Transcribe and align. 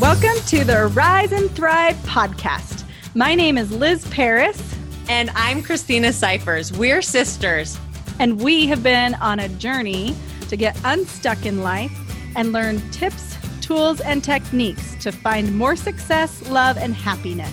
Welcome 0.00 0.42
to 0.46 0.64
the 0.64 0.86
Rise 0.94 1.30
and 1.30 1.50
Thrive 1.50 1.94
podcast. 1.96 2.84
My 3.14 3.34
name 3.34 3.58
is 3.58 3.70
Liz 3.70 4.08
Paris. 4.08 4.74
And 5.10 5.28
I'm 5.34 5.62
Christina 5.62 6.10
Cyphers. 6.10 6.72
We're 6.72 7.02
sisters. 7.02 7.78
And 8.18 8.40
we 8.40 8.66
have 8.68 8.82
been 8.82 9.12
on 9.16 9.40
a 9.40 9.48
journey 9.50 10.16
to 10.48 10.56
get 10.56 10.74
unstuck 10.84 11.44
in 11.44 11.62
life 11.62 11.92
and 12.34 12.50
learn 12.50 12.80
tips, 12.92 13.36
tools, 13.60 14.00
and 14.00 14.24
techniques 14.24 14.94
to 15.02 15.12
find 15.12 15.54
more 15.54 15.76
success, 15.76 16.48
love, 16.48 16.78
and 16.78 16.94
happiness. 16.94 17.52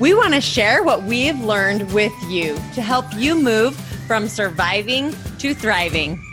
We 0.00 0.14
want 0.14 0.32
to 0.32 0.40
share 0.40 0.82
what 0.82 1.02
we've 1.02 1.38
learned 1.40 1.92
with 1.92 2.14
you 2.26 2.54
to 2.72 2.80
help 2.80 3.04
you 3.16 3.34
move 3.34 3.76
from 4.06 4.28
surviving 4.28 5.14
to 5.40 5.52
thriving. 5.52 6.24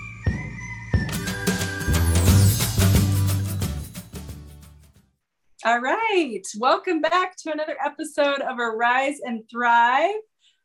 All 5.65 5.79
right. 5.79 6.41
Welcome 6.57 6.99
back 6.99 7.37
to 7.37 7.51
another 7.53 7.77
episode 7.81 8.41
of 8.41 8.59
Arise 8.59 9.21
and 9.23 9.49
Thrive. 9.49 10.15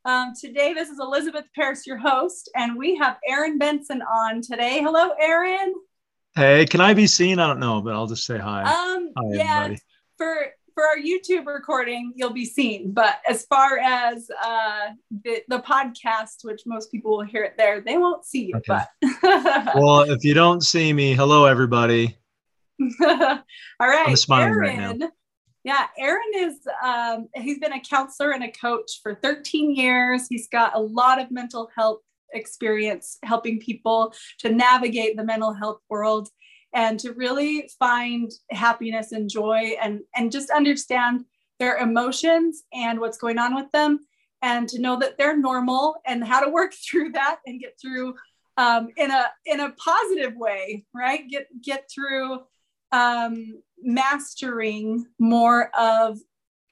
Um, 0.04 0.32
today, 0.40 0.74
this 0.74 0.88
is 0.88 0.98
Elizabeth 0.98 1.44
Paris, 1.54 1.86
your 1.86 1.98
host, 1.98 2.50
and 2.56 2.76
we 2.76 2.96
have 2.96 3.16
Aaron 3.24 3.58
Benson 3.58 4.02
on 4.02 4.42
today. 4.42 4.80
Hello, 4.82 5.10
Aaron. 5.20 5.72
Hey, 6.34 6.66
can 6.66 6.80
I 6.80 6.94
be 6.94 7.06
seen? 7.06 7.38
I 7.38 7.46
don't 7.46 7.60
know, 7.60 7.80
but 7.80 7.94
I'll 7.94 8.08
just 8.08 8.26
say 8.26 8.38
hi. 8.38 8.62
Um, 8.62 9.12
hi, 9.16 9.22
yeah, 9.36 9.56
everybody. 9.58 9.82
for 10.16 10.46
for 10.74 10.84
our 10.84 10.96
YouTube 10.96 11.46
recording, 11.46 12.12
you'll 12.16 12.32
be 12.32 12.44
seen. 12.44 12.90
But 12.90 13.20
as 13.28 13.46
far 13.46 13.78
as 13.78 14.28
uh, 14.44 14.88
the 15.22 15.42
the 15.46 15.60
podcast, 15.60 16.42
which 16.42 16.62
most 16.66 16.90
people 16.90 17.16
will 17.16 17.24
hear 17.24 17.44
it 17.44 17.54
there, 17.56 17.80
they 17.80 17.98
won't 17.98 18.24
see 18.24 18.46
you. 18.46 18.56
Okay. 18.56 18.82
But 19.22 19.74
well, 19.76 20.10
if 20.10 20.24
you 20.24 20.34
don't 20.34 20.62
see 20.62 20.92
me, 20.92 21.14
hello, 21.14 21.44
everybody. 21.44 22.17
All 22.80 23.88
right. 23.88 24.08
I'm 24.08 24.16
smiling 24.16 24.48
Aaron, 24.48 24.58
right 24.58 24.98
now. 25.00 25.10
Yeah, 25.64 25.86
Aaron 25.98 26.30
is, 26.34 26.54
um, 26.82 27.28
he's 27.34 27.58
been 27.58 27.72
a 27.72 27.80
counselor 27.80 28.30
and 28.30 28.44
a 28.44 28.50
coach 28.50 29.00
for 29.02 29.16
13 29.16 29.74
years. 29.74 30.26
He's 30.28 30.48
got 30.48 30.74
a 30.74 30.80
lot 30.80 31.20
of 31.20 31.30
mental 31.30 31.68
health 31.76 32.00
experience 32.32 33.18
helping 33.22 33.58
people 33.58 34.14
to 34.38 34.50
navigate 34.50 35.16
the 35.16 35.24
mental 35.24 35.52
health 35.52 35.80
world 35.90 36.28
and 36.72 37.00
to 37.00 37.12
really 37.12 37.68
find 37.78 38.30
happiness 38.50 39.12
and 39.12 39.28
joy 39.28 39.72
and, 39.82 40.00
and 40.14 40.30
just 40.30 40.50
understand 40.50 41.24
their 41.58 41.78
emotions 41.78 42.62
and 42.72 43.00
what's 43.00 43.18
going 43.18 43.38
on 43.38 43.54
with 43.54 43.70
them 43.72 44.00
and 44.42 44.68
to 44.68 44.80
know 44.80 44.98
that 44.98 45.18
they're 45.18 45.36
normal 45.36 45.96
and 46.06 46.24
how 46.24 46.40
to 46.40 46.50
work 46.50 46.72
through 46.88 47.12
that 47.12 47.38
and 47.46 47.60
get 47.60 47.78
through 47.80 48.14
um, 48.56 48.88
in 48.96 49.10
a 49.10 49.26
in 49.46 49.60
a 49.60 49.70
positive 49.72 50.34
way 50.34 50.84
right 50.92 51.28
get 51.28 51.46
get 51.62 51.88
through 51.92 52.40
um, 52.92 53.62
mastering 53.80 55.06
more 55.18 55.70
of 55.78 56.18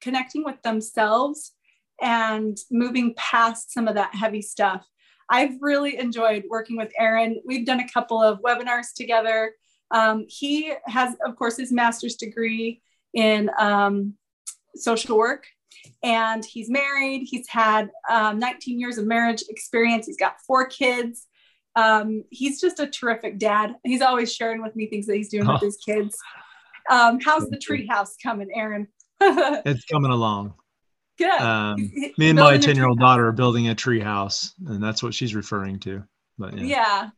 connecting 0.01 0.45
with 0.45 0.61
themselves 0.63 1.53
and 2.01 2.59
moving 2.71 3.15
past 3.17 3.73
some 3.73 3.89
of 3.89 3.95
that 3.95 4.15
heavy 4.15 4.43
stuff. 4.43 4.87
I've 5.29 5.61
really 5.61 5.99
enjoyed 5.99 6.45
working 6.49 6.77
with 6.77 6.93
Aaron. 6.99 7.41
We've 7.45 7.67
done 7.67 7.81
a 7.81 7.89
couple 7.89 8.23
of 8.23 8.41
webinars 8.43 8.95
together. 8.95 9.55
Um, 9.91 10.25
he 10.29 10.73
has, 10.87 11.17
of 11.25 11.37
course, 11.37 11.57
his 11.57 11.73
master's 11.73 12.17
degree 12.17 12.83
in 13.15 13.51
um, 13.59 14.15
social 14.75 15.17
work, 15.17 15.47
and 16.03 16.45
he's 16.45 16.71
married. 16.71 17.27
He's 17.29 17.49
had 17.49 17.91
um, 18.11 18.39
19 18.39 18.79
years 18.79 18.99
of 18.99 19.07
marriage 19.07 19.43
experience. 19.49 20.07
He's 20.07 20.17
got 20.17 20.37
four 20.47 20.67
kids. 20.67 21.27
Um, 21.77 22.25
he's 22.31 22.61
just 22.61 22.81
a 22.81 22.87
terrific 22.87 23.39
dad. 23.39 23.77
He's 23.85 24.03
always 24.03 24.35
sharing 24.35 24.63
with 24.63 24.75
me 24.75 24.89
things 24.89 25.07
that 25.07 25.17
he's 25.17 25.29
doing 25.29 25.49
oh. 25.49 25.53
with 25.53 25.63
his 25.63 25.77
kids. 25.85 26.17
Um, 26.91 27.21
how's 27.21 27.49
the 27.49 27.59
tree 27.59 27.87
house 27.87 28.17
coming, 28.23 28.49
Aaron? 28.55 28.89
it's 29.21 29.85
coming 29.85 30.11
along. 30.11 30.55
Good. 31.19 31.41
Um, 31.41 31.77
me 32.19 32.31
and 32.31 32.39
my 32.39 32.59
10 32.59 32.77
year 32.77 32.87
old 32.87 32.99
daughter 32.99 33.29
are 33.29 33.33
building 33.33 33.69
a 33.69 33.75
tree 33.75 34.01
house, 34.01 34.53
and 34.67 34.83
that's 34.83 35.03
what 35.03 35.15
she's 35.15 35.35
referring 35.35 35.79
to. 35.81 36.03
But 36.39 36.59
yeah. 36.59 36.65
yeah. 36.65 37.11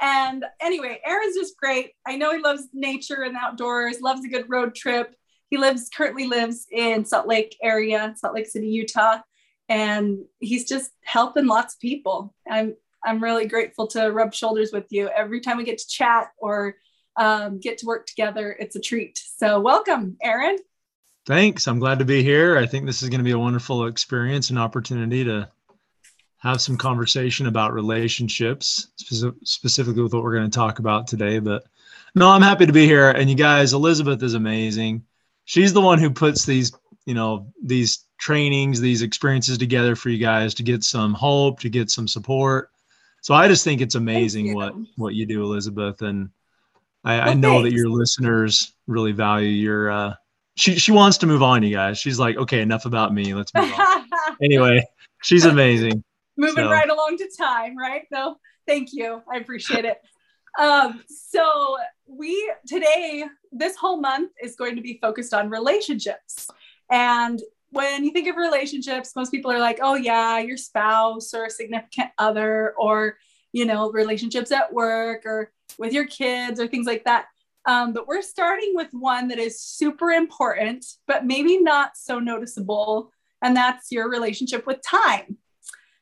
And 0.00 0.44
anyway, 0.60 1.00
Aaron's 1.04 1.36
just 1.36 1.56
great. 1.58 1.92
I 2.06 2.16
know 2.16 2.32
he 2.32 2.42
loves 2.42 2.68
nature 2.72 3.22
and 3.22 3.36
outdoors, 3.36 4.00
loves 4.00 4.24
a 4.24 4.28
good 4.28 4.46
road 4.48 4.74
trip. 4.74 5.14
He 5.50 5.58
lives 5.58 5.90
currently 5.94 6.26
lives 6.26 6.66
in 6.72 7.04
Salt 7.04 7.26
Lake 7.26 7.56
area, 7.62 8.14
Salt 8.16 8.34
Lake 8.34 8.46
City, 8.46 8.68
Utah, 8.68 9.18
and 9.68 10.24
he's 10.40 10.66
just 10.66 10.90
helping 11.02 11.46
lots 11.46 11.74
of 11.74 11.80
people. 11.80 12.34
I'm 12.50 12.74
I'm 13.04 13.22
really 13.22 13.46
grateful 13.46 13.86
to 13.88 14.08
rub 14.08 14.34
shoulders 14.34 14.70
with 14.72 14.86
you. 14.90 15.08
Every 15.08 15.40
time 15.40 15.56
we 15.56 15.64
get 15.64 15.78
to 15.78 15.88
chat 15.88 16.28
or 16.38 16.76
um, 17.16 17.60
get 17.60 17.78
to 17.78 17.86
work 17.86 18.06
together, 18.06 18.56
it's 18.58 18.76
a 18.76 18.80
treat. 18.80 19.20
So, 19.36 19.60
welcome, 19.60 20.16
Aaron. 20.22 20.58
Thanks. 21.26 21.68
I'm 21.68 21.78
glad 21.78 21.98
to 22.00 22.04
be 22.04 22.22
here. 22.22 22.58
I 22.58 22.66
think 22.66 22.86
this 22.86 23.02
is 23.02 23.08
going 23.08 23.20
to 23.20 23.24
be 23.24 23.30
a 23.30 23.38
wonderful 23.38 23.86
experience 23.86 24.50
and 24.50 24.58
opportunity 24.58 25.24
to 25.24 25.48
have 26.38 26.60
some 26.60 26.76
conversation 26.76 27.46
about 27.46 27.72
relationships, 27.72 28.88
specifically 29.44 30.02
with 30.02 30.12
what 30.12 30.22
we're 30.22 30.34
going 30.34 30.50
to 30.50 30.54
talk 30.54 30.78
about 30.78 31.06
today. 31.06 31.38
But 31.38 31.64
no, 32.14 32.28
I'm 32.28 32.42
happy 32.42 32.66
to 32.66 32.72
be 32.72 32.84
here. 32.84 33.10
And 33.10 33.30
you 33.30 33.36
guys, 33.36 33.72
Elizabeth 33.72 34.22
is 34.22 34.34
amazing. 34.34 35.04
She's 35.46 35.72
the 35.72 35.80
one 35.80 35.98
who 35.98 36.10
puts 36.10 36.44
these, 36.44 36.72
you 37.06 37.14
know, 37.14 37.50
these 37.62 38.04
trainings, 38.18 38.80
these 38.80 39.00
experiences 39.00 39.56
together 39.56 39.96
for 39.96 40.10
you 40.10 40.18
guys 40.18 40.52
to 40.54 40.62
get 40.62 40.84
some 40.84 41.14
hope, 41.14 41.60
to 41.60 41.70
get 41.70 41.90
some 41.90 42.06
support. 42.06 42.70
So 43.24 43.32
I 43.32 43.48
just 43.48 43.64
think 43.64 43.80
it's 43.80 43.94
amazing 43.94 44.52
what 44.54 44.74
what 44.96 45.14
you 45.14 45.24
do, 45.24 45.42
Elizabeth, 45.42 46.02
and 46.02 46.28
I, 47.04 47.16
well, 47.16 47.28
I 47.30 47.32
know 47.32 47.52
thanks. 47.62 47.70
that 47.70 47.74
your 47.74 47.88
listeners 47.88 48.74
really 48.86 49.12
value 49.12 49.48
your. 49.48 49.90
Uh, 49.90 50.14
she 50.56 50.76
she 50.76 50.92
wants 50.92 51.16
to 51.18 51.26
move 51.26 51.42
on, 51.42 51.62
you 51.62 51.74
guys. 51.74 51.98
She's 51.98 52.18
like, 52.18 52.36
okay, 52.36 52.60
enough 52.60 52.84
about 52.84 53.14
me. 53.14 53.32
Let's 53.32 53.50
move 53.54 53.72
on. 53.78 54.04
anyway, 54.42 54.86
she's 55.22 55.46
amazing. 55.46 56.04
Moving 56.36 56.64
so. 56.64 56.70
right 56.70 56.90
along 56.90 57.16
to 57.16 57.30
time, 57.34 57.78
right? 57.78 58.02
So 58.12 58.36
thank 58.68 58.90
you. 58.92 59.22
I 59.32 59.38
appreciate 59.38 59.86
it. 59.86 60.02
Um, 60.60 61.02
so 61.08 61.78
we 62.06 62.52
today, 62.66 63.24
this 63.50 63.74
whole 63.74 64.02
month 64.02 64.32
is 64.42 64.54
going 64.54 64.76
to 64.76 64.82
be 64.82 64.98
focused 65.00 65.32
on 65.32 65.48
relationships. 65.48 66.50
And 66.90 67.40
when 67.74 68.04
you 68.04 68.10
think 68.12 68.28
of 68.28 68.36
relationships, 68.36 69.14
most 69.14 69.30
people 69.30 69.50
are 69.50 69.58
like, 69.58 69.80
oh, 69.82 69.94
yeah, 69.94 70.38
your 70.38 70.56
spouse 70.56 71.34
or 71.34 71.44
a 71.46 71.50
significant 71.50 72.10
other, 72.18 72.74
or, 72.78 73.18
you 73.52 73.64
know, 73.64 73.90
relationships 73.90 74.50
at 74.52 74.72
work 74.72 75.26
or 75.26 75.52
with 75.78 75.92
your 75.92 76.06
kids 76.06 76.60
or 76.60 76.66
things 76.66 76.86
like 76.86 77.04
that. 77.04 77.26
Um, 77.66 77.92
but 77.92 78.06
we're 78.06 78.22
starting 78.22 78.72
with 78.74 78.88
one 78.92 79.28
that 79.28 79.38
is 79.38 79.60
super 79.60 80.10
important, 80.10 80.84
but 81.06 81.24
maybe 81.24 81.58
not 81.58 81.96
so 81.96 82.18
noticeable, 82.18 83.10
and 83.42 83.56
that's 83.56 83.90
your 83.90 84.10
relationship 84.10 84.66
with 84.66 84.80
time. 84.82 85.38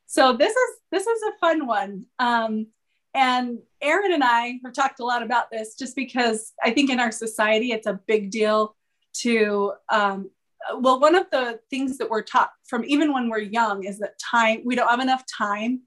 So 0.05 0.33
this 0.33 0.53
is 0.55 0.69
this 0.91 1.07
is 1.07 1.23
a 1.23 1.37
fun 1.39 1.65
one. 1.65 2.05
Um, 2.19 2.67
and 3.13 3.59
Aaron 3.81 4.13
and 4.13 4.23
I 4.23 4.59
have 4.63 4.73
talked 4.73 4.99
a 4.99 5.05
lot 5.05 5.23
about 5.23 5.51
this 5.51 5.75
just 5.75 5.95
because 5.95 6.53
I 6.63 6.71
think 6.71 6.89
in 6.89 6.99
our 6.99 7.11
society 7.11 7.71
it's 7.71 7.87
a 7.87 7.99
big 8.07 8.31
deal 8.31 8.75
to 9.21 9.73
um, 9.89 10.29
well, 10.77 10.99
one 10.99 11.15
of 11.15 11.29
the 11.31 11.59
things 11.69 11.97
that 11.97 12.09
we're 12.09 12.23
taught 12.23 12.51
from 12.65 12.83
even 12.85 13.13
when 13.13 13.29
we're 13.29 13.39
young 13.39 13.83
is 13.83 13.99
that 13.99 14.19
time, 14.19 14.61
we 14.65 14.75
don't 14.75 14.89
have 14.89 14.99
enough 14.99 15.23
time. 15.25 15.81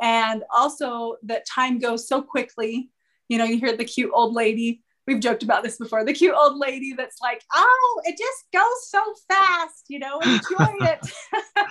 And 0.00 0.42
also 0.54 1.16
that 1.24 1.46
time 1.46 1.78
goes 1.78 2.08
so 2.08 2.22
quickly. 2.22 2.90
You 3.28 3.38
know, 3.38 3.44
you 3.44 3.58
hear 3.58 3.76
the 3.76 3.84
cute 3.84 4.10
old 4.12 4.34
lady. 4.34 4.82
We've 5.06 5.20
joked 5.20 5.42
about 5.42 5.62
this 5.62 5.78
before. 5.78 6.04
The 6.04 6.12
cute 6.12 6.34
old 6.34 6.58
lady 6.58 6.92
that's 6.92 7.20
like, 7.20 7.42
oh, 7.52 8.02
it 8.04 8.18
just 8.18 8.44
goes 8.52 8.88
so 8.88 9.02
fast, 9.28 9.84
you 9.88 9.98
know, 9.98 10.20
enjoy 10.20 10.86
it. 10.86 11.12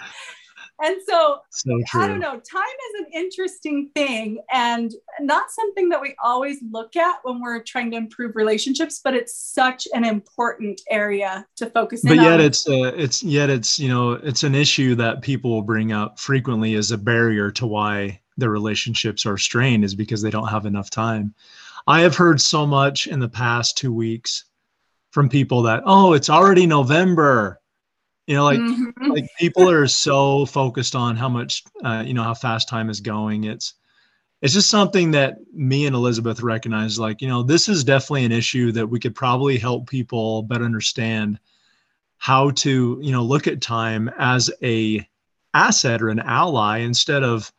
And 0.84 0.98
so, 1.08 1.40
so 1.52 1.80
I 1.94 2.08
don't 2.08 2.20
know, 2.20 2.40
time 2.40 2.64
is 2.64 3.02
an 3.02 3.06
interesting 3.14 3.90
thing 3.94 4.42
and 4.52 4.92
not 5.20 5.52
something 5.52 5.90
that 5.90 6.02
we 6.02 6.16
always 6.24 6.58
look 6.72 6.96
at 6.96 7.20
when 7.24 7.40
we're 7.40 7.62
trying 7.62 7.92
to 7.92 7.98
improve 7.98 8.36
relationships, 8.36 9.00
but 9.04 9.14
it's 9.14 9.36
such 9.36 9.88
an 9.94 10.04
important 10.04 10.82
area 10.90 11.46
to 11.58 11.70
focus 11.70 12.02
but 12.04 12.16
yet 12.16 12.34
on. 12.34 12.42
it's 12.42 12.68
uh, 12.68 12.94
it's 12.96 13.22
yet 13.22 13.50
it's 13.50 13.78
you 13.78 13.90
know 13.90 14.14
it's 14.14 14.44
an 14.44 14.56
issue 14.56 14.96
that 14.96 15.22
people 15.22 15.62
bring 15.62 15.92
up 15.92 16.20
frequently 16.20 16.74
as 16.76 16.92
a 16.92 16.98
barrier 16.98 17.52
to 17.52 17.68
why 17.68 18.20
their 18.38 18.50
relationships 18.50 19.26
are 19.26 19.38
strained 19.38 19.84
is 19.84 19.94
because 19.94 20.22
they 20.22 20.32
don't 20.32 20.48
have 20.48 20.66
enough 20.66 20.90
time. 20.90 21.34
I 21.86 22.02
have 22.02 22.16
heard 22.16 22.42
so 22.42 22.66
much 22.66 23.08
in 23.08 23.20
the 23.20 23.30
past 23.30 23.78
2 23.78 23.94
weeks 23.94 24.46
from 25.12 25.30
people 25.30 25.62
that 25.64 25.84
oh 25.86 26.14
it's 26.14 26.30
already 26.30 26.66
November 26.66 27.61
you 28.28 28.36
know 28.36 28.44
like 28.44 28.60
mm-hmm. 28.60 29.12
like 29.12 29.28
people 29.40 29.70
are 29.70 29.88
so 29.88 30.46
focused 30.46 30.96
on 30.96 31.16
how 31.16 31.30
much 31.30 31.64
uh, 31.84 32.04
you 32.06 32.14
know 32.14 32.24
how 32.24 32.34
fast 32.34 32.70
time 32.70 32.90
is 32.90 33.00
going 33.02 33.46
it's 33.46 33.76
it's 34.42 34.54
just 34.54 34.70
something 34.70 35.12
that 35.12 35.38
me 35.54 35.86
and 35.86 35.96
elizabeth 35.96 36.42
recognize 36.42 37.00
like 37.00 37.22
you 37.22 37.28
know 37.28 37.44
this 37.44 37.68
is 37.68 37.84
definitely 37.84 38.26
an 38.26 38.32
issue 38.32 38.72
that 38.72 38.88
we 38.88 39.00
could 39.00 39.16
probably 39.16 39.58
help 39.58 39.90
people 39.90 40.44
better 40.44 40.66
understand 40.66 41.40
how 42.18 42.52
to 42.52 43.00
you 43.02 43.12
know 43.12 43.24
look 43.24 43.48
at 43.48 43.62
time 43.62 44.10
as 44.18 44.50
a 44.64 45.06
asset 45.54 46.02
or 46.02 46.10
an 46.10 46.20
ally 46.20 46.80
instead 46.80 47.24
of 47.24 47.52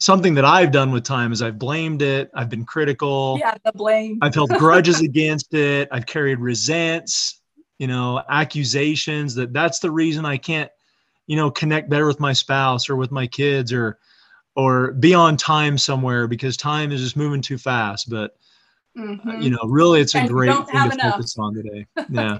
something 0.00 0.34
that 0.34 0.44
I've 0.44 0.72
done 0.72 0.90
with 0.92 1.04
time 1.04 1.30
is 1.30 1.42
I've 1.42 1.58
blamed 1.58 2.02
it, 2.02 2.30
I've 2.34 2.48
been 2.48 2.64
critical. 2.64 3.36
Yeah, 3.38 3.54
the 3.64 3.72
blame. 3.72 4.18
I've 4.22 4.34
held 4.34 4.50
grudges 4.50 5.00
against 5.02 5.54
it, 5.54 5.88
I've 5.92 6.06
carried 6.06 6.38
resents, 6.38 7.39
you 7.80 7.86
know, 7.86 8.22
accusations 8.28 9.34
that 9.34 9.54
that's 9.54 9.78
the 9.78 9.90
reason 9.90 10.26
I 10.26 10.36
can't, 10.36 10.70
you 11.26 11.34
know, 11.34 11.50
connect 11.50 11.88
better 11.88 12.06
with 12.06 12.20
my 12.20 12.34
spouse 12.34 12.90
or 12.90 12.96
with 12.96 13.10
my 13.10 13.26
kids 13.26 13.72
or 13.72 13.98
or 14.54 14.92
be 14.92 15.14
on 15.14 15.38
time 15.38 15.78
somewhere 15.78 16.28
because 16.28 16.58
time 16.58 16.92
is 16.92 17.00
just 17.00 17.16
moving 17.16 17.40
too 17.40 17.56
fast. 17.56 18.10
But 18.10 18.36
mm-hmm. 18.98 19.40
you 19.40 19.48
know, 19.48 19.62
really, 19.64 20.02
it's 20.02 20.14
a 20.14 20.18
and 20.18 20.28
great 20.28 20.54
thing 20.54 20.66
to 20.66 20.92
enough. 20.92 21.14
focus 21.14 21.36
on 21.38 21.54
today. 21.54 21.86
Yeah, 22.10 22.38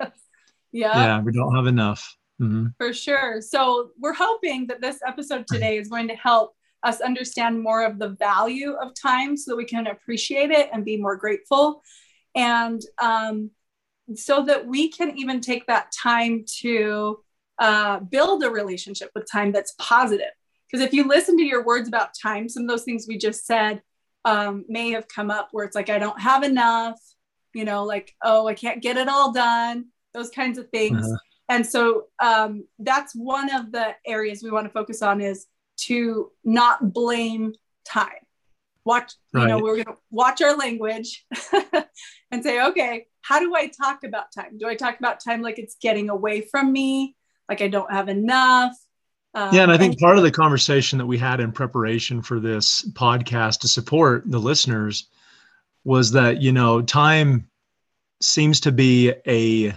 yeah, 0.72 0.94
yeah. 0.94 1.20
We 1.22 1.32
don't 1.32 1.56
have 1.56 1.66
enough. 1.66 2.14
Mm-hmm. 2.38 2.66
For 2.76 2.92
sure. 2.92 3.40
So 3.40 3.92
we're 3.98 4.12
hoping 4.12 4.66
that 4.66 4.82
this 4.82 4.98
episode 5.06 5.46
today 5.46 5.78
is 5.78 5.88
going 5.88 6.08
to 6.08 6.16
help 6.16 6.54
us 6.82 7.00
understand 7.00 7.62
more 7.62 7.86
of 7.86 7.98
the 7.98 8.10
value 8.10 8.72
of 8.72 8.92
time 8.94 9.38
so 9.38 9.52
that 9.52 9.56
we 9.56 9.64
can 9.64 9.86
appreciate 9.86 10.50
it 10.50 10.68
and 10.70 10.84
be 10.84 10.98
more 10.98 11.16
grateful. 11.16 11.82
And 12.34 12.80
um, 13.00 13.50
so 14.14 14.44
that 14.44 14.66
we 14.66 14.88
can 14.90 15.16
even 15.16 15.40
take 15.40 15.66
that 15.66 15.92
time 15.92 16.44
to 16.60 17.20
uh, 17.58 18.00
build 18.00 18.42
a 18.42 18.50
relationship 18.50 19.10
with 19.14 19.30
time 19.30 19.52
that's 19.52 19.74
positive. 19.78 20.30
Because 20.70 20.84
if 20.84 20.92
you 20.92 21.06
listen 21.06 21.36
to 21.36 21.44
your 21.44 21.64
words 21.64 21.88
about 21.88 22.10
time, 22.20 22.48
some 22.48 22.64
of 22.64 22.68
those 22.68 22.84
things 22.84 23.06
we 23.08 23.18
just 23.18 23.46
said 23.46 23.82
um, 24.24 24.64
may 24.68 24.90
have 24.92 25.08
come 25.08 25.30
up 25.30 25.48
where 25.52 25.64
it's 25.64 25.74
like, 25.74 25.90
I 25.90 25.98
don't 25.98 26.20
have 26.20 26.42
enough, 26.42 26.98
you 27.54 27.64
know, 27.64 27.84
like, 27.84 28.14
oh, 28.22 28.46
I 28.46 28.54
can't 28.54 28.82
get 28.82 28.96
it 28.96 29.08
all 29.08 29.32
done, 29.32 29.86
those 30.14 30.30
kinds 30.30 30.58
of 30.58 30.68
things. 30.70 31.04
Uh-huh. 31.04 31.16
And 31.48 31.66
so 31.66 32.04
um, 32.22 32.64
that's 32.78 33.14
one 33.14 33.52
of 33.52 33.72
the 33.72 33.94
areas 34.06 34.42
we 34.42 34.50
want 34.50 34.66
to 34.66 34.72
focus 34.72 35.02
on 35.02 35.20
is 35.20 35.46
to 35.78 36.30
not 36.44 36.92
blame 36.92 37.54
time. 37.84 38.08
Watch, 38.84 39.14
right. 39.32 39.42
you 39.42 39.48
know, 39.48 39.58
we're 39.58 39.82
going 39.82 39.96
to 39.96 39.96
watch 40.10 40.40
our 40.42 40.56
language 40.56 41.26
and 42.30 42.42
say, 42.44 42.64
okay, 42.68 43.06
how 43.30 43.38
do 43.38 43.54
I 43.54 43.68
talk 43.68 44.02
about 44.02 44.32
time? 44.32 44.58
Do 44.58 44.66
I 44.66 44.74
talk 44.74 44.98
about 44.98 45.22
time 45.22 45.40
like 45.40 45.60
it's 45.60 45.76
getting 45.80 46.10
away 46.10 46.40
from 46.40 46.72
me? 46.72 47.14
Like 47.48 47.62
I 47.62 47.68
don't 47.68 47.90
have 47.90 48.08
enough? 48.08 48.76
Um, 49.34 49.54
yeah, 49.54 49.62
and 49.62 49.70
I 49.70 49.78
think 49.78 50.00
part 50.00 50.16
of 50.16 50.24
the 50.24 50.32
conversation 50.32 50.98
that 50.98 51.06
we 51.06 51.16
had 51.16 51.38
in 51.38 51.52
preparation 51.52 52.22
for 52.22 52.40
this 52.40 52.82
podcast 52.90 53.60
to 53.60 53.68
support 53.68 54.24
the 54.26 54.40
listeners 54.40 55.06
was 55.84 56.10
that 56.10 56.42
you 56.42 56.50
know 56.50 56.82
time 56.82 57.48
seems 58.20 58.58
to 58.60 58.72
be 58.72 59.12
a 59.28 59.72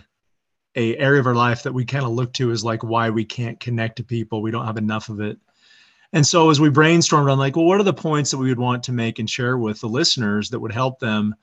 a 0.76 0.98
area 0.98 1.20
of 1.20 1.28
our 1.28 1.36
life 1.36 1.62
that 1.62 1.74
we 1.74 1.86
kind 1.86 2.06
of 2.06 2.12
look 2.12 2.34
to 2.34 2.50
as 2.50 2.64
like 2.64 2.84
why 2.84 3.12
we 3.12 3.24
can't 3.24 3.60
connect 3.60 3.98
to 3.98 4.04
people. 4.04 4.42
We 4.42 4.50
don't 4.50 4.66
have 4.66 4.78
enough 4.78 5.10
of 5.10 5.22
it. 5.22 5.38
And 6.12 6.26
so 6.26 6.50
as 6.50 6.60
we 6.60 6.70
brainstormed 6.70 7.32
on 7.32 7.38
like, 7.38 7.56
well, 7.56 7.66
what 7.66 7.80
are 7.80 7.84
the 7.84 7.94
points 7.94 8.32
that 8.32 8.40
we 8.40 8.50
would 8.50 8.60
want 8.60 8.82
to 8.84 8.92
make 8.92 9.20
and 9.20 9.30
share 9.30 9.60
with 9.60 9.80
the 9.80 9.88
listeners 9.88 10.50
that 10.50 10.60
would 10.60 10.72
help 10.72 11.00
them 11.00 11.36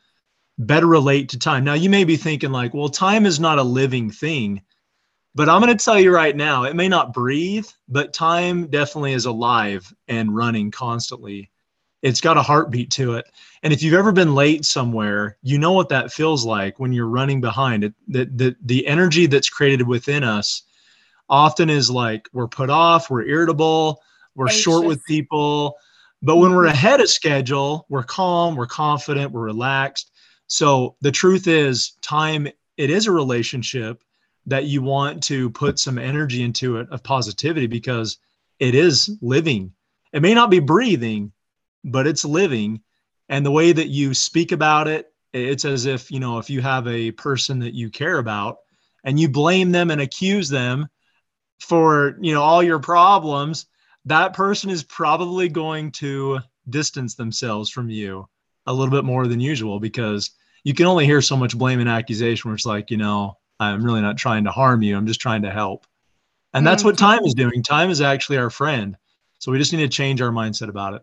better 0.66 0.86
relate 0.86 1.30
to 1.30 1.38
time? 1.38 1.64
Now 1.64 1.74
you 1.74 1.90
may 1.90 2.04
be 2.04 2.16
thinking 2.16 2.52
like, 2.52 2.74
well, 2.74 2.88
time 2.88 3.26
is 3.26 3.40
not 3.40 3.58
a 3.58 3.62
living 3.62 4.10
thing. 4.10 4.62
But 5.34 5.48
I'm 5.48 5.62
going 5.62 5.76
to 5.76 5.84
tell 5.84 5.98
you 5.98 6.12
right 6.12 6.34
now, 6.34 6.64
it 6.64 6.74
may 6.74 6.88
not 6.88 7.12
breathe, 7.12 7.66
but 7.88 8.12
time 8.12 8.66
definitely 8.66 9.12
is 9.12 9.26
alive 9.26 9.92
and 10.08 10.34
running 10.34 10.72
constantly. 10.72 11.50
It's 12.02 12.20
got 12.20 12.36
a 12.36 12.42
heartbeat 12.42 12.90
to 12.92 13.14
it. 13.14 13.26
And 13.62 13.72
if 13.72 13.82
you've 13.82 13.94
ever 13.94 14.10
been 14.10 14.34
late 14.34 14.64
somewhere, 14.64 15.36
you 15.42 15.58
know 15.58 15.72
what 15.72 15.90
that 15.90 16.12
feels 16.12 16.44
like 16.44 16.80
when 16.80 16.92
you're 16.92 17.06
running 17.06 17.40
behind 17.40 17.84
it. 17.84 17.94
The, 18.08 18.24
the, 18.24 18.56
the 18.64 18.86
energy 18.86 19.26
that's 19.26 19.48
created 19.48 19.86
within 19.86 20.24
us 20.24 20.62
often 21.28 21.70
is 21.70 21.90
like 21.90 22.28
we're 22.32 22.48
put 22.48 22.70
off, 22.70 23.08
we're 23.08 23.22
irritable, 23.22 24.02
we're 24.34 24.46
Anxious. 24.46 24.62
short 24.62 24.86
with 24.86 25.04
people. 25.04 25.76
But 26.22 26.36
when 26.36 26.54
we're 26.54 26.64
mm-hmm. 26.64 26.72
ahead 26.72 27.00
of 27.00 27.08
schedule, 27.08 27.86
we're 27.88 28.02
calm, 28.02 28.56
we're 28.56 28.66
confident, 28.66 29.30
we're 29.32 29.42
relaxed. 29.42 30.09
So 30.50 30.96
the 31.00 31.12
truth 31.12 31.46
is, 31.46 31.92
time, 32.02 32.48
it 32.76 32.90
is 32.90 33.06
a 33.06 33.12
relationship 33.12 34.02
that 34.46 34.64
you 34.64 34.82
want 34.82 35.22
to 35.22 35.48
put 35.50 35.78
some 35.78 35.96
energy 35.96 36.42
into 36.42 36.78
it 36.78 36.88
of 36.90 37.04
positivity 37.04 37.68
because 37.68 38.18
it 38.58 38.74
is 38.74 39.16
living. 39.22 39.72
It 40.12 40.22
may 40.22 40.34
not 40.34 40.50
be 40.50 40.58
breathing, 40.58 41.30
but 41.84 42.08
it's 42.08 42.24
living. 42.24 42.80
And 43.28 43.46
the 43.46 43.52
way 43.52 43.70
that 43.70 43.90
you 43.90 44.12
speak 44.12 44.50
about 44.50 44.88
it, 44.88 45.12
it's 45.32 45.64
as 45.64 45.86
if, 45.86 46.10
you 46.10 46.18
know, 46.18 46.38
if 46.38 46.50
you 46.50 46.60
have 46.62 46.88
a 46.88 47.12
person 47.12 47.60
that 47.60 47.74
you 47.74 47.88
care 47.88 48.18
about 48.18 48.56
and 49.04 49.20
you 49.20 49.28
blame 49.28 49.70
them 49.70 49.92
and 49.92 50.00
accuse 50.00 50.48
them 50.48 50.88
for, 51.60 52.18
you 52.20 52.34
know, 52.34 52.42
all 52.42 52.60
your 52.60 52.80
problems, 52.80 53.66
that 54.06 54.34
person 54.34 54.68
is 54.68 54.82
probably 54.82 55.48
going 55.48 55.92
to 55.92 56.40
distance 56.68 57.14
themselves 57.14 57.70
from 57.70 57.88
you 57.88 58.28
a 58.66 58.74
little 58.74 58.90
bit 58.90 59.04
more 59.04 59.28
than 59.28 59.38
usual 59.38 59.78
because 59.78 60.32
you 60.64 60.74
can 60.74 60.86
only 60.86 61.06
hear 61.06 61.22
so 61.22 61.36
much 61.36 61.56
blame 61.56 61.80
and 61.80 61.88
accusation 61.88 62.48
where 62.48 62.54
it's 62.54 62.66
like, 62.66 62.90
you 62.90 62.96
know, 62.96 63.38
I'm 63.58 63.84
really 63.84 64.00
not 64.00 64.16
trying 64.16 64.44
to 64.44 64.50
harm 64.50 64.82
you. 64.82 64.96
I'm 64.96 65.06
just 65.06 65.20
trying 65.20 65.42
to 65.42 65.50
help. 65.50 65.86
And 66.52 66.66
that's 66.66 66.82
what 66.82 66.96
mm-hmm. 66.96 67.04
time 67.04 67.24
is 67.24 67.34
doing. 67.34 67.62
Time 67.62 67.90
is 67.90 68.00
actually 68.00 68.38
our 68.38 68.50
friend. 68.50 68.96
So 69.38 69.52
we 69.52 69.58
just 69.58 69.72
need 69.72 69.80
to 69.80 69.88
change 69.88 70.20
our 70.20 70.30
mindset 70.30 70.68
about 70.68 70.94
it. 70.94 71.02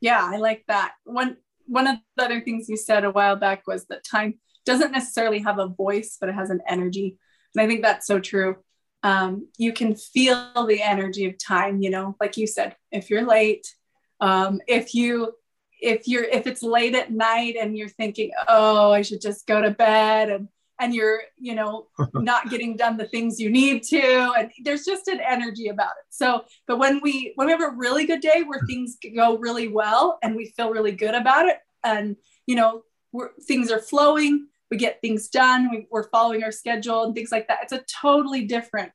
Yeah, 0.00 0.20
I 0.22 0.36
like 0.36 0.64
that. 0.68 0.92
One 1.04 1.36
one 1.66 1.86
of 1.86 1.96
the 2.16 2.24
other 2.24 2.40
things 2.40 2.68
you 2.68 2.76
said 2.76 3.04
a 3.04 3.10
while 3.10 3.36
back 3.36 3.66
was 3.66 3.84
that 3.86 4.02
time 4.02 4.38
doesn't 4.64 4.92
necessarily 4.92 5.40
have 5.40 5.58
a 5.58 5.68
voice, 5.68 6.16
but 6.18 6.28
it 6.28 6.34
has 6.34 6.50
an 6.50 6.60
energy. 6.66 7.18
And 7.54 7.62
I 7.62 7.66
think 7.66 7.82
that's 7.82 8.06
so 8.06 8.20
true. 8.20 8.56
Um, 9.02 9.48
you 9.58 9.72
can 9.72 9.94
feel 9.94 10.66
the 10.66 10.82
energy 10.82 11.26
of 11.26 11.38
time, 11.38 11.80
you 11.82 11.90
know, 11.90 12.16
like 12.20 12.36
you 12.36 12.46
said, 12.46 12.74
if 12.90 13.10
you're 13.10 13.26
late, 13.26 13.74
um, 14.20 14.60
if 14.66 14.94
you 14.94 15.34
if 15.80 16.08
you're 16.08 16.24
if 16.24 16.46
it's 16.46 16.62
late 16.62 16.94
at 16.94 17.12
night 17.12 17.56
and 17.60 17.76
you're 17.76 17.88
thinking, 17.88 18.32
oh, 18.48 18.92
I 18.92 19.02
should 19.02 19.20
just 19.20 19.46
go 19.46 19.60
to 19.60 19.70
bed 19.70 20.30
and 20.30 20.48
and 20.80 20.94
you're 20.94 21.22
you 21.36 21.54
know 21.54 21.86
not 22.14 22.50
getting 22.50 22.76
done 22.76 22.96
the 22.96 23.06
things 23.08 23.40
you 23.40 23.50
need 23.50 23.82
to 23.84 24.32
and 24.38 24.50
there's 24.64 24.84
just 24.84 25.08
an 25.08 25.20
energy 25.20 25.68
about 25.68 25.92
it. 25.98 26.06
So 26.10 26.44
but 26.66 26.78
when 26.78 27.00
we 27.02 27.32
when 27.36 27.46
we 27.46 27.52
have 27.52 27.62
a 27.62 27.74
really 27.76 28.06
good 28.06 28.20
day 28.20 28.42
where 28.44 28.60
things 28.66 28.96
go 29.14 29.38
really 29.38 29.68
well 29.68 30.18
and 30.22 30.36
we 30.36 30.46
feel 30.56 30.70
really 30.70 30.92
good 30.92 31.14
about 31.14 31.46
it 31.46 31.58
and 31.84 32.16
you 32.46 32.54
know 32.54 32.82
we're, 33.12 33.30
things 33.46 33.70
are 33.70 33.80
flowing 33.80 34.48
we 34.70 34.76
get 34.76 35.00
things 35.00 35.28
done 35.28 35.70
we, 35.70 35.86
we're 35.90 36.08
following 36.10 36.42
our 36.42 36.52
schedule 36.52 37.04
and 37.04 37.14
things 37.14 37.32
like 37.32 37.48
that 37.48 37.60
it's 37.62 37.72
a 37.72 37.84
totally 38.00 38.44
different 38.44 38.92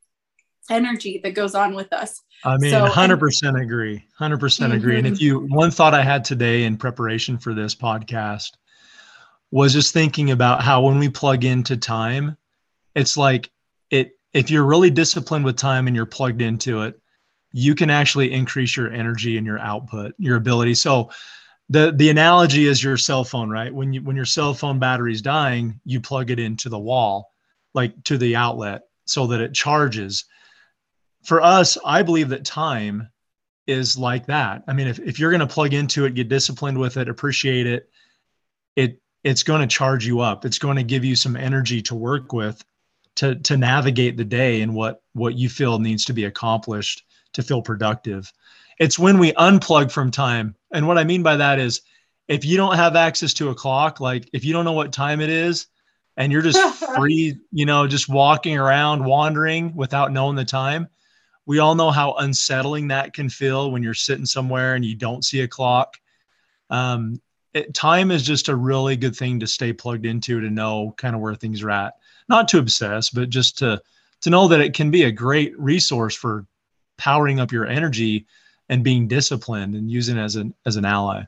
energy 0.69 1.19
that 1.23 1.31
goes 1.35 1.55
on 1.55 1.75
with 1.75 1.91
us 1.91 2.21
i 2.45 2.57
mean 2.57 2.71
so, 2.71 2.85
100% 2.87 3.47
and, 3.47 3.57
agree 3.57 4.03
100% 4.19 4.39
mm-hmm. 4.39 4.71
agree 4.71 4.97
and 4.97 5.07
if 5.07 5.21
you 5.21 5.39
one 5.49 5.71
thought 5.71 5.93
i 5.93 6.01
had 6.01 6.23
today 6.23 6.63
in 6.63 6.77
preparation 6.77 7.37
for 7.37 7.53
this 7.53 7.75
podcast 7.75 8.51
was 9.53 9.71
just 9.71 9.93
thinking 9.93 10.31
about 10.31 10.63
how 10.63 10.81
when 10.81 10.97
we 10.97 11.07
plug 11.07 11.43
into 11.43 11.77
time, 11.77 12.35
it's 12.95 13.17
like 13.17 13.51
it 13.91 14.17
if 14.33 14.49
you're 14.49 14.65
really 14.65 14.89
disciplined 14.89 15.45
with 15.45 15.57
time 15.57 15.85
and 15.85 15.95
you're 15.95 16.07
plugged 16.07 16.41
into 16.41 16.81
it, 16.81 16.99
you 17.51 17.75
can 17.75 17.91
actually 17.91 18.33
increase 18.33 18.75
your 18.75 18.91
energy 18.91 19.37
and 19.37 19.45
your 19.45 19.59
output, 19.59 20.15
your 20.17 20.37
ability. 20.37 20.73
So 20.73 21.11
the 21.69 21.93
the 21.95 22.09
analogy 22.09 22.65
is 22.65 22.83
your 22.83 22.97
cell 22.97 23.23
phone, 23.23 23.47
right? 23.47 23.71
When 23.71 23.93
you 23.93 24.01
when 24.01 24.15
your 24.15 24.25
cell 24.25 24.55
phone 24.55 24.79
battery's 24.79 25.21
dying, 25.21 25.79
you 25.85 26.01
plug 26.01 26.31
it 26.31 26.39
into 26.39 26.67
the 26.67 26.79
wall, 26.79 27.31
like 27.75 28.03
to 28.05 28.17
the 28.17 28.35
outlet 28.35 28.81
so 29.05 29.27
that 29.27 29.39
it 29.39 29.53
charges. 29.53 30.25
For 31.23 31.41
us, 31.41 31.77
I 31.85 32.03
believe 32.03 32.29
that 32.29 32.45
time 32.45 33.09
is 33.65 33.97
like 33.97 34.25
that. 34.27 34.63
I 34.67 34.73
mean, 34.73 34.87
if, 34.87 34.99
if 34.99 35.19
you're 35.19 35.31
going 35.31 35.39
to 35.39 35.47
plug 35.47 35.73
into 35.73 36.05
it, 36.05 36.15
get 36.15 36.29
disciplined 36.29 36.77
with 36.77 36.97
it, 36.97 37.07
appreciate 37.07 37.65
it, 37.65 37.89
it 38.75 38.99
it's 39.23 39.43
going 39.43 39.61
to 39.61 39.67
charge 39.67 40.05
you 40.05 40.19
up. 40.19 40.43
It's 40.43 40.59
going 40.59 40.75
to 40.75 40.83
give 40.83 41.05
you 41.05 41.15
some 41.15 41.37
energy 41.37 41.81
to 41.83 41.95
work 41.95 42.33
with 42.33 42.63
to 43.15 43.35
to 43.35 43.57
navigate 43.57 44.17
the 44.17 44.25
day 44.25 44.61
and 44.61 44.73
what 44.73 45.01
what 45.13 45.35
you 45.35 45.49
feel 45.49 45.79
needs 45.79 46.05
to 46.05 46.13
be 46.13 46.25
accomplished 46.25 47.03
to 47.33 47.43
feel 47.43 47.61
productive. 47.61 48.31
It's 48.79 48.99
when 48.99 49.19
we 49.19 49.31
unplug 49.33 49.91
from 49.91 50.11
time. 50.11 50.55
And 50.71 50.87
what 50.87 50.97
I 50.97 51.03
mean 51.03 51.23
by 51.23 51.37
that 51.37 51.59
is 51.59 51.81
if 52.27 52.43
you 52.43 52.57
don't 52.57 52.75
have 52.75 52.95
access 52.95 53.33
to 53.35 53.49
a 53.49 53.55
clock, 53.55 53.99
like 53.99 54.29
if 54.33 54.43
you 54.43 54.53
don't 54.53 54.65
know 54.65 54.73
what 54.73 54.91
time 54.91 55.21
it 55.21 55.29
is 55.29 55.67
and 56.17 56.31
you're 56.31 56.41
just 56.41 56.59
free, 56.95 57.37
you 57.51 57.65
know, 57.65 57.87
just 57.87 58.09
walking 58.09 58.57
around 58.57 59.05
wandering 59.05 59.75
without 59.75 60.11
knowing 60.11 60.35
the 60.35 60.45
time, 60.45 60.87
we 61.45 61.59
all 61.59 61.75
know 61.75 61.91
how 61.91 62.13
unsettling 62.13 62.87
that 62.87 63.13
can 63.13 63.29
feel 63.29 63.71
when 63.71 63.83
you're 63.83 63.93
sitting 63.93 64.25
somewhere 64.25 64.75
and 64.75 64.85
you 64.85 64.95
don't 64.95 65.25
see 65.25 65.41
a 65.41 65.47
clock. 65.47 65.97
Um, 66.69 67.21
it, 67.53 67.73
time 67.73 68.11
is 68.11 68.23
just 68.23 68.49
a 68.49 68.55
really 68.55 68.95
good 68.95 69.15
thing 69.15 69.39
to 69.39 69.47
stay 69.47 69.73
plugged 69.73 70.05
into 70.05 70.41
to 70.41 70.49
know 70.49 70.93
kind 70.97 71.15
of 71.15 71.21
where 71.21 71.35
things 71.35 71.61
are 71.61 71.69
at. 71.69 71.95
Not 72.29 72.47
to 72.49 72.59
obsess, 72.59 73.09
but 73.09 73.29
just 73.29 73.57
to 73.59 73.81
to 74.21 74.29
know 74.29 74.47
that 74.47 74.61
it 74.61 74.73
can 74.73 74.89
be 74.89 75.03
a 75.03 75.11
great 75.11 75.57
resource 75.59 76.15
for 76.15 76.45
powering 76.97 77.41
up 77.41 77.51
your 77.51 77.65
energy 77.65 78.25
and 78.69 78.83
being 78.83 79.07
disciplined 79.07 79.75
and 79.75 79.91
using 79.91 80.17
as 80.17 80.37
an 80.37 80.53
as 80.65 80.77
an 80.77 80.85
ally. 80.85 81.23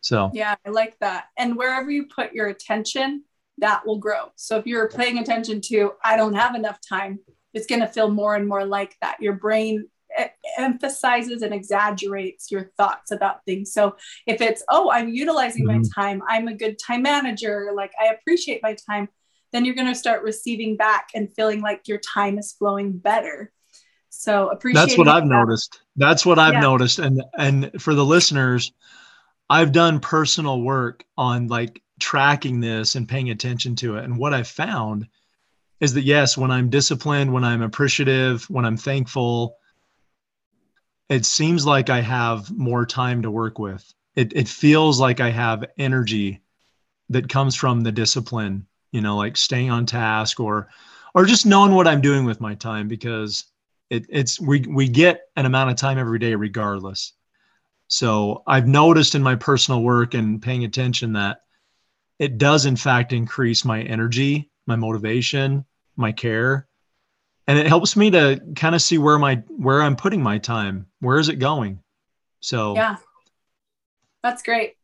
So 0.00 0.30
yeah, 0.34 0.56
I 0.66 0.70
like 0.70 0.98
that. 0.98 1.26
And 1.36 1.56
wherever 1.56 1.90
you 1.90 2.06
put 2.06 2.32
your 2.32 2.48
attention, 2.48 3.22
that 3.58 3.86
will 3.86 3.98
grow. 3.98 4.32
So 4.34 4.58
if 4.58 4.66
you're 4.66 4.88
paying 4.88 5.18
attention 5.18 5.60
to 5.62 5.92
I 6.04 6.16
don't 6.16 6.34
have 6.34 6.56
enough 6.56 6.80
time, 6.86 7.20
it's 7.54 7.66
going 7.66 7.80
to 7.80 7.86
feel 7.86 8.10
more 8.10 8.34
and 8.34 8.48
more 8.48 8.64
like 8.64 8.96
that. 9.00 9.20
Your 9.20 9.34
brain 9.34 9.88
emphasizes 10.58 11.42
and 11.42 11.54
exaggerates 11.54 12.50
your 12.50 12.70
thoughts 12.76 13.10
about 13.10 13.44
things. 13.44 13.72
So 13.72 13.96
if 14.26 14.40
it's, 14.40 14.62
oh, 14.68 14.90
I'm 14.90 15.08
utilizing 15.08 15.66
mm-hmm. 15.66 15.82
my 15.82 15.88
time, 15.94 16.22
I'm 16.28 16.48
a 16.48 16.54
good 16.54 16.78
time 16.78 17.02
manager, 17.02 17.70
like 17.74 17.92
I 18.00 18.06
appreciate 18.06 18.62
my 18.62 18.76
time, 18.88 19.08
then 19.52 19.64
you're 19.64 19.74
going 19.74 19.88
to 19.88 19.94
start 19.94 20.22
receiving 20.22 20.76
back 20.76 21.08
and 21.14 21.32
feeling 21.34 21.60
like 21.60 21.88
your 21.88 21.98
time 21.98 22.38
is 22.38 22.52
flowing 22.52 22.92
better. 22.92 23.52
So 24.10 24.48
appreciate 24.48 24.82
That's 24.82 24.98
what 24.98 25.08
I've 25.08 25.22
that. 25.22 25.28
noticed. 25.28 25.80
That's 25.96 26.26
what 26.26 26.38
I've 26.38 26.54
yeah. 26.54 26.60
noticed. 26.60 26.98
And 26.98 27.22
and 27.38 27.70
for 27.80 27.94
the 27.94 28.04
listeners, 28.04 28.72
I've 29.48 29.72
done 29.72 30.00
personal 30.00 30.60
work 30.60 31.04
on 31.16 31.48
like 31.48 31.82
tracking 31.98 32.60
this 32.60 32.94
and 32.94 33.08
paying 33.08 33.30
attention 33.30 33.74
to 33.76 33.96
it. 33.96 34.04
And 34.04 34.18
what 34.18 34.34
I've 34.34 34.48
found 34.48 35.08
is 35.82 35.94
that 35.94 36.04
yes, 36.04 36.38
when 36.38 36.52
I'm 36.52 36.70
disciplined, 36.70 37.32
when 37.32 37.42
I'm 37.42 37.60
appreciative, 37.60 38.48
when 38.48 38.64
I'm 38.64 38.76
thankful, 38.76 39.56
it 41.08 41.26
seems 41.26 41.66
like 41.66 41.90
I 41.90 42.00
have 42.00 42.48
more 42.52 42.86
time 42.86 43.20
to 43.22 43.30
work 43.32 43.58
with. 43.58 43.92
It 44.14 44.32
it 44.34 44.46
feels 44.46 45.00
like 45.00 45.18
I 45.18 45.30
have 45.30 45.64
energy 45.78 46.40
that 47.08 47.28
comes 47.28 47.56
from 47.56 47.80
the 47.80 47.90
discipline, 47.90 48.64
you 48.92 49.00
know, 49.00 49.16
like 49.16 49.36
staying 49.36 49.70
on 49.70 49.84
task 49.84 50.38
or 50.38 50.68
or 51.16 51.24
just 51.24 51.46
knowing 51.46 51.74
what 51.74 51.88
I'm 51.88 52.00
doing 52.00 52.24
with 52.24 52.40
my 52.40 52.54
time 52.54 52.86
because 52.86 53.44
it, 53.90 54.06
it's 54.08 54.40
we 54.40 54.60
we 54.68 54.88
get 54.88 55.22
an 55.34 55.46
amount 55.46 55.70
of 55.70 55.76
time 55.76 55.98
every 55.98 56.20
day 56.20 56.36
regardless. 56.36 57.12
So 57.88 58.44
I've 58.46 58.68
noticed 58.68 59.16
in 59.16 59.22
my 59.22 59.34
personal 59.34 59.82
work 59.82 60.14
and 60.14 60.40
paying 60.40 60.62
attention 60.62 61.14
that 61.14 61.40
it 62.20 62.38
does 62.38 62.66
in 62.66 62.76
fact 62.76 63.12
increase 63.12 63.64
my 63.64 63.82
energy, 63.82 64.48
my 64.68 64.76
motivation, 64.76 65.64
my 65.96 66.12
care, 66.12 66.66
and 67.46 67.58
it 67.58 67.66
helps 67.66 67.96
me 67.96 68.10
to 68.10 68.40
kind 68.56 68.74
of 68.74 68.82
see 68.82 68.98
where 68.98 69.18
my 69.18 69.36
where 69.48 69.82
I'm 69.82 69.96
putting 69.96 70.22
my 70.22 70.38
time. 70.38 70.86
Where 71.00 71.18
is 71.18 71.28
it 71.28 71.36
going? 71.36 71.80
So 72.40 72.74
yeah, 72.74 72.96
that's 74.22 74.42
great. 74.42 74.74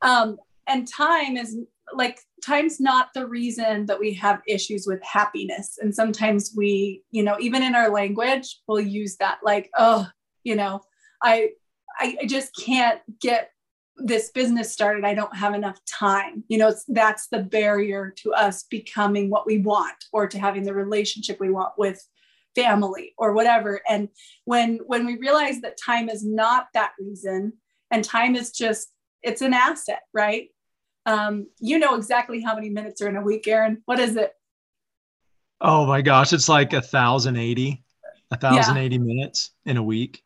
Um, 0.00 0.38
and 0.66 0.88
time 0.88 1.36
is 1.36 1.56
like 1.94 2.20
time's 2.44 2.80
not 2.80 3.08
the 3.14 3.26
reason 3.26 3.86
that 3.86 3.98
we 3.98 4.12
have 4.14 4.42
issues 4.46 4.86
with 4.86 5.02
happiness 5.02 5.78
and 5.80 5.94
sometimes 5.94 6.52
we 6.56 7.02
you 7.10 7.22
know 7.22 7.36
even 7.40 7.62
in 7.62 7.74
our 7.74 7.90
language 7.90 8.60
we'll 8.66 8.80
use 8.80 9.16
that 9.16 9.38
like 9.44 9.70
oh 9.76 10.06
you 10.44 10.56
know 10.56 10.80
i 11.22 11.50
i, 11.98 12.16
I 12.22 12.26
just 12.26 12.50
can't 12.56 13.00
get 13.20 13.50
this 13.96 14.30
business 14.30 14.72
started 14.72 15.04
i 15.04 15.14
don't 15.14 15.36
have 15.36 15.54
enough 15.54 15.78
time 15.86 16.42
you 16.48 16.58
know 16.58 16.74
that's 16.88 17.28
the 17.28 17.38
barrier 17.38 18.12
to 18.16 18.32
us 18.32 18.64
becoming 18.64 19.28
what 19.28 19.46
we 19.46 19.58
want 19.58 20.04
or 20.12 20.26
to 20.26 20.38
having 20.38 20.62
the 20.62 20.74
relationship 20.74 21.38
we 21.38 21.50
want 21.50 21.72
with 21.76 22.02
family 22.54 23.14
or 23.18 23.32
whatever 23.32 23.80
and 23.88 24.08
when 24.44 24.78
when 24.86 25.06
we 25.06 25.16
realize 25.18 25.60
that 25.60 25.78
time 25.78 26.08
is 26.08 26.24
not 26.24 26.66
that 26.74 26.92
reason 26.98 27.52
and 27.90 28.04
time 28.04 28.34
is 28.34 28.50
just 28.50 28.92
it's 29.22 29.42
an 29.42 29.54
asset 29.54 30.02
right 30.12 30.48
um, 31.06 31.48
you 31.58 31.78
know 31.78 31.96
exactly 31.96 32.40
how 32.40 32.54
many 32.54 32.70
minutes 32.70 33.00
are 33.02 33.08
in 33.08 33.16
a 33.16 33.22
week, 33.22 33.46
Aaron. 33.48 33.82
What 33.86 33.98
is 33.98 34.16
it? 34.16 34.32
Oh 35.60 35.86
my 35.86 36.02
gosh, 36.02 36.32
it's 36.32 36.48
like 36.48 36.72
a 36.72 36.82
thousand 36.82 37.36
eighty, 37.36 37.84
a 38.30 38.36
thousand 38.36 38.76
eighty 38.76 38.98
minutes 38.98 39.50
in 39.64 39.76
a 39.76 39.82
week. 39.82 40.22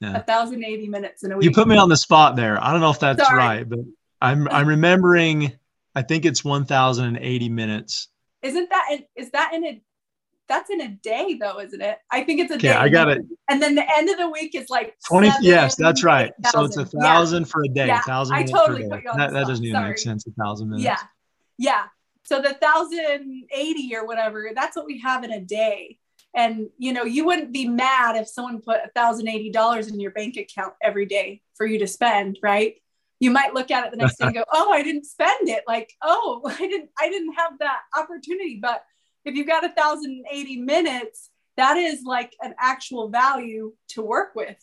Yeah. 0.00 0.16
A 0.16 0.22
thousand 0.22 0.64
eighty 0.64 0.88
minutes 0.88 1.24
in 1.24 1.32
a 1.32 1.36
week. 1.36 1.44
You 1.44 1.52
put 1.52 1.68
me 1.68 1.76
on 1.76 1.88
the 1.88 1.96
spot 1.96 2.36
there. 2.36 2.62
I 2.62 2.72
don't 2.72 2.80
know 2.80 2.90
if 2.90 3.00
that's 3.00 3.22
Sorry. 3.22 3.38
right, 3.38 3.68
but 3.68 3.78
I'm 4.20 4.48
I'm 4.48 4.68
remembering. 4.68 5.52
I 5.94 6.02
think 6.02 6.26
it's 6.26 6.44
one 6.44 6.66
thousand 6.66 7.06
and 7.06 7.18
eighty 7.18 7.48
minutes. 7.48 8.08
Isn't 8.42 8.68
that 8.68 8.98
is 9.16 9.30
that 9.30 9.54
in 9.54 9.64
a 9.64 9.82
that's 10.48 10.70
in 10.70 10.80
a 10.80 10.88
day 10.88 11.36
though, 11.40 11.60
isn't 11.60 11.80
it? 11.80 11.98
I 12.10 12.22
think 12.22 12.40
it's 12.40 12.52
a 12.52 12.58
day. 12.58 12.68
Yeah, 12.68 12.80
I 12.80 12.88
got 12.88 13.08
it. 13.08 13.22
And 13.48 13.60
then 13.60 13.74
the 13.74 13.84
end 13.96 14.08
of 14.10 14.18
the 14.18 14.28
week 14.28 14.54
is 14.54 14.68
like 14.70 14.96
20. 15.08 15.30
yes, 15.40 15.76
that's 15.76 16.04
right. 16.04 16.32
8, 16.38 16.46
so 16.52 16.64
it's 16.64 16.76
a 16.76 16.84
thousand 16.84 17.42
yeah. 17.42 17.48
for 17.48 17.64
a 17.64 17.68
day. 17.68 17.86
Yeah, 17.86 18.00
thousand. 18.02 18.36
I 18.36 18.42
totally 18.44 18.88
put 18.88 19.02
you 19.02 19.10
on 19.10 19.18
that, 19.18 19.32
that 19.32 19.46
doesn't 19.46 19.64
even 19.64 19.76
Sorry. 19.76 19.88
make 19.88 19.98
sense. 19.98 20.26
A 20.26 20.30
thousand 20.32 20.70
minutes. 20.70 20.84
Yeah. 20.84 20.98
Yeah. 21.58 21.84
So 22.24 22.42
the 22.42 22.54
thousand 22.54 23.44
eighty 23.52 23.94
or 23.94 24.06
whatever, 24.06 24.50
that's 24.54 24.76
what 24.76 24.86
we 24.86 25.00
have 25.00 25.24
in 25.24 25.32
a 25.32 25.40
day. 25.40 25.98
And 26.36 26.68
you 26.78 26.92
know, 26.92 27.04
you 27.04 27.24
wouldn't 27.24 27.52
be 27.52 27.66
mad 27.66 28.16
if 28.16 28.28
someone 28.28 28.60
put 28.60 28.84
a 28.84 28.90
thousand 28.94 29.28
eighty 29.28 29.50
dollars 29.50 29.88
in 29.88 29.98
your 29.98 30.12
bank 30.12 30.36
account 30.36 30.74
every 30.82 31.06
day 31.06 31.42
for 31.56 31.66
you 31.66 31.78
to 31.80 31.86
spend, 31.86 32.38
right? 32.42 32.74
You 33.18 33.30
might 33.30 33.54
look 33.54 33.70
at 33.70 33.86
it 33.86 33.90
the 33.90 33.96
next 33.96 34.18
day 34.18 34.26
and 34.26 34.34
go, 34.34 34.44
"Oh, 34.52 34.70
I 34.70 34.82
didn't 34.82 35.06
spend 35.06 35.48
it." 35.48 35.64
Like, 35.66 35.92
"Oh, 36.02 36.42
I 36.46 36.58
didn't, 36.58 36.90
I 37.00 37.08
didn't 37.08 37.32
have 37.32 37.58
that 37.60 37.80
opportunity." 37.96 38.58
But 38.60 38.84
if 39.24 39.34
you've 39.34 39.46
got 39.46 39.62
1080 39.62 40.58
minutes 40.58 41.30
that 41.56 41.76
is 41.76 42.02
like 42.04 42.34
an 42.42 42.54
actual 42.58 43.08
value 43.08 43.72
to 43.88 44.02
work 44.02 44.34
with 44.34 44.56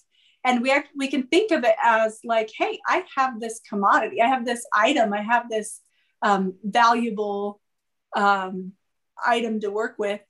and 0.45 0.61
we 0.61 0.71
act, 0.71 0.89
we 0.95 1.07
can 1.07 1.23
think 1.23 1.51
of 1.51 1.63
it 1.63 1.75
as 1.83 2.19
like 2.23 2.49
hey 2.57 2.79
i 2.87 3.03
have 3.15 3.39
this 3.39 3.59
commodity 3.67 4.21
i 4.21 4.27
have 4.27 4.45
this 4.45 4.65
item 4.73 5.13
i 5.13 5.21
have 5.21 5.49
this 5.49 5.81
um, 6.21 6.53
valuable 6.63 7.59
um, 8.15 8.71
item 9.25 9.59
to 9.59 9.69
work 9.69 9.95
with 9.97 10.21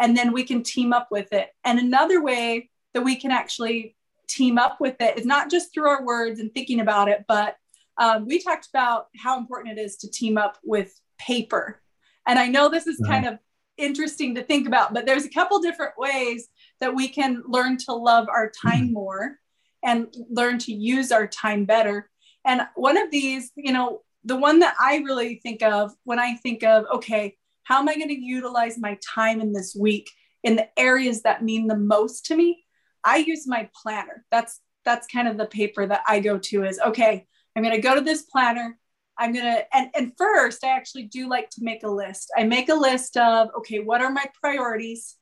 and 0.00 0.16
then 0.16 0.32
we 0.32 0.42
can 0.42 0.62
team 0.62 0.92
up 0.92 1.08
with 1.10 1.32
it 1.32 1.50
and 1.64 1.78
another 1.78 2.22
way 2.22 2.68
that 2.94 3.02
we 3.02 3.16
can 3.16 3.30
actually 3.30 3.96
team 4.28 4.58
up 4.58 4.80
with 4.80 4.96
it 5.00 5.18
is 5.18 5.26
not 5.26 5.50
just 5.50 5.72
through 5.72 5.88
our 5.88 6.04
words 6.04 6.40
and 6.40 6.52
thinking 6.52 6.80
about 6.80 7.08
it 7.08 7.24
but 7.28 7.56
um, 7.98 8.26
we 8.26 8.40
talked 8.40 8.68
about 8.72 9.08
how 9.16 9.38
important 9.38 9.78
it 9.78 9.80
is 9.80 9.96
to 9.96 10.10
team 10.10 10.38
up 10.38 10.58
with 10.64 10.92
paper 11.18 11.80
and 12.26 12.38
i 12.38 12.46
know 12.46 12.68
this 12.68 12.86
is 12.86 13.00
kind 13.06 13.26
of 13.26 13.38
interesting 13.80 14.34
to 14.34 14.42
think 14.42 14.66
about. 14.66 14.94
But 14.94 15.06
there's 15.06 15.24
a 15.24 15.30
couple 15.30 15.58
different 15.60 15.94
ways 15.96 16.48
that 16.80 16.94
we 16.94 17.08
can 17.08 17.42
learn 17.46 17.76
to 17.78 17.92
love 17.92 18.28
our 18.28 18.50
time 18.50 18.86
mm-hmm. 18.86 18.94
more 18.94 19.38
and 19.82 20.14
learn 20.30 20.58
to 20.58 20.72
use 20.72 21.10
our 21.10 21.26
time 21.26 21.64
better. 21.64 22.10
And 22.44 22.62
one 22.74 22.96
of 22.96 23.10
these, 23.10 23.50
you 23.56 23.72
know, 23.72 24.02
the 24.24 24.36
one 24.36 24.58
that 24.58 24.74
I 24.78 24.98
really 24.98 25.40
think 25.42 25.62
of 25.62 25.92
when 26.04 26.18
I 26.18 26.34
think 26.36 26.62
of, 26.62 26.84
okay, 26.94 27.36
how 27.70 27.78
am 27.78 27.88
I 27.88 27.94
going 27.94 28.08
to 28.08 28.20
utilize 28.20 28.78
my 28.78 28.98
time 29.14 29.40
in 29.40 29.52
this 29.52 29.76
week 29.78 30.10
in 30.42 30.56
the 30.56 30.68
areas 30.76 31.22
that 31.22 31.44
mean 31.44 31.68
the 31.68 31.76
most 31.76 32.26
to 32.26 32.36
me? 32.36 32.64
I 33.04 33.18
use 33.18 33.46
my 33.46 33.70
planner. 33.80 34.24
That's 34.30 34.60
that's 34.84 35.06
kind 35.06 35.28
of 35.28 35.36
the 35.36 35.46
paper 35.46 35.86
that 35.86 36.02
I 36.08 36.20
go 36.20 36.38
to 36.38 36.64
is 36.64 36.80
okay, 36.80 37.26
I'm 37.54 37.62
going 37.62 37.74
to 37.74 37.80
go 37.80 37.94
to 37.94 38.00
this 38.00 38.22
planner 38.22 38.76
I'm 39.20 39.34
gonna 39.34 39.58
and 39.74 39.90
and 39.94 40.12
first 40.16 40.64
I 40.64 40.68
actually 40.68 41.02
do 41.04 41.28
like 41.28 41.50
to 41.50 41.62
make 41.62 41.82
a 41.82 41.90
list. 41.90 42.32
I 42.36 42.44
make 42.44 42.70
a 42.70 42.74
list 42.74 43.18
of 43.18 43.50
okay, 43.58 43.80
what 43.80 44.00
are 44.00 44.10
my 44.10 44.24
priorities 44.40 45.16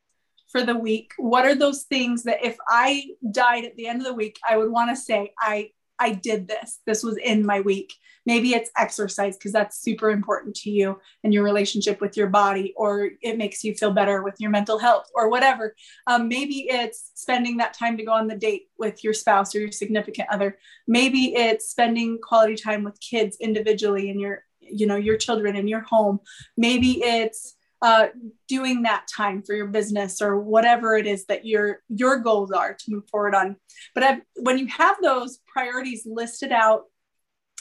for 0.53 0.63
the 0.63 0.77
week? 0.77 1.13
What 1.19 1.45
are 1.45 1.57
those 1.57 1.83
things 1.83 2.23
that 2.23 2.45
if 2.45 2.57
I 2.69 3.07
died 3.33 3.65
at 3.65 3.75
the 3.75 3.89
end 3.89 4.01
of 4.01 4.07
the 4.07 4.15
week, 4.15 4.39
I 4.49 4.57
would 4.57 4.71
want 4.71 4.91
to 4.91 4.97
say 4.97 5.33
I 5.41 5.71
I 5.99 6.13
did 6.13 6.49
this. 6.49 6.81
This 6.87 7.03
was 7.03 7.17
in 7.17 7.45
my 7.45 7.61
week. 7.61 7.93
Maybe 8.27 8.53
it's 8.53 8.71
exercise 8.77 9.37
because 9.37 9.53
that's 9.53 9.81
super 9.81 10.11
important 10.11 10.55
to 10.57 10.71
you 10.71 11.01
and 11.25 11.33
your 11.33 11.43
relationship 11.45 12.01
with 12.01 12.17
your 12.17 12.27
body, 12.27 12.75
or 12.77 13.11
it 13.23 13.39
makes 13.39 13.65
you 13.65 13.75
feel 13.75 13.91
better 13.91 14.23
with 14.23 14.35
your 14.39 14.51
mental 14.51 14.79
health, 14.79 15.07
or 15.15 15.31
whatever. 15.31 15.75
Um, 16.07 16.29
maybe 16.29 16.67
it's 16.69 17.11
spending 17.15 17.57
that 17.57 17.75
time 17.75 17.97
to 17.97 18.05
go 18.05 18.13
on 18.13 18.29
the 18.29 18.37
date 18.37 18.65
with 18.79 19.03
your 19.03 19.15
spouse 19.15 19.55
or 19.55 19.61
your 19.61 19.73
significant 19.73 20.29
other. 20.31 20.59
Maybe 20.87 21.35
it's 21.35 21.71
spending 21.71 22.19
quality 22.23 22.57
time 22.57 22.85
with 22.85 23.01
kids 23.01 23.39
individually 23.41 24.11
in 24.11 24.19
your, 24.19 24.45
you 24.61 24.87
know, 24.87 24.97
your 24.97 25.17
children 25.17 25.57
in 25.57 25.67
your 25.67 25.81
home. 25.81 26.21
Maybe 26.57 27.03
it's 27.03 27.55
uh, 27.81 28.09
doing 28.49 28.83
that 28.83 29.07
time 29.15 29.43
for 29.43 29.55
your 29.55 29.69
business 29.69 30.21
or 30.21 30.41
whatever 30.41 30.97
it 30.97 31.07
is 31.07 31.27
that 31.27 31.47
your 31.47 31.81
your 31.89 32.19
goals 32.19 32.51
are 32.51 32.75
to 32.75 32.91
move 32.91 33.09
forward 33.09 33.35
on. 33.35 33.57
But 33.95 34.03
I've, 34.03 34.21
when 34.37 34.59
you 34.59 34.67
have 34.67 34.97
those 35.01 35.39
priorities 35.47 36.07
listed 36.07 36.53
out 36.53 36.85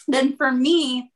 then 0.07 0.36
for 0.36 0.51
me 0.51 1.12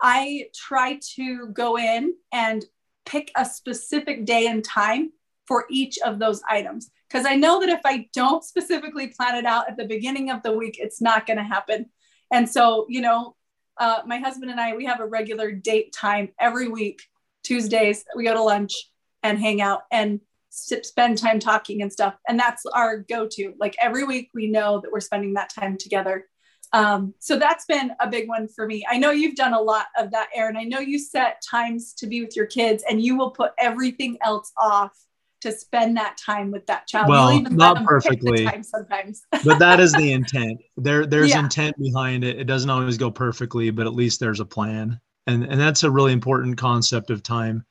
i 0.00 0.44
try 0.54 0.98
to 1.16 1.48
go 1.48 1.76
in 1.76 2.14
and 2.32 2.64
pick 3.04 3.32
a 3.36 3.44
specific 3.44 4.24
day 4.24 4.46
and 4.46 4.64
time 4.64 5.10
for 5.46 5.64
each 5.70 5.98
of 6.04 6.18
those 6.18 6.42
items. 6.48 6.90
Because 7.08 7.26
i 7.26 7.34
know 7.34 7.60
that 7.60 7.68
if 7.68 7.80
i 7.84 8.08
don't 8.14 8.44
specifically 8.44 9.08
plan 9.08 9.34
it 9.36 9.44
out 9.44 9.68
at 9.68 9.76
the 9.76 9.86
beginning 9.86 10.30
of 10.30 10.42
the 10.42 10.52
week 10.52 10.76
it's 10.78 11.00
not 11.00 11.26
going 11.26 11.38
to 11.38 11.42
happen. 11.42 11.86
And 12.32 12.48
so 12.48 12.86
you 12.88 13.00
know 13.00 13.34
uh, 13.78 14.00
my 14.06 14.18
husband 14.18 14.50
and 14.50 14.60
i 14.60 14.74
we 14.74 14.86
have 14.86 15.00
a 15.00 15.06
regular 15.06 15.52
date 15.52 15.92
time 15.92 16.28
every 16.38 16.68
week 16.68 17.02
Tuesdays, 17.48 18.04
we 18.14 18.24
go 18.24 18.34
to 18.34 18.42
lunch 18.42 18.74
and 19.22 19.38
hang 19.38 19.62
out 19.62 19.82
and 19.90 20.20
spend 20.50 21.16
time 21.16 21.38
talking 21.38 21.80
and 21.80 21.90
stuff. 21.90 22.14
And 22.28 22.38
that's 22.38 22.64
our 22.66 22.98
go 22.98 23.26
to. 23.32 23.54
Like 23.58 23.74
every 23.80 24.04
week, 24.04 24.28
we 24.34 24.48
know 24.48 24.80
that 24.80 24.92
we're 24.92 25.00
spending 25.00 25.32
that 25.34 25.50
time 25.50 25.78
together. 25.78 26.26
Um, 26.74 27.14
so 27.18 27.38
that's 27.38 27.64
been 27.64 27.92
a 28.00 28.08
big 28.08 28.28
one 28.28 28.48
for 28.48 28.66
me. 28.66 28.84
I 28.88 28.98
know 28.98 29.12
you've 29.12 29.34
done 29.34 29.54
a 29.54 29.60
lot 29.60 29.86
of 29.98 30.10
that, 30.10 30.28
Aaron. 30.34 30.58
I 30.58 30.64
know 30.64 30.80
you 30.80 30.98
set 30.98 31.40
times 31.48 31.94
to 31.94 32.06
be 32.06 32.20
with 32.22 32.36
your 32.36 32.44
kids 32.44 32.84
and 32.88 33.02
you 33.02 33.16
will 33.16 33.30
put 33.30 33.52
everything 33.58 34.18
else 34.22 34.52
off 34.58 34.92
to 35.40 35.52
spend 35.52 35.96
that 35.96 36.18
time 36.18 36.50
with 36.50 36.66
that 36.66 36.86
child. 36.86 37.08
Well, 37.08 37.40
not 37.40 37.86
perfectly 37.86 38.46
sometimes, 38.62 39.22
but 39.44 39.58
that 39.58 39.80
is 39.80 39.94
the 39.94 40.12
intent. 40.18 40.60
There, 40.76 41.06
there's 41.06 41.30
yeah. 41.30 41.40
intent 41.40 41.78
behind 41.78 42.24
it. 42.24 42.38
It 42.38 42.44
doesn't 42.44 42.68
always 42.68 42.98
go 42.98 43.10
perfectly, 43.10 43.70
but 43.70 43.86
at 43.86 43.94
least 43.94 44.20
there's 44.20 44.40
a 44.40 44.44
plan 44.44 45.00
and 45.28 45.44
and 45.44 45.60
that's 45.60 45.84
a 45.84 45.90
really 45.90 46.12
important 46.12 46.56
concept 46.58 47.10
of 47.10 47.22
time. 47.22 47.64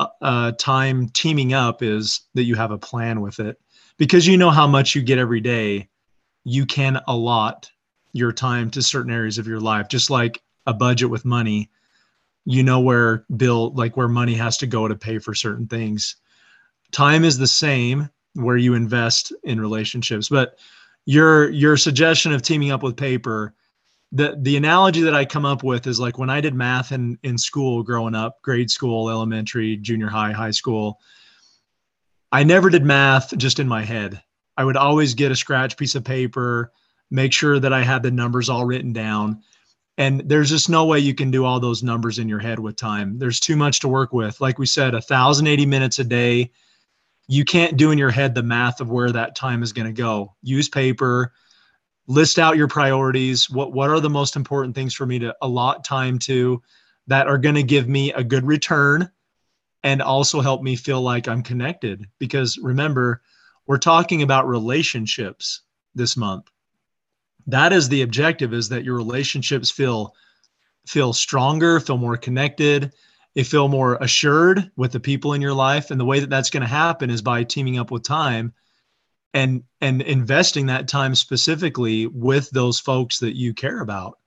Uh, 0.00 0.06
uh, 0.22 0.52
time 0.52 1.08
teaming 1.10 1.52
up 1.52 1.82
is 1.82 2.22
that 2.34 2.44
you 2.44 2.54
have 2.54 2.70
a 2.70 2.78
plan 2.78 3.20
with 3.20 3.38
it. 3.38 3.60
Because 3.98 4.26
you 4.26 4.36
know 4.36 4.50
how 4.50 4.66
much 4.66 4.94
you 4.94 5.02
get 5.02 5.18
every 5.18 5.40
day 5.40 5.88
you 6.44 6.66
can 6.66 7.00
allot 7.06 7.70
your 8.12 8.32
time 8.32 8.70
to 8.70 8.82
certain 8.82 9.12
areas 9.12 9.38
of 9.38 9.46
your 9.46 9.60
life. 9.60 9.88
Just 9.88 10.08
like 10.08 10.42
a 10.66 10.74
budget 10.74 11.10
with 11.10 11.24
money 11.24 11.70
you 12.44 12.62
know 12.62 12.80
where 12.80 13.26
bill 13.36 13.74
like 13.74 13.94
where 13.96 14.08
money 14.08 14.32
has 14.32 14.56
to 14.56 14.66
go 14.66 14.88
to 14.88 14.96
pay 14.96 15.18
for 15.18 15.34
certain 15.34 15.66
things. 15.66 16.16
Time 16.92 17.22
is 17.22 17.36
the 17.36 17.46
same 17.46 18.08
where 18.32 18.56
you 18.56 18.72
invest 18.72 19.32
in 19.44 19.60
relationships 19.60 20.28
but 20.28 20.58
your 21.04 21.50
your 21.50 21.76
suggestion 21.76 22.32
of 22.32 22.40
teaming 22.40 22.70
up 22.70 22.82
with 22.82 22.96
paper 22.96 23.54
the 24.12 24.38
the 24.40 24.56
analogy 24.56 25.02
that 25.02 25.14
i 25.14 25.24
come 25.24 25.44
up 25.44 25.62
with 25.62 25.86
is 25.86 26.00
like 26.00 26.18
when 26.18 26.30
i 26.30 26.40
did 26.40 26.54
math 26.54 26.92
in 26.92 27.18
in 27.22 27.36
school 27.36 27.82
growing 27.82 28.14
up 28.14 28.40
grade 28.42 28.70
school 28.70 29.10
elementary 29.10 29.76
junior 29.76 30.08
high 30.08 30.32
high 30.32 30.50
school 30.50 30.98
i 32.32 32.42
never 32.42 32.70
did 32.70 32.84
math 32.84 33.36
just 33.36 33.58
in 33.58 33.68
my 33.68 33.82
head. 33.82 34.22
I 34.56 34.64
would 34.64 34.76
always 34.76 35.14
get 35.14 35.30
a 35.30 35.36
scratch 35.36 35.76
piece 35.76 35.94
of 35.94 36.04
paper 36.04 36.72
make 37.10 37.32
sure 37.32 37.58
that 37.60 37.72
i 37.72 37.82
had 37.82 38.02
the 38.02 38.10
numbers 38.10 38.48
all 38.48 38.66
written 38.66 38.92
down. 38.92 39.42
And 39.96 40.20
there's 40.28 40.50
just 40.50 40.68
no 40.68 40.84
way 40.84 41.00
you 41.00 41.14
can 41.14 41.30
do 41.32 41.44
all 41.44 41.58
those 41.58 41.82
numbers 41.82 42.20
in 42.20 42.28
your 42.28 42.38
head 42.38 42.60
with 42.60 42.76
time. 42.76 43.18
There's 43.18 43.40
too 43.40 43.56
much 43.56 43.80
to 43.80 43.88
work 43.88 44.12
with. 44.12 44.40
Like 44.40 44.56
we 44.56 44.66
said 44.66 44.92
1080 44.92 45.66
minutes 45.66 45.98
a 45.98 46.04
day 46.04 46.52
you 47.28 47.44
can't 47.44 47.76
do 47.76 47.90
in 47.90 47.98
your 47.98 48.10
head 48.10 48.34
the 48.34 48.42
math 48.42 48.80
of 48.80 48.90
where 48.90 49.12
that 49.12 49.36
time 49.36 49.62
is 49.62 49.72
going 49.72 49.86
to 49.86 49.92
go. 49.92 50.34
Use 50.42 50.68
paper 50.68 51.32
list 52.08 52.38
out 52.38 52.56
your 52.56 52.66
priorities. 52.66 53.48
What 53.48 53.72
what 53.72 53.90
are 53.90 54.00
the 54.00 54.10
most 54.10 54.34
important 54.34 54.74
things 54.74 54.94
for 54.94 55.06
me 55.06 55.20
to 55.20 55.36
allot 55.40 55.84
time 55.84 56.18
to 56.20 56.60
that 57.06 57.28
are 57.28 57.38
going 57.38 57.54
to 57.54 57.62
give 57.62 57.88
me 57.88 58.12
a 58.12 58.24
good 58.24 58.44
return 58.44 59.10
and 59.84 60.02
also 60.02 60.40
help 60.40 60.62
me 60.62 60.74
feel 60.74 61.00
like 61.00 61.28
I'm 61.28 61.42
connected? 61.42 62.08
Because 62.18 62.58
remember 62.58 63.22
we're 63.66 63.78
talking 63.78 64.22
about 64.22 64.48
relationships 64.48 65.60
this 65.94 66.16
month. 66.16 66.50
That 67.46 67.72
is 67.72 67.88
the 67.88 68.02
objective 68.02 68.52
is 68.52 68.68
that 68.70 68.84
your 68.84 68.96
relationships 68.96 69.70
feel 69.70 70.14
feel 70.86 71.12
stronger 71.12 71.78
feel 71.78 71.98
more 71.98 72.16
connected 72.16 72.92
they 73.38 73.44
feel 73.44 73.68
more 73.68 73.96
assured 74.00 74.68
with 74.74 74.90
the 74.90 74.98
people 74.98 75.32
in 75.32 75.40
your 75.40 75.54
life. 75.54 75.92
And 75.92 76.00
the 76.00 76.04
way 76.04 76.18
that 76.18 76.28
that's 76.28 76.50
going 76.50 76.62
to 76.62 76.66
happen 76.66 77.08
is 77.08 77.22
by 77.22 77.44
teaming 77.44 77.78
up 77.78 77.92
with 77.92 78.02
time 78.02 78.52
and 79.34 79.62
and 79.80 80.02
investing 80.02 80.66
that 80.66 80.88
time 80.88 81.14
specifically 81.14 82.06
with 82.06 82.50
those 82.50 82.80
folks 82.80 83.18
that 83.18 83.36
you 83.36 83.54
care 83.54 83.80
about. 83.80 84.18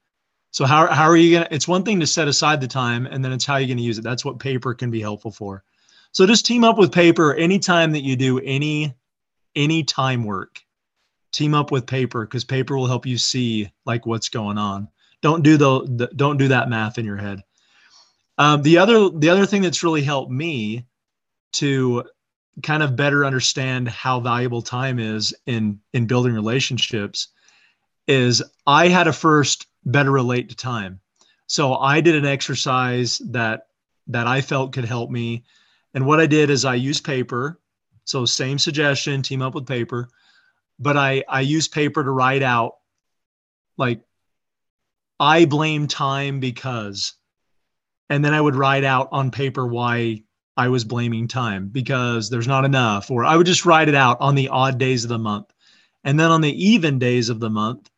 So 0.52 0.66
how, 0.66 0.88
how 0.88 1.06
are 1.06 1.18
you 1.18 1.40
to 1.40 1.54
it's 1.54 1.68
one 1.68 1.84
thing 1.84 2.00
to 2.02 2.08
set 2.08 2.28
aside 2.28 2.62
the 2.62 2.68
time 2.68 3.06
and 3.06 3.24
then 3.24 3.32
it's 3.32 3.46
how 3.46 3.58
you're 3.58 3.68
to 3.78 3.84
use 3.84 3.98
it. 3.98 4.04
That's 4.04 4.26
what 4.26 4.40
paper 4.40 4.74
can 4.74 4.92
be 4.92 5.02
helpful 5.02 5.32
for. 5.32 5.64
So 6.12 6.26
just 6.26 6.46
team 6.46 6.64
up 6.64 6.78
with 6.78 6.92
paper 6.92 7.34
anytime 7.34 7.94
that 7.94 8.04
you 8.04 8.16
do 8.16 8.40
any 8.40 8.94
any 9.56 9.84
time 9.84 10.24
work. 10.24 10.62
Team 11.32 11.54
up 11.54 11.72
with 11.72 11.86
paper 11.88 12.26
because 12.26 12.44
paper 12.44 12.78
will 12.78 12.88
help 12.88 13.06
you 13.06 13.18
see 13.18 13.72
like 13.86 14.06
what's 14.06 14.28
going 14.28 14.58
on. 14.58 14.90
Don't 15.22 15.44
do 15.44 15.56
the, 15.56 15.84
the 15.86 16.08
don't 16.16 16.38
do 16.38 16.50
that 16.50 16.70
math 16.70 16.98
in 16.98 17.06
your 17.06 17.18
head. 17.18 17.42
Um, 18.38 18.62
the 18.62 18.78
other 18.80 19.10
the 19.10 19.30
other 19.30 19.46
thing 19.46 19.62
that's 19.62 19.84
really 19.84 20.04
helped 20.04 20.32
me 20.32 20.86
to 21.54 22.04
kind 22.64 22.84
of 22.84 22.96
better 22.96 23.26
understand 23.26 23.88
how 23.88 24.20
valuable 24.20 24.62
time 24.62 25.00
is 25.00 25.34
in 25.46 25.80
in 25.94 26.06
building 26.06 26.34
relationships 26.34 27.30
is 28.08 28.44
i 28.68 28.88
had 28.88 29.06
to 29.06 29.14
first 29.14 29.68
better 29.86 30.12
relate 30.12 30.50
to 30.50 30.56
time. 30.56 31.00
So 31.48 31.76
i 31.76 32.02
did 32.02 32.16
an 32.16 32.26
exercise 32.26 33.20
that 33.30 33.68
that 34.08 34.28
i 34.28 34.42
felt 34.42 34.74
could 34.74 34.86
help 34.86 35.10
me. 35.10 35.44
And 35.94 36.06
what 36.06 36.20
i 36.20 36.26
did 36.26 36.50
is 36.50 36.66
i 36.66 36.76
used 36.76 37.04
paper. 37.04 37.60
So 38.06 38.26
same 38.26 38.60
suggestion 38.60 39.22
team 39.22 39.42
up 39.42 39.56
with 39.56 39.68
paper. 39.68 40.10
But 40.80 40.98
I 40.98 41.24
I 41.30 41.42
use 41.42 41.68
paper 41.68 42.04
to 42.04 42.12
write 42.12 42.44
out 42.44 42.76
like 43.78 44.02
I 45.20 45.46
blame 45.46 45.88
time 45.88 46.40
because 46.40 47.14
and 48.10 48.26
then 48.26 48.34
I 48.34 48.42
would 48.42 48.56
write 48.56 48.84
out 48.84 49.08
on 49.14 49.32
paper 49.32 49.66
why 49.66 50.24
I 50.58 50.68
was 50.68 50.84
blaming 50.84 51.28
time 51.28 51.70
because 51.70 52.30
there's 52.30 52.48
not 52.48 52.66
enough 52.66 53.10
or 53.10 53.24
I 53.24 53.36
would 53.36 53.48
just 53.48 53.66
write 53.66 53.90
it 53.90 53.96
out 53.96 54.18
on 54.20 54.36
the 54.36 54.50
odd 54.50 54.78
days 54.78 55.04
of 55.04 55.10
the 55.10 55.18
month. 55.18 55.52
And 56.04 56.20
then 56.20 56.32
on 56.32 56.42
the 56.42 56.66
even 56.66 57.00
days 57.00 57.30
of 57.30 57.40
the 57.40 57.50
month, 57.50 57.90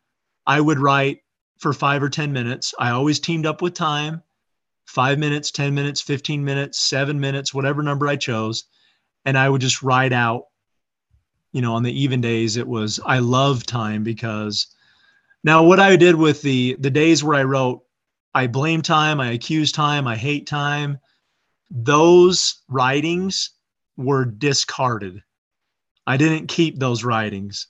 I 0.45 0.59
would 0.59 0.79
write 0.79 1.21
for 1.57 1.73
5 1.73 2.03
or 2.03 2.09
10 2.09 2.33
minutes. 2.33 2.73
I 2.77 2.91
always 2.91 3.19
teamed 3.19 3.45
up 3.45 3.61
with 3.61 3.73
time. 3.73 4.21
5 4.85 5.17
minutes, 5.17 5.51
10 5.51 5.73
minutes, 5.73 6.01
15 6.01 6.43
minutes, 6.43 6.79
7 6.79 7.19
minutes, 7.19 7.53
whatever 7.53 7.81
number 7.81 8.07
I 8.07 8.17
chose, 8.17 8.65
and 9.23 9.37
I 9.37 9.47
would 9.49 9.61
just 9.61 9.81
write 9.81 10.11
out 10.11 10.47
you 11.53 11.61
know 11.61 11.75
on 11.75 11.83
the 11.83 12.01
even 12.01 12.19
days 12.19 12.57
it 12.57 12.67
was 12.67 12.99
i 13.05 13.19
love 13.19 13.65
time 13.65 14.03
because 14.03 14.67
now 15.43 15.63
what 15.63 15.79
i 15.79 15.95
did 15.95 16.15
with 16.15 16.41
the 16.41 16.75
the 16.79 16.89
days 16.89 17.23
where 17.23 17.39
i 17.39 17.43
wrote 17.43 17.83
i 18.33 18.45
blame 18.45 18.81
time 18.81 19.21
i 19.21 19.31
accuse 19.31 19.71
time 19.71 20.05
i 20.07 20.17
hate 20.17 20.45
time 20.45 20.99
those 21.73 22.61
writings 22.69 23.49
were 23.97 24.25
discarded. 24.25 25.21
I 26.05 26.17
didn't 26.17 26.47
keep 26.47 26.77
those 26.77 27.03
writings. 27.03 27.67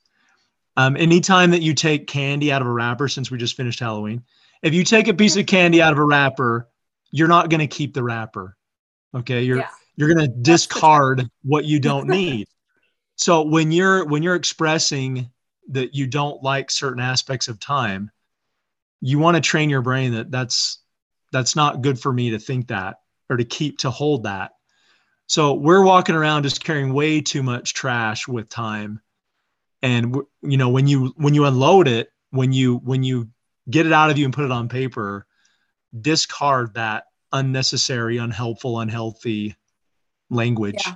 Um, 0.76 0.98
anytime 0.98 1.52
that 1.52 1.62
you 1.62 1.74
take 1.74 2.08
candy 2.08 2.52
out 2.52 2.62
of 2.62 2.68
a 2.68 2.72
wrapper 2.72 3.08
since 3.08 3.30
we 3.30 3.38
just 3.38 3.56
finished 3.56 3.80
halloween 3.80 4.24
if 4.63 4.74
you 4.74 4.84
take 4.84 5.08
a 5.08 5.13
piece 5.13 5.36
of 5.36 5.46
candy 5.46 5.84
out 5.84 5.94
of 5.94 6.00
a 6.00 6.04
wrapper 6.04 6.68
you're 7.12 7.28
not 7.28 7.52
going 7.52 7.60
to 7.60 7.68
keep 7.68 7.94
the 7.94 8.02
wrapper 8.02 8.58
okay? 9.16 9.44
You're 9.44 9.60
yeah. 9.60 9.70
you're 9.96 10.12
going 10.12 10.28
to 10.28 10.36
discard 10.42 11.30
what 11.44 11.66
you 11.66 11.80
don't 11.80 12.08
need. 12.10 12.48
So 13.16 13.44
when 13.44 13.72
you're 13.72 14.06
when 14.06 14.24
you're 14.24 14.36
expressing 14.36 15.30
that 15.70 15.94
you 15.94 16.08
don't 16.08 16.42
like 16.44 16.72
certain 16.72 17.02
aspects 17.02 17.48
of 17.48 17.60
time 17.60 18.12
you 19.00 19.20
want 19.20 19.36
to 19.36 19.42
train 19.42 19.70
your 19.70 19.82
brain 19.82 20.13
that 20.13 20.32
that's 20.32 20.80
that's 21.32 21.56
not 21.56 21.82
good 21.82 22.00
for 22.00 22.12
me 22.12 22.32
to 22.32 22.39
think 22.39 22.68
that 22.68 22.98
or 23.34 23.38
to 23.38 23.43
keep 23.43 23.80
to 23.80 23.89
hold 23.89 24.24
that. 24.24 24.52
So 25.28 25.54
we're 25.54 25.84
walking 25.84 26.15
around 26.15 26.43
just 26.43 26.63
carrying 26.63 26.93
way 26.93 27.22
too 27.22 27.43
much 27.43 27.74
trash 27.74 28.28
with 28.28 28.50
time. 28.50 29.02
And 29.82 30.15
you 30.41 30.58
know 30.58 30.69
when 30.69 30.88
you 30.88 31.13
when 31.17 31.34
you 31.34 31.46
unload 31.46 31.88
it 31.88 32.10
when 32.30 32.54
you 32.54 32.78
when 32.78 33.04
you 33.04 33.30
get 33.69 33.86
it 33.86 33.91
out 33.91 34.10
of 34.10 34.17
you 34.17 34.26
and 34.26 34.34
put 34.34 34.46
it 34.46 34.52
on 34.52 34.69
paper 34.69 35.26
discard 36.00 36.74
that 36.74 37.06
unnecessary 37.32 38.17
unhelpful 38.17 38.80
unhealthy 38.80 39.56
language. 40.30 40.82
Yeah. 40.86 40.96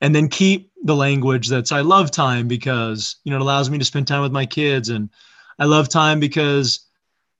And 0.00 0.14
then 0.14 0.28
keep 0.28 0.70
the 0.82 0.96
language 0.96 1.48
that's 1.48 1.72
I 1.72 1.80
love 1.80 2.10
time 2.10 2.48
because 2.48 3.16
you 3.24 3.30
know 3.30 3.36
it 3.36 3.42
allows 3.42 3.68
me 3.68 3.78
to 3.78 3.84
spend 3.84 4.06
time 4.06 4.22
with 4.22 4.32
my 4.32 4.46
kids. 4.46 4.88
And 4.88 5.10
I 5.58 5.64
love 5.64 5.88
time 5.88 6.20
because 6.20 6.86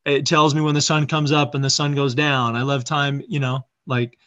it 0.05 0.25
tells 0.25 0.55
me 0.55 0.61
when 0.61 0.75
the 0.75 0.81
sun 0.81 1.07
comes 1.07 1.33
up 1.33 1.55
and 1.55 1.65
the 1.65 1.71
sun 1.71 1.95
goes 1.95 2.15
down. 2.15 2.55
I 2.55 2.63
love 2.63 2.85
time, 2.85 3.23
you 3.29 3.41
know, 3.41 3.67
like 3.87 4.19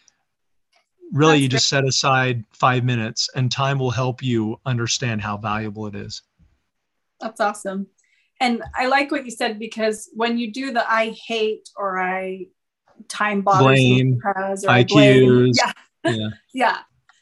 really 1.11 1.33
that's 1.33 1.41
you 1.41 1.49
just 1.49 1.67
set 1.67 1.85
aside 1.85 2.43
5 2.53 2.83
minutes 2.83 3.29
and 3.35 3.51
time 3.51 3.79
will 3.79 3.91
help 3.91 4.21
you 4.21 4.59
understand 4.65 5.21
how 5.21 5.37
valuable 5.37 5.87
it 5.87 5.95
is. 5.95 6.21
That's 7.19 7.41
awesome. 7.41 7.87
And 8.39 8.63
I 8.75 8.87
like 8.87 9.11
what 9.11 9.25
you 9.25 9.31
said 9.31 9.59
because 9.59 10.09
when 10.13 10.37
you 10.37 10.53
do 10.53 10.71
the 10.71 10.89
I 10.89 11.13
hate 11.27 11.69
or 11.75 11.99
I 11.99 12.47
time 13.07 13.41
bothers 13.41 13.65
blame, 13.65 14.11
me 14.11 14.15
because 14.15 14.63
or 14.63 14.71
I, 14.71 14.79
I 14.79 14.83
blame, 14.83 15.51
yeah. 15.53 15.71
Yeah. 16.05 16.29
yeah 16.53 16.77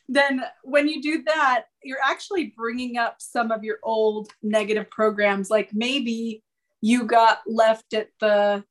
then 0.10 0.43
when 0.63 0.88
you 0.88 1.02
do 1.02 1.23
that, 1.23 1.65
you're 1.84 2.02
actually 2.04 2.54
bringing 2.56 2.97
up 2.97 3.17
some 3.19 3.52
of 3.52 3.63
your 3.63 3.78
old 3.84 4.32
negative 4.41 4.89
programs. 4.89 5.50
Like 5.50 5.69
maybe 5.73 6.43
you 6.82 7.04
got 7.04 7.39
left 7.45 7.93
at 7.93 8.10
the 8.19 8.63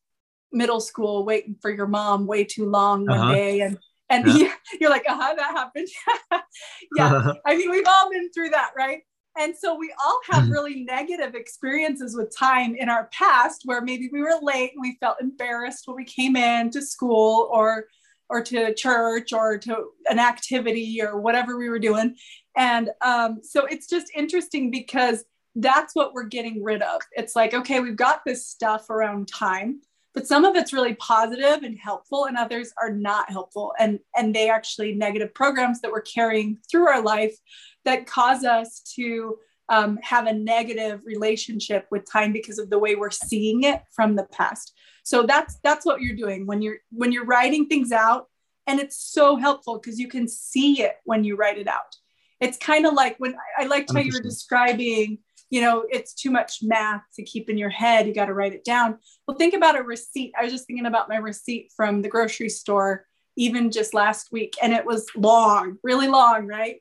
middle 0.56 0.80
school 0.80 1.24
waiting 1.24 1.56
for 1.60 1.70
your 1.70 1.86
mom 1.86 2.26
way 2.26 2.44
too 2.44 2.68
long 2.68 3.06
one 3.06 3.18
uh-huh. 3.18 3.32
day 3.34 3.60
and 3.60 3.78
and 4.08 4.26
yeah. 4.26 4.52
you're 4.80 4.90
like 4.90 5.04
uh-huh 5.08 5.34
that 5.34 5.50
happened 5.50 5.88
yeah 6.96 7.32
i 7.46 7.56
mean 7.56 7.70
we've 7.70 7.86
all 7.86 8.10
been 8.10 8.30
through 8.32 8.50
that 8.50 8.70
right 8.76 9.02
and 9.38 9.54
so 9.54 9.74
we 9.74 9.92
all 10.02 10.20
have 10.30 10.44
mm-hmm. 10.44 10.52
really 10.52 10.84
negative 10.84 11.34
experiences 11.34 12.16
with 12.16 12.34
time 12.34 12.74
in 12.74 12.88
our 12.88 13.08
past 13.12 13.62
where 13.64 13.82
maybe 13.82 14.08
we 14.12 14.20
were 14.20 14.38
late 14.40 14.72
and 14.72 14.80
we 14.80 14.96
felt 14.98 15.20
embarrassed 15.20 15.86
when 15.86 15.96
we 15.96 16.04
came 16.04 16.36
in 16.36 16.70
to 16.70 16.80
school 16.80 17.50
or 17.52 17.86
or 18.28 18.42
to 18.42 18.74
church 18.74 19.32
or 19.32 19.58
to 19.58 19.86
an 20.08 20.18
activity 20.18 21.00
or 21.02 21.20
whatever 21.20 21.56
we 21.56 21.68
were 21.68 21.78
doing. 21.78 22.16
And 22.56 22.90
um, 23.02 23.40
so 23.42 23.66
it's 23.66 23.86
just 23.86 24.10
interesting 24.14 24.70
because 24.70 25.24
that's 25.54 25.94
what 25.94 26.12
we're 26.12 26.24
getting 26.24 26.62
rid 26.62 26.82
of. 26.82 27.00
It's 27.12 27.36
like, 27.36 27.54
okay, 27.54 27.80
we've 27.80 27.96
got 27.96 28.22
this 28.24 28.46
stuff 28.46 28.90
around 28.90 29.28
time, 29.28 29.80
but 30.16 30.26
some 30.26 30.46
of 30.46 30.56
it's 30.56 30.72
really 30.72 30.94
positive 30.94 31.62
and 31.62 31.78
helpful, 31.78 32.24
and 32.24 32.38
others 32.38 32.72
are 32.82 32.90
not 32.90 33.30
helpful. 33.30 33.74
And, 33.78 34.00
and 34.16 34.34
they 34.34 34.48
actually 34.48 34.94
negative 34.94 35.34
programs 35.34 35.82
that 35.82 35.92
we're 35.92 36.00
carrying 36.00 36.56
through 36.70 36.88
our 36.88 37.02
life 37.02 37.36
that 37.84 38.06
cause 38.06 38.42
us 38.42 38.80
to 38.96 39.36
um, 39.68 39.98
have 40.02 40.26
a 40.26 40.32
negative 40.32 41.02
relationship 41.04 41.86
with 41.90 42.10
time 42.10 42.32
because 42.32 42.58
of 42.58 42.70
the 42.70 42.78
way 42.78 42.94
we're 42.94 43.10
seeing 43.10 43.64
it 43.64 43.82
from 43.94 44.16
the 44.16 44.24
past. 44.24 44.72
So 45.02 45.24
that's 45.24 45.58
that's 45.62 45.84
what 45.84 46.00
you're 46.00 46.16
doing 46.16 46.46
when 46.46 46.62
you're 46.62 46.78
when 46.90 47.12
you're 47.12 47.26
writing 47.26 47.66
things 47.66 47.92
out. 47.92 48.28
And 48.66 48.80
it's 48.80 48.96
so 48.96 49.36
helpful 49.36 49.78
because 49.78 50.00
you 50.00 50.08
can 50.08 50.28
see 50.28 50.80
it 50.80 50.96
when 51.04 51.24
you 51.24 51.36
write 51.36 51.58
it 51.58 51.68
out. 51.68 51.94
It's 52.40 52.56
kind 52.56 52.86
of 52.86 52.94
like 52.94 53.16
when 53.18 53.34
i, 53.58 53.64
I 53.64 53.66
liked 53.66 53.92
how 53.92 54.00
you 54.00 54.12
were 54.14 54.22
describing 54.22 55.18
you 55.50 55.60
know 55.60 55.84
it's 55.90 56.14
too 56.14 56.30
much 56.30 56.58
math 56.62 57.02
to 57.14 57.22
keep 57.22 57.48
in 57.48 57.56
your 57.56 57.70
head 57.70 58.06
you 58.06 58.14
got 58.14 58.26
to 58.26 58.34
write 58.34 58.52
it 58.52 58.64
down 58.64 58.98
well 59.26 59.36
think 59.36 59.54
about 59.54 59.78
a 59.78 59.82
receipt 59.82 60.32
i 60.38 60.42
was 60.42 60.52
just 60.52 60.66
thinking 60.66 60.86
about 60.86 61.08
my 61.08 61.16
receipt 61.16 61.70
from 61.76 62.02
the 62.02 62.08
grocery 62.08 62.48
store 62.48 63.06
even 63.36 63.70
just 63.70 63.94
last 63.94 64.32
week, 64.32 64.54
and 64.62 64.72
it 64.72 64.84
was 64.84 65.06
long, 65.14 65.76
really 65.82 66.08
long, 66.08 66.46
right? 66.46 66.76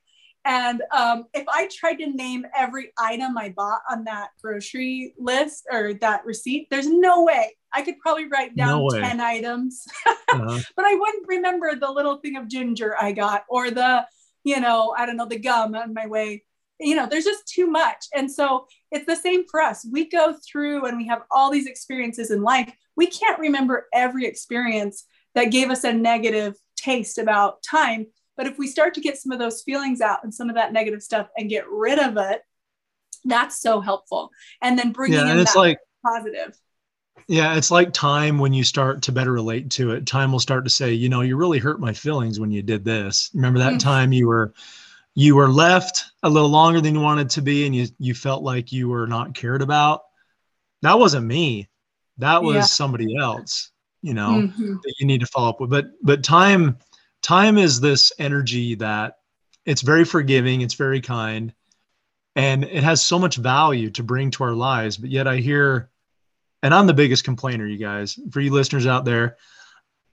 And 0.46 0.82
um, 0.96 1.26
if 1.34 1.44
I 1.50 1.68
tried 1.72 1.96
to 1.96 2.08
name 2.08 2.46
every 2.56 2.92
item 3.00 3.38
I 3.38 3.50
bought 3.50 3.82
on 3.90 4.04
that 4.06 4.30
grocery 4.42 5.14
list 5.18 5.66
or 5.72 5.96
that 5.96 6.24
receipt, 6.24 6.68
there's 6.70 6.88
no 6.88 7.24
way. 7.24 7.56
I 7.74 7.82
could 7.82 8.00
probably 8.00 8.28
write 8.28 8.56
down 8.56 8.80
No 8.80 8.90
10 8.90 9.20
items, 9.20 9.86
Uh, 10.32 10.60
but 10.76 10.86
I 10.86 10.96
wouldn't 10.96 11.28
remember 11.28 11.76
the 11.76 11.90
little 11.90 12.18
thing 12.18 12.36
of 12.36 12.48
ginger 12.50 12.96
I 13.00 13.14
got 13.14 13.46
or 13.48 13.72
the, 13.72 14.06
you 14.44 14.60
know, 14.60 14.94
I 14.98 15.06
don't 15.06 15.16
know, 15.16 15.28
the 15.28 15.40
gum 15.40 15.76
on 15.76 15.94
my 15.94 16.08
way. 16.08 16.44
You 16.80 16.96
know, 16.96 17.08
there's 17.10 17.24
just 17.24 17.48
too 17.48 17.68
much. 17.68 18.06
And 18.14 18.30
so 18.32 18.68
it's 18.92 19.06
the 19.06 19.16
same 19.16 19.46
for 19.48 19.62
us. 19.62 19.88
We 19.90 20.10
go 20.10 20.36
through 20.50 20.86
and 20.86 20.98
we 20.98 21.08
have 21.08 21.24
all 21.32 21.50
these 21.50 21.68
experiences 21.68 22.32
in 22.32 22.42
life. 22.42 22.74
We 22.96 23.08
can't 23.08 23.40
remember 23.40 23.88
every 23.94 24.26
experience 24.26 25.06
that 25.36 25.52
gave 25.52 25.70
us 25.70 25.84
a 25.84 25.94
negative 25.94 26.56
taste 26.76 27.18
about 27.18 27.64
time. 27.64 28.08
But 28.38 28.48
if 28.48 28.58
we 28.58 28.68
start 28.68 28.94
to 28.96 29.02
get 29.02 29.18
some 29.18 29.32
of 29.32 29.40
those 29.40 29.62
feelings 29.64 30.02
out 30.02 30.24
and 30.24 30.34
some 30.34 30.50
of 30.50 30.56
that 30.56 30.74
negative 30.74 31.02
stuff 31.02 31.28
and 31.38 31.50
get 31.50 31.70
rid 31.70 32.00
of 32.00 32.18
it, 32.18 32.42
that's 33.24 33.62
so 33.62 33.80
helpful. 33.82 34.30
And 34.62 34.78
then 34.78 34.92
bringing 34.92 35.20
yeah, 35.20 35.26
in 35.26 35.32
and 35.32 35.40
it's 35.40 35.54
that 35.54 35.60
like 35.60 35.80
positive. 36.06 36.58
Yeah, 37.28 37.56
it's 37.56 37.72
like 37.72 37.92
time 37.92 38.38
when 38.38 38.54
you 38.54 38.64
start 38.64 39.02
to 39.04 39.12
better 39.12 39.32
relate 39.32 39.72
to 39.72 39.92
it. 39.92 40.06
Time 40.06 40.32
will 40.32 40.40
start 40.40 40.64
to 40.66 40.70
say, 40.70 40.92
you 40.92 41.10
know, 41.10 41.22
you 41.22 41.38
really 41.38 41.58
hurt 41.58 41.80
my 41.80 41.92
feelings 41.92 42.40
when 42.40 42.52
you 42.52 42.62
did 42.62 42.86
this. 42.86 43.32
Remember 43.34 43.60
that 43.60 43.74
Mm. 43.74 43.80
time 43.80 44.14
you 44.14 44.28
were 44.28 44.54
you 45.16 45.36
were 45.36 45.48
left 45.50 46.04
a 46.24 46.30
little 46.30 46.50
longer 46.50 46.82
than 46.82 46.94
you 46.94 47.02
wanted 47.02 47.30
to 47.32 47.42
be 47.42 47.66
and 47.66 47.76
you 47.76 47.88
you 48.00 48.14
felt 48.14 48.44
like 48.44 48.72
you 48.72 48.90
were 48.90 49.08
not 49.08 49.34
cared 49.34 49.62
about. 49.62 50.02
That 50.82 51.00
wasn't 51.00 51.26
me. 51.26 51.70
That 52.18 52.44
was 52.44 52.56
Yeah. 52.56 52.62
somebody 52.64 53.18
else, 53.18 53.72
you 54.02 54.14
know, 54.14 54.42
Mhm. 54.58 54.82
that 54.84 54.94
you 55.00 55.08
need 55.08 55.22
to 55.22 55.28
follow 55.28 55.50
up 55.50 55.60
with. 55.62 55.70
But 55.70 55.88
but 56.04 56.24
time 56.24 56.78
time 57.22 57.58
is 57.58 57.80
this 57.80 58.12
energy 58.20 58.76
that 58.76 59.18
it's 59.66 59.82
very 59.82 60.06
forgiving, 60.06 60.62
it's 60.62 60.76
very 60.76 61.02
kind, 61.02 61.54
and 62.36 62.64
it 62.66 62.84
has 62.84 63.02
so 63.04 63.18
much 63.18 63.38
value 63.38 63.90
to 63.92 64.04
bring 64.04 64.30
to 64.32 64.44
our 64.44 64.54
lives. 64.54 64.98
But 64.98 65.10
yet 65.10 65.28
I 65.28 65.38
hear 65.38 65.90
and 66.62 66.74
I'm 66.74 66.88
the 66.88 66.94
biggest 66.94 67.24
complainer, 67.24 67.68
you 67.68 67.78
guys. 67.78 68.18
For 68.32 68.40
you 68.42 68.52
listeners 68.52 68.88
out 68.88 69.06
there, 69.06 69.38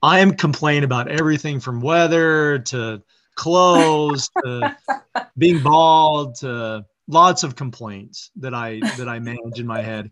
I 0.03 0.19
am 0.19 0.35
complaining 0.35 0.83
about 0.83 1.07
everything 1.07 1.59
from 1.59 1.81
weather 1.81 2.59
to 2.59 3.01
clothes 3.35 4.29
to 4.43 4.75
being 5.37 5.61
bald 5.61 6.35
to 6.35 6.85
lots 7.07 7.43
of 7.43 7.55
complaints 7.55 8.31
that 8.37 8.53
I 8.53 8.79
that 8.97 9.07
I 9.09 9.19
manage 9.19 9.59
in 9.59 9.67
my 9.67 9.81
head. 9.81 10.11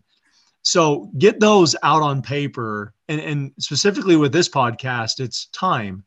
So 0.62 1.10
get 1.18 1.40
those 1.40 1.74
out 1.82 2.02
on 2.02 2.22
paper 2.22 2.94
and, 3.08 3.20
and 3.20 3.52
specifically 3.58 4.16
with 4.16 4.32
this 4.32 4.48
podcast, 4.48 5.18
it's 5.18 5.46
time. 5.46 6.04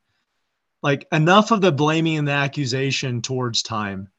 Like 0.81 1.07
enough 1.11 1.51
of 1.51 1.61
the 1.61 1.71
blaming 1.71 2.17
and 2.17 2.27
the 2.27 2.31
accusation 2.31 3.21
towards 3.21 3.63
time. 3.63 4.09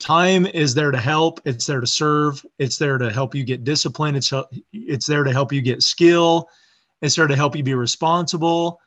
Time 0.00 0.46
is 0.46 0.74
there 0.74 0.90
to 0.90 0.98
help. 0.98 1.40
It's 1.44 1.66
there 1.66 1.80
to 1.80 1.86
serve. 1.86 2.44
It's 2.58 2.78
there 2.78 2.98
to 2.98 3.10
help 3.10 3.34
you 3.34 3.44
get 3.44 3.64
discipline. 3.64 4.14
It's 4.14 4.32
it's 4.72 5.06
there 5.06 5.24
to 5.24 5.32
help 5.32 5.52
you 5.52 5.60
get 5.60 5.82
skill. 5.82 6.48
It's 7.02 7.16
there 7.16 7.26
to 7.26 7.36
help 7.36 7.56
you 7.56 7.62
be 7.62 7.74
responsible. 7.74 8.80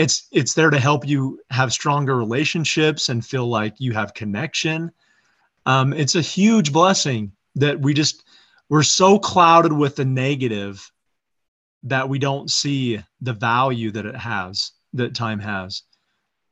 It's 0.00 0.28
it's 0.32 0.54
there 0.54 0.70
to 0.70 0.80
help 0.80 1.06
you 1.06 1.40
have 1.50 1.74
stronger 1.74 2.16
relationships 2.16 3.10
and 3.10 3.24
feel 3.24 3.46
like 3.46 3.74
you 3.78 3.92
have 3.92 4.14
connection. 4.14 4.90
Um, 5.66 5.92
it's 5.92 6.14
a 6.14 6.22
huge 6.22 6.72
blessing 6.72 7.32
that 7.56 7.78
we 7.78 7.92
just 7.92 8.24
we're 8.70 8.82
so 8.82 9.18
clouded 9.18 9.74
with 9.74 9.96
the 9.96 10.06
negative 10.06 10.90
that 11.82 12.08
we 12.08 12.18
don't 12.18 12.50
see 12.50 13.02
the 13.20 13.34
value 13.34 13.90
that 13.90 14.06
it 14.06 14.16
has 14.16 14.72
that 14.94 15.14
time 15.14 15.38
has. 15.38 15.82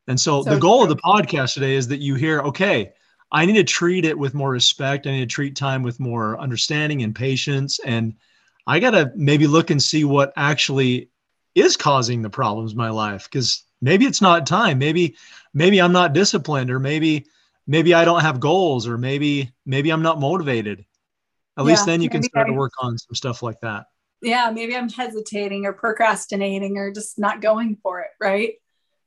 And 0.09 0.21
so, 0.21 0.43
So 0.43 0.51
the 0.51 0.61
goal 0.61 0.85
true. 0.85 0.91
of 0.91 0.97
the 0.97 1.03
podcast 1.03 1.55
today 1.55 1.75
is 1.75 1.89
that 1.89 2.01
you 2.01 2.17
hear, 2.17 2.41
okay, 2.41 2.93
I 3.33 3.47
need 3.47 3.57
to 3.57 3.65
treat 3.65 4.05
it 4.05 4.19
with 4.19 4.35
more 4.35 4.51
respect. 4.51 5.07
I 5.07 5.13
need 5.13 5.21
to 5.29 5.35
treat 5.35 5.57
time 5.57 5.83
with 5.83 6.01
more 6.01 6.39
understanding 6.39 7.03
and 7.03 7.15
patience. 7.15 7.81
And 7.85 8.15
I 8.67 8.79
got 8.79 8.91
to 8.91 9.11
maybe 9.15 9.47
look 9.47 9.71
and 9.71 9.83
see 9.83 10.05
what 10.05 10.35
actually 10.37 11.09
is 11.61 11.77
causing 11.77 12.23
the 12.23 12.31
problems 12.31 12.73
in 12.73 12.79
my 12.79 12.91
life 12.91 13.25
because 13.25 13.65
maybe 13.81 14.05
it's 14.07 14.23
not 14.23 14.47
time. 14.47 14.79
Maybe, 14.79 15.17
maybe 15.55 15.81
I'm 15.81 15.93
not 15.93 16.13
disciplined 16.13 16.71
or 16.71 16.79
maybe, 16.79 17.27
maybe 17.67 17.95
I 17.95 18.05
don't 18.05 18.23
have 18.23 18.41
goals 18.41 18.87
or 18.87 18.99
maybe, 18.99 19.53
maybe 19.67 19.91
I'm 19.91 20.03
not 20.03 20.21
motivated. 20.21 20.85
At 21.57 21.65
least 21.65 21.87
then 21.87 22.03
you 22.03 22.09
can 22.09 22.23
start 22.23 22.47
to 22.47 22.53
work 22.53 22.73
on 22.81 22.97
some 22.97 23.15
stuff 23.15 23.43
like 23.43 23.61
that. 23.61 23.87
yeah 24.23 24.51
maybe 24.53 24.77
i'm 24.77 24.89
hesitating 24.89 25.67
or 25.67 25.73
procrastinating 25.73 26.77
or 26.77 26.93
just 26.93 27.19
not 27.19 27.41
going 27.41 27.77
for 27.83 28.01
it 28.01 28.11
right 28.21 28.55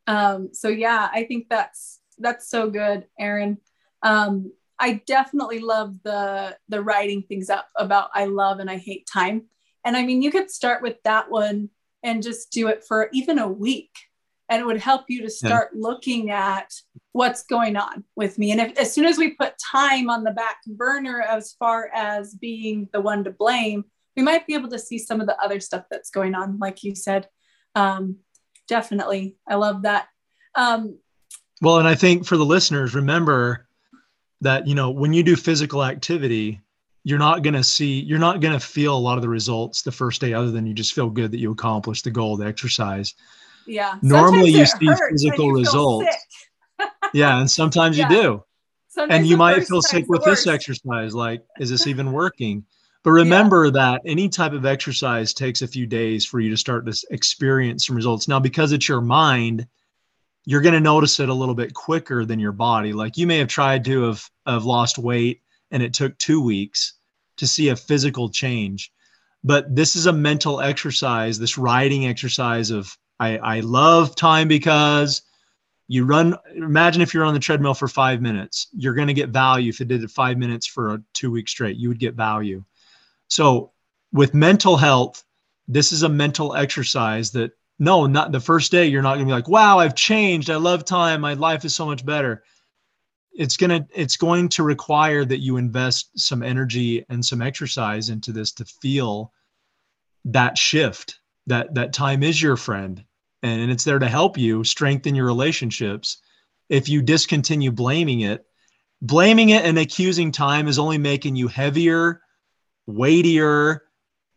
um 0.07 0.49
so 0.53 0.67
yeah 0.67 1.09
i 1.13 1.23
think 1.23 1.47
that's 1.49 1.99
that's 2.17 2.49
so 2.49 2.69
good 2.69 3.05
aaron 3.19 3.57
um 4.03 4.51
i 4.79 5.01
definitely 5.05 5.59
love 5.59 5.95
the 6.03 6.57
the 6.69 6.81
writing 6.81 7.21
things 7.23 7.49
up 7.49 7.67
about 7.75 8.09
i 8.13 8.25
love 8.25 8.59
and 8.59 8.69
i 8.69 8.77
hate 8.77 9.05
time 9.05 9.43
and 9.85 9.97
i 9.97 10.03
mean 10.03 10.21
you 10.21 10.31
could 10.31 10.49
start 10.49 10.81
with 10.81 10.95
that 11.03 11.29
one 11.29 11.69
and 12.03 12.23
just 12.23 12.51
do 12.51 12.67
it 12.67 12.83
for 12.83 13.09
even 13.13 13.39
a 13.39 13.47
week 13.47 13.91
and 14.49 14.61
it 14.61 14.65
would 14.65 14.81
help 14.81 15.05
you 15.07 15.21
to 15.21 15.29
start 15.29 15.73
looking 15.73 16.29
at 16.29 16.69
what's 17.13 17.43
going 17.43 17.75
on 17.75 18.03
with 18.15 18.37
me 18.37 18.51
and 18.51 18.59
if 18.59 18.77
as 18.77 18.93
soon 18.93 19.05
as 19.05 19.17
we 19.17 19.35
put 19.35 19.53
time 19.71 20.09
on 20.09 20.23
the 20.23 20.31
back 20.31 20.57
burner 20.67 21.21
as 21.21 21.53
far 21.59 21.89
as 21.93 22.35
being 22.35 22.89
the 22.93 23.01
one 23.01 23.23
to 23.23 23.31
blame 23.31 23.85
we 24.15 24.23
might 24.23 24.45
be 24.47 24.53
able 24.53 24.69
to 24.69 24.79
see 24.79 24.97
some 24.97 25.21
of 25.21 25.27
the 25.27 25.41
other 25.41 25.59
stuff 25.59 25.85
that's 25.89 26.09
going 26.09 26.35
on, 26.35 26.59
like 26.59 26.83
you 26.83 26.95
said. 26.95 27.27
Um, 27.75 28.17
definitely. 28.67 29.37
I 29.47 29.55
love 29.55 29.83
that. 29.83 30.07
Um, 30.55 30.97
Well, 31.61 31.79
and 31.79 31.87
I 31.87 31.95
think 31.95 32.25
for 32.25 32.37
the 32.37 32.45
listeners, 32.45 32.93
remember 32.95 33.67
that, 34.41 34.67
you 34.67 34.75
know, 34.75 34.91
when 34.91 35.13
you 35.13 35.23
do 35.23 35.35
physical 35.35 35.83
activity, 35.83 36.59
you're 37.03 37.19
not 37.19 37.41
going 37.41 37.53
to 37.55 37.63
see, 37.63 37.99
you're 38.01 38.19
not 38.19 38.41
going 38.41 38.53
to 38.53 38.59
feel 38.65 38.95
a 38.95 38.99
lot 38.99 39.17
of 39.17 39.21
the 39.21 39.29
results 39.29 39.81
the 39.81 39.91
first 39.91 40.21
day, 40.21 40.33
other 40.33 40.51
than 40.51 40.65
you 40.65 40.73
just 40.73 40.93
feel 40.93 41.09
good 41.09 41.31
that 41.31 41.39
you 41.39 41.51
accomplished 41.51 42.03
the 42.03 42.11
goal 42.11 42.33
of 42.33 42.39
the 42.39 42.45
exercise. 42.45 43.15
yeah. 43.65 43.97
Normally 44.01 44.51
you 44.51 44.65
see 44.65 44.89
physical 45.09 45.51
results. 45.51 46.15
Yeah. 47.13 47.39
And 47.39 47.49
sometimes 47.51 47.97
Yeah. 47.97 48.09
you 48.09 48.21
do. 48.21 48.43
Sometimes 48.87 49.19
and 49.19 49.27
you 49.27 49.37
might 49.37 49.67
feel 49.67 49.81
sick 49.81 50.05
with 50.07 50.23
this 50.25 50.47
exercise 50.47 51.13
like 51.13 51.43
is 51.59 51.69
this 51.69 51.85
even 51.87 52.11
working 52.21 52.65
but 53.03 53.11
remember 53.11 53.69
that 53.71 54.01
any 54.05 54.27
type 54.29 54.51
of 54.53 54.65
exercise 54.65 55.33
takes 55.33 55.61
a 55.61 55.67
few 55.67 55.85
days 55.87 56.25
for 56.25 56.39
you 56.39 56.49
to 56.49 56.57
start 56.57 56.85
to 56.85 57.07
experience 57.11 57.87
some 57.87 57.95
results 57.95 58.27
now 58.27 58.39
because 58.39 58.71
it's 58.73 58.89
your 58.89 58.99
mind 59.01 59.65
you're 60.45 60.61
going 60.61 60.73
to 60.73 60.79
notice 60.79 61.19
it 61.19 61.29
a 61.29 61.33
little 61.33 61.55
bit 61.55 61.73
quicker 61.73 62.25
than 62.25 62.39
your 62.39 62.51
body 62.51 62.91
like 62.93 63.15
you 63.15 63.27
may 63.27 63.37
have 63.37 63.47
tried 63.47 63.85
to 63.85 64.03
have, 64.03 64.27
have 64.45 64.65
lost 64.65 64.97
weight 64.97 65.41
and 65.71 65.81
it 65.81 65.93
took 65.93 66.17
two 66.17 66.41
weeks 66.41 66.93
to 67.37 67.47
see 67.47 67.69
a 67.69 67.75
physical 67.75 68.29
change. 68.29 68.91
But 69.43 69.75
this 69.75 69.95
is 69.95 70.05
a 70.05 70.13
mental 70.13 70.61
exercise 70.61 71.39
this 71.39 71.57
writing 71.57 72.05
exercise 72.05 72.69
of 72.69 72.95
i, 73.19 73.37
I 73.37 73.59
love 73.61 74.15
time 74.15 74.47
because 74.47 75.23
you 75.87 76.05
run 76.05 76.35
imagine 76.55 77.01
if 77.01 77.13
you're 77.13 77.25
on 77.25 77.33
the 77.33 77.39
treadmill 77.39 77.73
for 77.73 77.87
five 77.87 78.21
minutes 78.21 78.67
you're 78.77 78.93
going 78.93 79.07
to 79.07 79.15
get 79.15 79.29
value. 79.29 79.69
If 79.69 79.79
you 79.79 79.87
did 79.87 80.03
it 80.03 80.11
five 80.11 80.37
minutes 80.37 80.67
for 80.67 80.93
a 80.93 81.01
two 81.13 81.31
week 81.31 81.49
straight 81.49 81.77
you 81.77 81.89
would 81.89 81.99
get 81.99 82.13
value. 82.13 82.63
So 83.29 83.71
with 84.13 84.35
mental 84.35 84.77
health 84.77 85.23
this 85.67 85.91
is 85.91 86.03
a 86.03 86.09
mental 86.09 86.55
exercise 86.55 87.31
that 87.31 87.51
no 87.79 88.05
not 88.05 88.31
the 88.31 88.39
first 88.39 88.71
day 88.71 88.85
you're 88.85 89.01
not 89.01 89.15
going 89.15 89.25
to 89.25 89.31
be 89.31 89.33
like 89.33 89.47
wow 89.47 89.79
i've 89.79 89.95
changed. 89.95 90.51
I 90.51 90.57
love 90.57 90.85
time. 90.85 91.21
My 91.21 91.33
life 91.33 91.65
is 91.65 91.73
so 91.73 91.87
much 91.87 92.05
better 92.05 92.43
it's 93.33 93.57
going 93.57 93.69
to 93.69 93.87
it's 93.93 94.17
going 94.17 94.49
to 94.49 94.63
require 94.63 95.25
that 95.25 95.39
you 95.39 95.57
invest 95.57 96.17
some 96.19 96.43
energy 96.43 97.05
and 97.09 97.25
some 97.25 97.41
exercise 97.41 98.09
into 98.09 98.31
this 98.31 98.51
to 98.51 98.65
feel 98.65 99.31
that 100.25 100.57
shift 100.57 101.19
that 101.47 101.73
that 101.73 101.93
time 101.93 102.23
is 102.23 102.41
your 102.41 102.57
friend 102.57 103.03
and 103.43 103.71
it's 103.71 103.83
there 103.83 103.99
to 103.99 104.07
help 104.07 104.37
you 104.37 104.63
strengthen 104.63 105.15
your 105.15 105.25
relationships 105.25 106.17
if 106.69 106.87
you 106.89 107.01
discontinue 107.01 107.71
blaming 107.71 108.21
it 108.21 108.45
blaming 109.01 109.49
it 109.49 109.65
and 109.65 109.79
accusing 109.79 110.31
time 110.31 110.67
is 110.67 110.77
only 110.77 110.97
making 110.97 111.35
you 111.35 111.47
heavier 111.47 112.21
weightier 112.85 113.83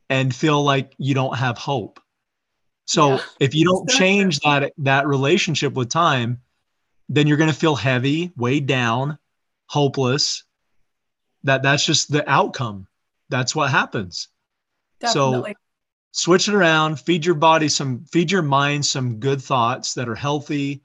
and 0.09 0.35
feel 0.35 0.63
like 0.63 0.95
you 0.99 1.15
don't 1.15 1.37
have 1.37 1.59
hope 1.59 2.01
so 2.87 3.15
Yeah. 3.15 3.21
if 3.41 3.55
you 3.55 3.65
don't 3.65 3.89
change 3.89 4.41
that 4.41 4.73
that 4.79 5.07
relationship 5.07 5.75
with 5.75 5.89
time 5.89 6.41
then 7.09 7.27
you're 7.27 7.37
going 7.37 7.51
to 7.51 7.57
feel 7.57 7.77
heavy 7.77 8.33
weighed 8.37 8.67
down 8.67 9.19
hopeless. 9.67 10.45
That 11.45 11.63
that's 11.63 11.85
just 11.85 12.11
the 12.11 12.29
outcome. 12.29 12.87
That's 13.29 13.55
what 13.55 13.71
happens. 13.71 14.29
So- 15.13 15.45
switch 16.17 16.47
it 16.47 16.55
around 16.55 17.01
feed 17.01 17.27
your 17.27 17.35
body 17.35 17.69
some 17.69 18.05
feed 18.05 18.31
your 18.31 18.41
mind 18.41 18.87
some 18.87 19.19
good 19.19 19.43
thoughts 19.43 19.95
that 19.95 20.09
are 20.09 20.15
healthy 20.15 20.81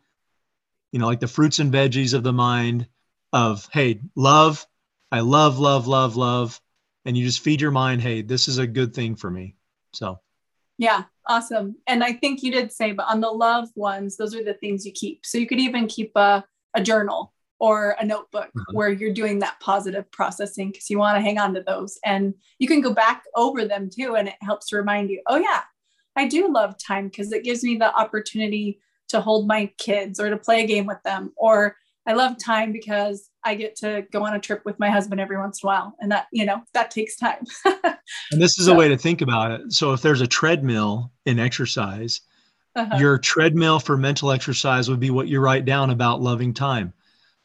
you 0.92 0.98
know 0.98 1.06
like 1.06 1.20
the 1.20 1.28
fruits 1.28 1.60
and 1.60 1.72
veggies 1.72 2.16
of 2.16 2.24
the 2.24 2.34
mind 2.34 2.88
of 3.32 3.70
hey 3.72 4.02
love 4.16 4.66
i 5.12 5.20
love 5.20 5.60
love 5.60 5.86
love 5.86 6.16
love. 6.16 6.60
And 7.06 7.18
you 7.18 7.26
just 7.26 7.42
feed 7.42 7.62
your 7.62 7.72
mind 7.72 8.02
hey 8.02 8.22
this 8.22 8.48
is 8.48 8.58
a 8.58 8.68
good 8.68 8.94
thing 8.94 9.16
for 9.16 9.30
me. 9.30 9.56
So. 9.94 10.20
Yeah. 10.78 11.04
Awesome. 11.30 11.76
And 11.86 12.04
I 12.04 12.14
think 12.14 12.42
you 12.42 12.52
did 12.52 12.72
say, 12.72 12.92
but 12.92 13.06
on 13.08 13.22
the 13.22 13.30
love 13.30 13.70
ones, 13.76 14.18
those 14.18 14.36
are 14.36 14.44
the 14.44 14.56
things 14.56 14.84
you 14.84 14.92
keep. 14.92 15.28
So 15.28 15.38
you 15.38 15.46
could 15.46 15.60
even 15.60 15.86
keep 15.86 16.12
a, 16.16 16.44
a 16.74 16.82
journal 16.82 17.34
or 17.60 17.96
a 18.00 18.06
notebook 18.06 18.48
mm-hmm. 18.48 18.76
where 18.76 18.90
you're 18.90 19.14
doing 19.14 19.38
that 19.40 19.60
positive 19.60 20.10
processing 20.12 20.72
because 20.72 20.90
you 20.90 20.98
want 20.98 21.18
to 21.18 21.22
hang 21.22 21.38
on 21.38 21.54
to 21.54 21.62
those. 21.62 22.00
And 22.04 22.34
you 22.58 22.68
can 22.68 22.82
go 22.82 22.96
back 22.96 23.24
over 23.36 23.64
them 23.64 23.92
too. 23.94 24.16
And 24.16 24.28
it 24.28 24.36
helps 24.42 24.70
to 24.70 24.78
remind 24.78 25.12
you, 25.12 25.22
oh, 25.28 25.38
yeah, 25.38 25.62
I 26.16 26.28
do 26.28 26.52
love 26.52 26.76
time 26.80 27.10
because 27.10 27.32
it 27.32 27.44
gives 27.44 27.64
me 27.64 27.78
the 27.78 27.96
opportunity 27.96 28.82
to 29.10 29.22
hold 29.22 29.48
my 29.48 29.72
kids 29.78 30.20
or 30.20 30.32
to 30.32 30.38
play 30.38 30.64
a 30.64 30.68
game 30.68 30.88
with 30.88 31.02
them. 31.06 31.32
Or 31.38 31.76
I 32.08 32.14
love 32.14 32.38
time 32.44 32.72
because 32.72 33.29
I 33.44 33.56
get 33.56 33.76
to 33.78 34.06
go 34.12 34.26
on 34.26 34.34
a 34.34 34.40
trip 34.40 34.64
with 34.66 34.80
my 34.80 34.90
husband 34.90 35.22
every 35.22 35.38
once 35.38 35.64
in 35.64 35.68
a 35.68 35.70
while. 35.70 35.96
And 36.00 36.12
that, 36.12 36.28
you 36.32 36.46
know, 36.46 36.62
that 36.74 36.92
takes 36.92 37.16
time. 37.16 37.46
and 37.66 38.42
this 38.42 38.60
is 38.60 38.66
so, 38.66 38.74
a 38.74 38.76
way 38.76 38.88
to 38.90 38.98
think 38.98 39.22
about 39.22 39.52
it. 39.52 39.72
So 39.72 39.94
if 39.94 40.02
there's 40.02 40.22
a 40.22 40.28
treadmill 40.28 41.12
in 41.26 41.40
exercise, 41.40 42.22
uh-huh. 42.76 42.98
your 42.98 43.18
treadmill 43.18 43.80
for 43.80 43.98
mental 43.98 44.32
exercise 44.32 44.90
would 44.90 45.00
be 45.00 45.10
what 45.10 45.28
you 45.28 45.40
write 45.40 45.66
down 45.66 45.90
about 45.90 46.22
loving 46.22 46.54
time. 46.54 46.94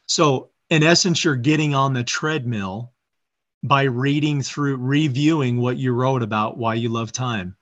So, 0.07 0.49
in 0.69 0.83
essence, 0.83 1.23
you're 1.23 1.35
getting 1.35 1.75
on 1.75 1.93
the 1.93 2.03
treadmill 2.03 2.91
by 3.63 3.83
reading 3.83 4.41
through, 4.41 4.77
reviewing 4.77 5.59
what 5.59 5.77
you 5.77 5.93
wrote 5.93 6.21
about 6.21 6.57
why 6.57 6.75
you 6.75 6.89
love 6.89 7.11
time. 7.11 7.55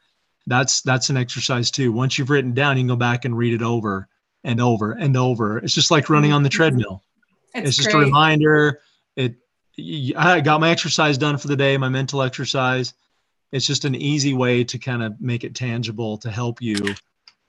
That's 0.46 0.82
that's 0.82 1.10
an 1.10 1.18
exercise 1.18 1.72
too. 1.72 1.92
Once 1.92 2.18
you've 2.18 2.30
written 2.30 2.54
down, 2.54 2.78
you 2.78 2.82
can 2.82 2.88
go 2.90 2.96
back 2.96 3.26
and 3.26 3.38
read 3.38 3.54
it 3.54 3.62
over 3.62 4.08
and 4.44 4.60
over 4.60 4.92
and 4.92 5.16
over. 5.16 5.58
It's 5.60 5.74
just 5.74 5.92
like 5.92 6.10
running 6.10 6.34
on 6.34 6.44
the 6.44 6.50
mm-hmm. 6.50 6.58
treadmill. 6.58 7.04
It's, 7.54 7.70
it's 7.70 7.78
just 7.78 7.90
great. 7.90 8.04
a 8.04 8.06
reminder. 8.06 8.82
It 9.16 9.36
I 10.16 10.42
got 10.42 10.62
my 10.62 10.70
exercise 10.70 11.18
done 11.18 11.38
for 11.38 11.48
the 11.48 11.56
day, 11.56 11.78
my 11.78 11.90
mental 11.90 12.22
exercise. 12.22 12.94
It's 13.52 13.68
just 13.68 13.86
an 13.86 13.96
easy 13.96 14.34
way 14.34 14.64
to 14.64 14.78
kind 14.78 15.04
of 15.04 15.20
make 15.22 15.44
it 15.44 15.56
tangible 15.56 16.18
to 16.20 16.32
help 16.32 16.62
you 16.62 16.96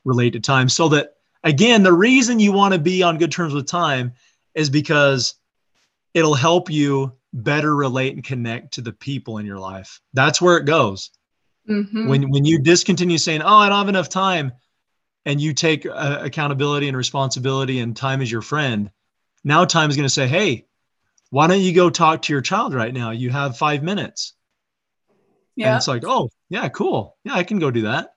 relate 0.04 0.30
to 0.30 0.40
time. 0.40 0.68
So 0.68 0.88
that 0.90 1.14
again, 1.42 1.82
the 1.82 1.92
reason 1.92 2.40
you 2.40 2.52
want 2.52 2.74
to 2.74 2.80
be 2.80 3.02
on 3.02 3.18
good 3.18 3.32
terms 3.32 3.54
with 3.54 3.66
time 3.66 4.12
is 4.54 4.70
because 4.70 5.34
it'll 6.12 6.34
help 6.34 6.70
you 6.70 7.12
better 7.32 7.74
relate 7.74 8.14
and 8.14 8.24
connect 8.24 8.74
to 8.74 8.80
the 8.80 8.92
people 8.92 9.38
in 9.38 9.46
your 9.46 9.58
life. 9.58 10.00
That's 10.12 10.40
where 10.40 10.56
it 10.56 10.64
goes. 10.64 11.10
Mm-hmm. 11.68 12.08
When 12.08 12.30
when 12.30 12.44
you 12.44 12.58
discontinue 12.58 13.18
saying, 13.18 13.42
"Oh, 13.42 13.56
I 13.56 13.68
don't 13.68 13.78
have 13.78 13.88
enough 13.88 14.08
time," 14.08 14.52
and 15.24 15.40
you 15.40 15.54
take 15.54 15.86
uh, 15.86 16.18
accountability 16.20 16.88
and 16.88 16.96
responsibility, 16.96 17.80
and 17.80 17.96
time 17.96 18.20
is 18.20 18.30
your 18.30 18.42
friend. 18.42 18.90
Now, 19.44 19.64
time 19.64 19.90
is 19.90 19.96
going 19.96 20.06
to 20.06 20.14
say, 20.14 20.26
"Hey, 20.26 20.66
why 21.30 21.46
don't 21.46 21.60
you 21.60 21.74
go 21.74 21.90
talk 21.90 22.22
to 22.22 22.32
your 22.32 22.42
child 22.42 22.74
right 22.74 22.92
now? 22.92 23.10
You 23.10 23.30
have 23.30 23.56
five 23.58 23.82
minutes." 23.82 24.34
Yeah, 25.56 25.68
and 25.68 25.76
it's 25.76 25.88
like, 25.88 26.02
"Oh, 26.04 26.30
yeah, 26.48 26.68
cool. 26.70 27.16
Yeah, 27.24 27.34
I 27.34 27.44
can 27.44 27.58
go 27.58 27.70
do 27.70 27.82
that." 27.82 28.14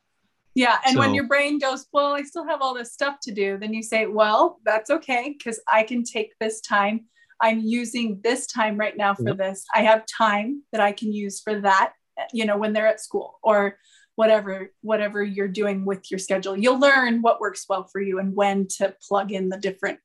Yeah. 0.58 0.80
And 0.88 0.96
so, 0.96 1.02
when 1.02 1.14
your 1.14 1.28
brain 1.28 1.60
goes, 1.60 1.86
well, 1.94 2.16
I 2.16 2.24
still 2.24 2.48
have 2.48 2.64
all 2.64 2.74
this 2.74 2.92
stuff 2.92 3.20
to 3.24 3.32
do, 3.32 3.60
then 3.60 3.76
you 3.76 3.84
say, 3.84 4.08
well, 4.08 4.60
that's 4.66 4.90
okay 4.90 5.36
because 5.38 5.60
I 5.72 5.84
can 5.84 6.04
take 6.04 6.34
this 6.40 6.62
time. 6.62 7.06
I'm 7.40 7.60
using 7.60 8.20
this 8.24 8.48
time 8.48 8.76
right 8.76 8.98
now 8.98 9.14
for 9.14 9.36
this. 9.36 9.64
I 9.72 9.84
have 9.84 10.04
time 10.08 10.64
that 10.72 10.82
I 10.82 10.94
can 10.94 11.14
use 11.14 11.42
for 11.42 11.62
that, 11.62 11.94
you 12.34 12.44
know, 12.44 12.58
when 12.58 12.74
they're 12.74 12.88
at 12.88 13.02
school 13.02 13.38
or 13.44 13.78
whatever 14.16 14.72
whatever 14.82 15.24
you're 15.24 15.48
doing 15.48 15.86
with 15.86 16.10
your 16.10 16.18
schedule. 16.18 16.58
You'll 16.58 16.80
learn 16.80 17.22
what 17.22 17.40
works 17.40 17.66
well 17.70 17.88
for 17.92 18.02
you 18.02 18.18
and 18.18 18.36
when 18.36 18.68
to 18.78 18.96
plug 19.08 19.32
in 19.32 19.50
the 19.50 19.58
different 19.58 20.00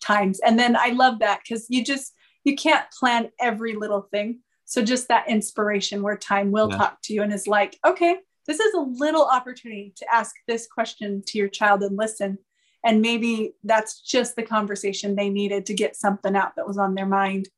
times. 0.00 0.40
And 0.40 0.58
then 0.58 0.76
I 0.76 0.90
love 0.90 1.18
that 1.20 1.42
cuz 1.48 1.66
you 1.68 1.84
just 1.84 2.14
you 2.44 2.56
can't 2.56 2.90
plan 2.90 3.30
every 3.40 3.74
little 3.74 4.02
thing. 4.02 4.40
So 4.64 4.82
just 4.82 5.08
that 5.08 5.28
inspiration 5.28 6.02
where 6.02 6.16
time 6.16 6.50
will 6.50 6.70
yeah. 6.70 6.76
talk 6.76 6.98
to 7.04 7.14
you 7.14 7.22
and 7.22 7.32
is 7.32 7.46
like, 7.46 7.78
okay, 7.86 8.18
this 8.46 8.60
is 8.60 8.74
a 8.74 8.80
little 8.80 9.24
opportunity 9.24 9.92
to 9.96 10.06
ask 10.12 10.34
this 10.46 10.66
question 10.66 11.22
to 11.26 11.38
your 11.38 11.48
child 11.48 11.82
and 11.82 11.96
listen. 11.96 12.38
And 12.84 13.02
maybe 13.02 13.54
that's 13.64 14.00
just 14.00 14.36
the 14.36 14.42
conversation 14.42 15.14
they 15.14 15.28
needed 15.28 15.66
to 15.66 15.74
get 15.74 15.96
something 15.96 16.34
out 16.34 16.56
that 16.56 16.66
was 16.66 16.78
on 16.78 16.94
their 16.94 17.06
mind. 17.06 17.48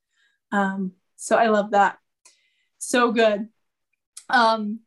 Um, 0.50 0.92
so 1.16 1.36
I 1.36 1.46
love 1.46 1.72
that. 1.72 1.98
So 2.78 3.12
good. 3.12 3.48
Um, 4.28 4.80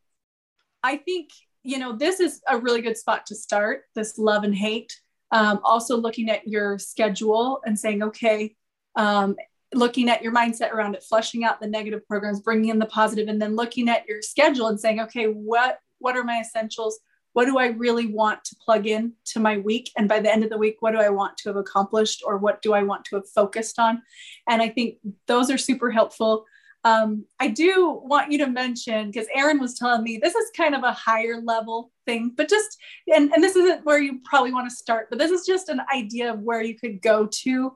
I 0.82 0.98
think, 0.98 1.30
you 1.63 1.78
know, 1.78 1.96
this 1.96 2.20
is 2.20 2.42
a 2.50 2.58
really 2.58 2.82
good 2.82 2.98
spot 2.98 3.26
to 3.28 3.36
start 3.36 3.84
this 3.96 4.18
love 4.18 4.44
and 4.44 4.56
hate. 4.56 5.00
Um, 5.34 5.60
also, 5.63 5.98
looking 5.98 6.30
at 6.30 6.48
your 6.48 6.78
schedule 6.78 7.60
and 7.65 7.78
saying, 7.78 8.04
okay, 8.04 8.56
um, 8.96 9.36
looking 9.74 10.08
at 10.08 10.22
your 10.22 10.32
mindset 10.32 10.72
around 10.72 10.93
it, 10.93 11.04
flushing 11.04 11.43
out 11.43 11.60
the 11.60 11.67
negative 11.67 12.08
programs, 12.08 12.39
bringing 12.39 12.69
in 12.69 12.78
the 12.78 12.86
positive, 12.86 13.28
and 13.28 13.41
then 13.41 13.56
looking 13.56 13.89
at 13.89 14.08
your 14.08 14.22
schedule 14.22 14.67
and 14.67 14.80
saying, 14.80 15.02
okay, 15.02 15.26
what 15.26 15.80
what 15.98 16.15
are 16.15 16.24
my 16.24 16.39
essentials? 16.39 17.00
What 17.32 17.46
do 17.46 17.58
I 17.58 17.67
really 17.67 18.06
want 18.06 18.43
to 18.46 18.56
plug 18.63 18.86
in 18.86 19.13
to 19.26 19.39
my 19.39 19.58
week? 19.58 19.89
And 19.98 20.08
by 20.08 20.19
the 20.19 20.32
end 20.32 20.43
of 20.43 20.52
the 20.52 20.58
week, 20.58 20.78
what 20.82 20.91
do 20.91 21.00
I 21.00 21.10
want 21.10 21.36
to 21.38 21.50
have 21.50 21.56
accomplished 21.56 22.22
or 22.24 22.38
what 22.38 22.62
do 22.62 22.74
I 22.74 22.84
want 22.84 23.06
to 23.06 23.15
have 23.15 23.28
focused 23.28 23.80
on? 23.80 24.04
And 24.48 24.62
I 24.62 24.69
think 24.69 24.98
those 25.26 25.50
are 25.50 25.58
super 25.58 25.89
helpful. 25.89 26.46
Um, 26.86 27.26
I 27.39 27.48
do 27.48 28.02
want 28.04 28.32
you 28.32 28.38
to 28.39 28.48
mention 28.48 29.10
because 29.10 29.28
Aaron 29.34 29.60
was 29.60 29.76
telling 29.76 30.04
me 30.04 30.19
this 30.22 30.36
is 30.36 30.52
kind 30.56 30.76
of 30.76 30.84
a 30.84 30.91
higher 30.91 31.39
level 31.41 31.91
thing, 32.06 32.34
but 32.36 32.50
just 32.50 32.78
and, 33.13 33.32
and 33.32 33.43
this 33.43 33.56
isn't 33.56 33.86
where 33.86 34.02
you 34.02 34.19
probably 34.26 34.52
want 34.52 34.69
to 34.69 34.76
start, 34.76 35.08
but 35.10 35.17
this 35.17 35.32
is 35.32 35.46
just 35.46 35.69
an 35.69 35.82
idea 35.93 36.34
of 36.34 36.39
where 36.39 36.62
you 36.62 36.76
could 36.76 37.02
go 37.02 37.28
to 37.28 37.74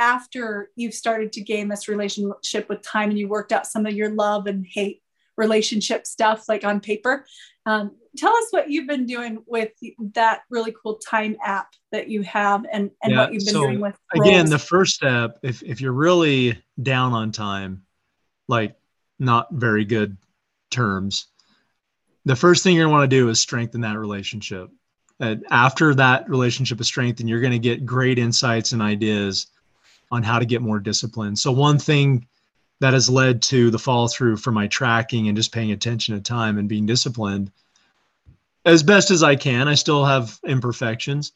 after 0.00 0.70
you've 0.74 0.94
started 0.94 1.32
to 1.34 1.42
gain 1.42 1.68
this 1.68 1.86
relationship 1.86 2.68
with 2.68 2.82
time 2.82 3.10
and 3.10 3.18
you 3.18 3.28
worked 3.28 3.52
out 3.52 3.66
some 3.66 3.86
of 3.86 3.92
your 3.92 4.10
love 4.10 4.46
and 4.46 4.66
hate 4.66 5.02
relationship 5.36 6.06
stuff 6.06 6.48
like 6.48 6.64
on 6.64 6.80
paper. 6.80 7.24
Um, 7.66 7.92
tell 8.16 8.34
us 8.34 8.46
what 8.50 8.70
you've 8.70 8.88
been 8.88 9.06
doing 9.06 9.42
with 9.46 9.70
that 10.14 10.40
really 10.50 10.74
cool 10.82 10.96
time 10.96 11.36
app 11.44 11.68
that 11.92 12.08
you 12.08 12.22
have 12.22 12.64
and, 12.72 12.90
and 13.02 13.12
yeah, 13.12 13.18
what 13.18 13.32
you've 13.32 13.44
been 13.44 13.54
so 13.54 13.62
doing 13.62 13.80
with 13.80 13.96
roles. 14.14 14.28
again 14.28 14.46
the 14.46 14.58
first 14.58 14.94
step 14.94 15.38
if, 15.42 15.62
if 15.62 15.80
you're 15.80 15.92
really 15.92 16.60
down 16.82 17.12
on 17.12 17.30
time 17.30 17.82
like 18.50 18.76
not 19.18 19.48
very 19.52 19.84
good 19.84 20.16
terms 20.70 21.26
the 22.26 22.36
first 22.36 22.62
thing 22.62 22.74
you're 22.74 22.84
going 22.84 22.92
to 22.92 22.98
want 22.98 23.10
to 23.10 23.16
do 23.16 23.28
is 23.28 23.40
strengthen 23.40 23.80
that 23.80 23.98
relationship 23.98 24.68
and 25.20 25.44
after 25.50 25.94
that 25.94 26.28
relationship 26.28 26.80
is 26.80 26.86
strengthened 26.86 27.28
you're 27.28 27.40
going 27.40 27.52
to 27.52 27.58
get 27.58 27.86
great 27.86 28.18
insights 28.18 28.72
and 28.72 28.82
ideas 28.82 29.46
on 30.10 30.22
how 30.22 30.38
to 30.38 30.44
get 30.44 30.62
more 30.62 30.78
discipline 30.78 31.34
so 31.34 31.50
one 31.50 31.78
thing 31.78 32.26
that 32.80 32.94
has 32.94 33.08
led 33.08 33.42
to 33.42 33.70
the 33.70 33.78
follow 33.78 34.08
through 34.08 34.36
for 34.36 34.50
my 34.50 34.66
tracking 34.66 35.28
and 35.28 35.36
just 35.36 35.52
paying 35.52 35.72
attention 35.72 36.14
to 36.14 36.20
time 36.20 36.58
and 36.58 36.68
being 36.68 36.86
disciplined 36.86 37.52
as 38.64 38.82
best 38.82 39.10
as 39.10 39.22
I 39.22 39.36
can. 39.36 39.68
I 39.68 39.74
still 39.74 40.04
have 40.04 40.38
imperfections, 40.44 41.32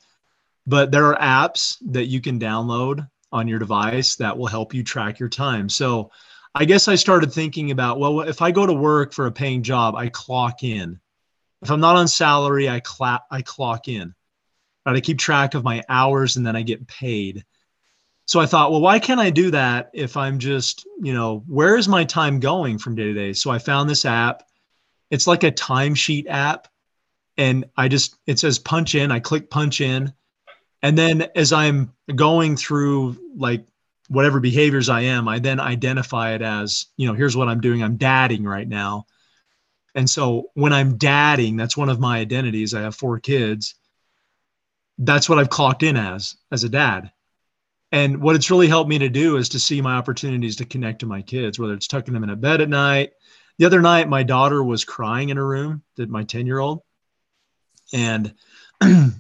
but 0.67 0.91
there 0.91 1.07
are 1.07 1.19
apps 1.19 1.77
that 1.93 2.07
you 2.07 2.21
can 2.21 2.41
download 2.41 3.09
on 3.31 3.49
your 3.49 3.59
device 3.59 4.17
that 4.17 4.37
will 4.37 4.47
help 4.47 4.73
you 4.75 4.83
track 4.83 5.19
your 5.19 5.29
time. 5.29 5.69
So 5.69 6.11
I 6.55 6.65
guess 6.65 6.89
I 6.89 6.95
started 6.95 7.33
thinking 7.33 7.71
about 7.71 7.99
well, 7.99 8.21
if 8.21 8.43
I 8.43 8.51
go 8.51 8.67
to 8.67 8.73
work 8.73 9.13
for 9.13 9.27
a 9.27 9.33
paying 9.33 9.63
job, 9.63 9.95
I 9.97 10.09
clock 10.09 10.63
in. 10.63 11.01
If 11.63 11.71
I'm 11.71 11.81
not 11.81 11.97
on 11.97 12.09
salary, 12.09 12.69
I 12.69 12.81
clap, 12.81 13.25
I 13.31 13.43
clock 13.43 13.89
in. 13.89 14.15
Right? 14.87 14.97
I 14.97 15.01
keep 15.01 15.19
track 15.19 15.55
of 15.55 15.65
my 15.65 15.83
hours 15.89 16.37
and 16.37 16.47
then 16.47 16.57
I 16.57 16.63
get 16.63 16.87
paid 16.87 17.45
so 18.27 18.41
I 18.41 18.47
thought, 18.47 18.71
well, 18.71 18.81
why 18.81 18.99
can't 18.99 19.21
I 19.21 19.31
do 19.31 19.51
that 19.51 19.91
if 19.93 20.17
I'm 20.17 20.39
just, 20.39 20.87
you 21.03 21.13
know, 21.13 21.45
where 21.47 21.77
is 21.77 21.89
my 21.89 22.05
time 22.05 22.41
going 22.41 22.79
from 22.79 22.95
day 22.95 23.05
to 23.05 23.13
day? 23.15 23.33
So 23.35 23.51
I 23.51 23.59
found 23.59 23.89
this 23.89 24.05
app. 24.05 24.45
It's 25.11 25.27
like 25.27 25.45
a 25.45 25.53
timesheet 25.53 26.27
app. 26.29 26.69
And 27.37 27.67
I 27.77 27.89
just, 27.89 28.17
it 28.27 28.39
says 28.39 28.59
punch 28.59 28.95
in. 28.95 29.13
I 29.13 29.21
click 29.21 29.51
punch 29.51 29.81
in. 29.81 30.13
And 30.83 30.97
then 30.97 31.29
as 31.35 31.53
I'm 31.53 31.93
going 32.15 32.57
through 32.57 33.19
like 33.37 33.67
whatever 34.09 34.41
behaviors 34.41 34.89
I 34.89 35.03
am, 35.03 35.29
I 35.29 35.39
then 35.39 35.61
identify 35.61 36.35
it 36.35 36.43
as, 36.43 36.87
you 36.97 37.07
know, 37.07 37.15
here's 37.15 37.37
what 37.37 37.49
I'm 37.49 37.61
doing. 37.61 37.83
I'm 37.83 37.97
dadding 37.97 38.45
right 38.45 38.69
now. 38.69 39.07
And 39.95 40.09
so 40.09 40.51
when 40.55 40.73
I'm 40.73 40.97
dadding, 40.97 41.57
that's 41.57 41.77
one 41.77 41.89
of 41.89 42.01
my 42.01 42.19
identities. 42.19 42.75
I 42.75 42.83
have 42.83 42.97
four 42.97 43.21
kids. 43.21 43.75
That's 44.99 45.29
what 45.29 45.39
I've 45.39 45.51
clocked 45.51 45.83
in 45.83 45.97
as, 45.97 46.37
as 46.51 46.65
a 46.65 46.69
dad 46.69 47.13
and 47.95 48.21
what 48.21 48.35
it's 48.35 48.51
really 48.51 48.67
helped 48.67 48.91
me 48.91 48.99
to 48.99 49.09
do 49.09 49.37
is 49.37 49.49
to 49.51 49.61
see 49.61 49.81
my 49.81 49.95
opportunities 49.95 50.57
to 50.57 50.65
connect 50.65 50.99
to 50.99 51.07
my 51.07 51.23
kids, 51.23 51.61
whether 51.61 51.75
it's 51.75 51.87
tucking 51.87 52.13
them 52.13 52.25
in 52.25 52.31
a 52.31 52.35
bed 52.35 52.61
at 52.61 52.69
night. 52.69 53.13
The 53.59 53.67
other 53.67 53.81
night, 53.81 54.09
my 54.09 54.25
daughter 54.25 54.65
was 54.65 54.85
crying 54.85 55.29
in 55.29 55.37
her 55.37 55.47
room, 55.47 55.81
did 55.95 56.11
my 56.11 56.25
10 56.25 56.45
year 56.45 56.59
old. 56.59 56.81
And 57.93 58.35
I, 58.81 59.13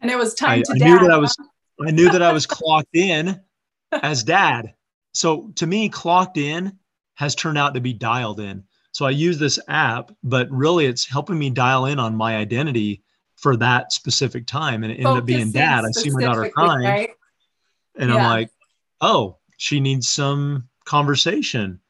and 0.00 0.08
it 0.08 0.16
was 0.16 0.34
time 0.34 0.60
I, 0.60 0.62
to 0.62 0.72
I 0.72 0.78
dad. 0.78 0.84
knew 0.88 0.98
that 1.00 1.10
I 1.10 1.16
was, 1.16 1.36
I 1.84 1.90
knew 1.90 2.08
that 2.12 2.22
I 2.22 2.32
was 2.32 2.46
clocked 2.46 2.94
in 2.94 3.40
as 4.02 4.22
dad. 4.22 4.74
So 5.12 5.52
to 5.56 5.66
me, 5.66 5.88
clocked 5.88 6.38
in 6.38 6.78
has 7.14 7.34
turned 7.34 7.58
out 7.58 7.74
to 7.74 7.80
be 7.80 7.92
dialed 7.92 8.40
in. 8.40 8.64
So 8.92 9.06
I 9.06 9.10
use 9.10 9.38
this 9.38 9.58
app, 9.68 10.12
but 10.22 10.50
really 10.50 10.86
it's 10.86 11.06
helping 11.06 11.38
me 11.38 11.50
dial 11.50 11.86
in 11.86 11.98
on 11.98 12.14
my 12.14 12.36
identity 12.36 13.02
for 13.36 13.56
that 13.56 13.92
specific 13.92 14.46
time. 14.46 14.84
And 14.84 14.92
it 14.92 14.96
ended 14.96 15.18
up 15.18 15.26
being 15.26 15.50
dad. 15.50 15.84
I 15.84 15.90
see 15.90 16.10
my 16.10 16.22
daughter 16.22 16.48
crying. 16.50 16.84
Right? 16.84 17.10
And 17.96 18.10
yeah. 18.10 18.16
I'm 18.16 18.24
like, 18.24 18.50
oh, 19.00 19.38
she 19.56 19.80
needs 19.80 20.08
some 20.08 20.68
conversation. 20.84 21.80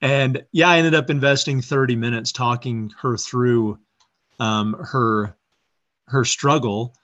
And 0.00 0.44
yeah, 0.52 0.68
I 0.68 0.78
ended 0.78 0.94
up 0.94 1.08
investing 1.08 1.60
30 1.60 1.96
minutes 1.96 2.32
talking 2.32 2.92
her 3.00 3.16
through 3.16 3.78
um, 4.38 4.74
her 4.74 5.36
her 6.08 6.24
struggle, 6.24 6.94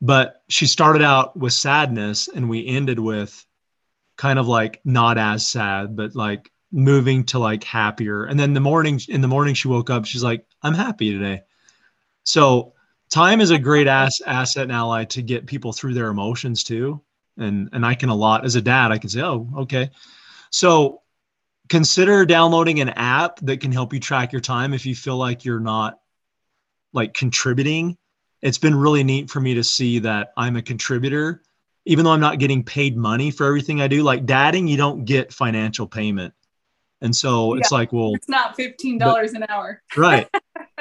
but 0.00 0.42
she 0.48 0.66
started 0.66 1.02
out 1.02 1.36
with 1.36 1.52
sadness, 1.52 2.28
and 2.28 2.48
we 2.48 2.66
ended 2.66 2.98
with 2.98 3.44
kind 4.16 4.38
of 4.38 4.48
like 4.48 4.80
not 4.84 5.18
as 5.18 5.46
sad, 5.46 5.96
but 5.96 6.14
like 6.14 6.50
moving 6.70 7.24
to 7.24 7.38
like 7.38 7.64
happier. 7.64 8.24
And 8.24 8.38
then 8.38 8.54
the 8.54 8.60
morning 8.60 9.00
in 9.08 9.20
the 9.20 9.28
morning 9.28 9.54
she 9.54 9.68
woke 9.68 9.90
up, 9.90 10.04
she's 10.04 10.22
like, 10.22 10.46
I'm 10.62 10.74
happy 10.74 11.12
today. 11.12 11.42
So 12.24 12.74
time 13.10 13.40
is 13.40 13.50
a 13.50 13.58
great 13.58 13.86
ass 13.86 14.20
asset 14.26 14.64
and 14.64 14.72
ally 14.72 15.04
to 15.04 15.22
get 15.22 15.46
people 15.46 15.72
through 15.72 15.94
their 15.94 16.08
emotions 16.08 16.64
too. 16.64 17.02
And 17.36 17.68
and 17.72 17.84
I 17.84 17.94
can 17.94 18.08
a 18.08 18.14
lot 18.14 18.44
as 18.44 18.56
a 18.56 18.62
dad, 18.62 18.92
I 18.92 18.98
can 18.98 19.10
say, 19.10 19.22
oh, 19.22 19.48
okay. 19.58 19.90
So 20.50 21.02
consider 21.68 22.26
downloading 22.26 22.80
an 22.80 22.90
app 22.90 23.38
that 23.40 23.60
can 23.60 23.72
help 23.72 23.92
you 23.92 24.00
track 24.00 24.32
your 24.32 24.40
time 24.40 24.74
if 24.74 24.84
you 24.84 24.94
feel 24.94 25.16
like 25.16 25.44
you're 25.44 25.60
not 25.60 25.98
like 26.92 27.14
contributing. 27.14 27.96
It's 28.42 28.58
been 28.58 28.74
really 28.74 29.04
neat 29.04 29.30
for 29.30 29.40
me 29.40 29.54
to 29.54 29.64
see 29.64 30.00
that 30.00 30.32
I'm 30.36 30.56
a 30.56 30.62
contributor, 30.62 31.42
even 31.84 32.04
though 32.04 32.12
I'm 32.12 32.20
not 32.20 32.38
getting 32.38 32.62
paid 32.62 32.96
money 32.96 33.30
for 33.30 33.46
everything 33.46 33.80
I 33.80 33.88
do. 33.88 34.02
Like 34.02 34.24
dadding, 34.24 34.68
you 34.68 34.76
don't 34.76 35.04
get 35.04 35.32
financial 35.32 35.86
payment. 35.86 36.34
And 37.00 37.14
so 37.14 37.54
yeah, 37.54 37.60
it's 37.60 37.72
like, 37.72 37.92
well, 37.92 38.14
it's 38.14 38.28
not 38.28 38.56
$15 38.56 38.98
but, 38.98 39.30
an 39.32 39.46
hour. 39.48 39.82
right. 39.96 40.28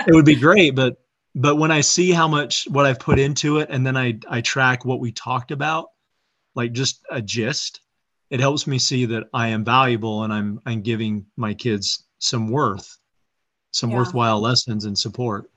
It 0.07 0.13
would 0.13 0.25
be 0.25 0.35
great, 0.35 0.75
but 0.75 0.97
but 1.33 1.55
when 1.55 1.71
I 1.71 1.81
see 1.81 2.11
how 2.11 2.27
much 2.27 2.67
what 2.69 2.85
I've 2.85 2.99
put 2.99 3.17
into 3.17 3.59
it 3.59 3.69
and 3.71 3.85
then 3.85 3.97
I 3.97 4.19
I 4.27 4.41
track 4.41 4.85
what 4.85 4.99
we 4.99 5.11
talked 5.11 5.51
about, 5.51 5.87
like 6.55 6.73
just 6.73 7.01
a 7.09 7.21
gist, 7.21 7.81
it 8.29 8.39
helps 8.39 8.67
me 8.67 8.77
see 8.77 9.05
that 9.05 9.23
I 9.33 9.49
am 9.49 9.63
valuable 9.63 10.23
and 10.23 10.31
I'm 10.31 10.59
I'm 10.65 10.81
giving 10.81 11.25
my 11.37 11.53
kids 11.53 12.05
some 12.19 12.49
worth, 12.49 12.97
some 13.71 13.89
yeah. 13.89 13.97
worthwhile 13.97 14.39
lessons 14.39 14.85
and 14.85 14.97
support. 14.97 15.49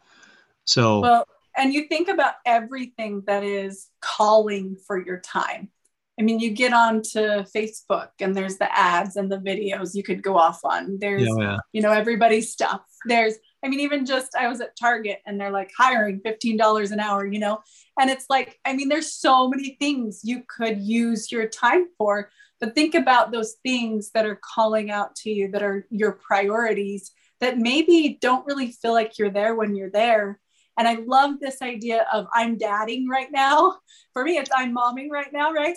So 0.65 1.01
well, 1.01 1.29
and 1.57 1.73
you 1.73 1.89
think 1.89 2.09
about 2.09 2.35
everything 2.45 3.23
that 3.27 3.45
is 3.45 3.89
calling 4.01 4.77
for 4.87 5.05
your 5.05 5.21
time. 5.21 5.71
I 6.19 6.23
mean, 6.23 6.39
you 6.39 6.51
get 6.51 6.73
onto 6.73 7.43
Facebook 7.57 8.11
and 8.21 8.37
there's 8.37 8.57
the 8.57 8.73
ads 8.77 9.17
and 9.17 9.31
the 9.31 9.39
videos 9.39 9.95
you 9.95 10.05
could 10.05 10.23
go 10.23 10.37
off 10.37 10.61
on. 10.65 10.99
There's, 11.01 11.23
yeah, 11.23 11.35
yeah. 11.39 11.57
you 11.73 11.83
know, 11.83 11.91
everybody's 11.91 12.53
stuff. 12.53 12.83
There's, 13.07 13.35
I 13.65 13.69
mean, 13.69 13.81
even 13.81 14.07
just 14.07 14.37
I 14.37 14.47
was 14.47 14.61
at 14.61 14.77
Target 14.79 15.19
and 15.27 15.41
they're 15.41 15.51
like 15.51 15.73
hiring 15.77 16.21
$15 16.21 16.93
an 16.93 17.01
hour, 17.01 17.27
you 17.27 17.41
know, 17.41 17.63
and 17.99 18.11
it's 18.11 18.27
like, 18.31 18.61
I 18.65 18.75
mean, 18.75 18.89
there's 18.89 19.13
so 19.13 19.49
many 19.49 19.77
things 19.81 20.21
you 20.23 20.45
could 20.47 20.79
use 20.81 21.33
your 21.33 21.49
time 21.49 21.87
for. 21.99 22.31
But 22.61 22.77
think 22.77 22.95
about 22.95 23.33
those 23.33 23.57
things 23.65 24.11
that 24.13 24.25
are 24.25 24.39
calling 24.55 24.91
out 24.93 25.17
to 25.17 25.31
you 25.31 25.51
that 25.51 25.63
are 25.63 25.87
your 25.91 26.13
priorities 26.13 27.11
that 27.41 27.59
maybe 27.59 28.17
don't 28.21 28.47
really 28.47 28.71
feel 28.71 28.93
like 28.93 29.19
you're 29.19 29.31
there 29.31 29.57
when 29.57 29.75
you're 29.75 29.91
there. 29.91 30.39
And 30.79 30.89
I 30.89 30.95
love 31.07 31.41
this 31.41 31.63
idea 31.63 32.07
of 32.13 32.27
I'm 32.33 32.57
dadding 32.57 33.09
right 33.09 33.31
now. 33.31 33.79
For 34.13 34.25
me, 34.25 34.39
it's 34.39 34.51
I'm 34.55 34.75
momming 34.75 35.09
right 35.11 35.33
now, 35.33 35.53
right? 35.53 35.77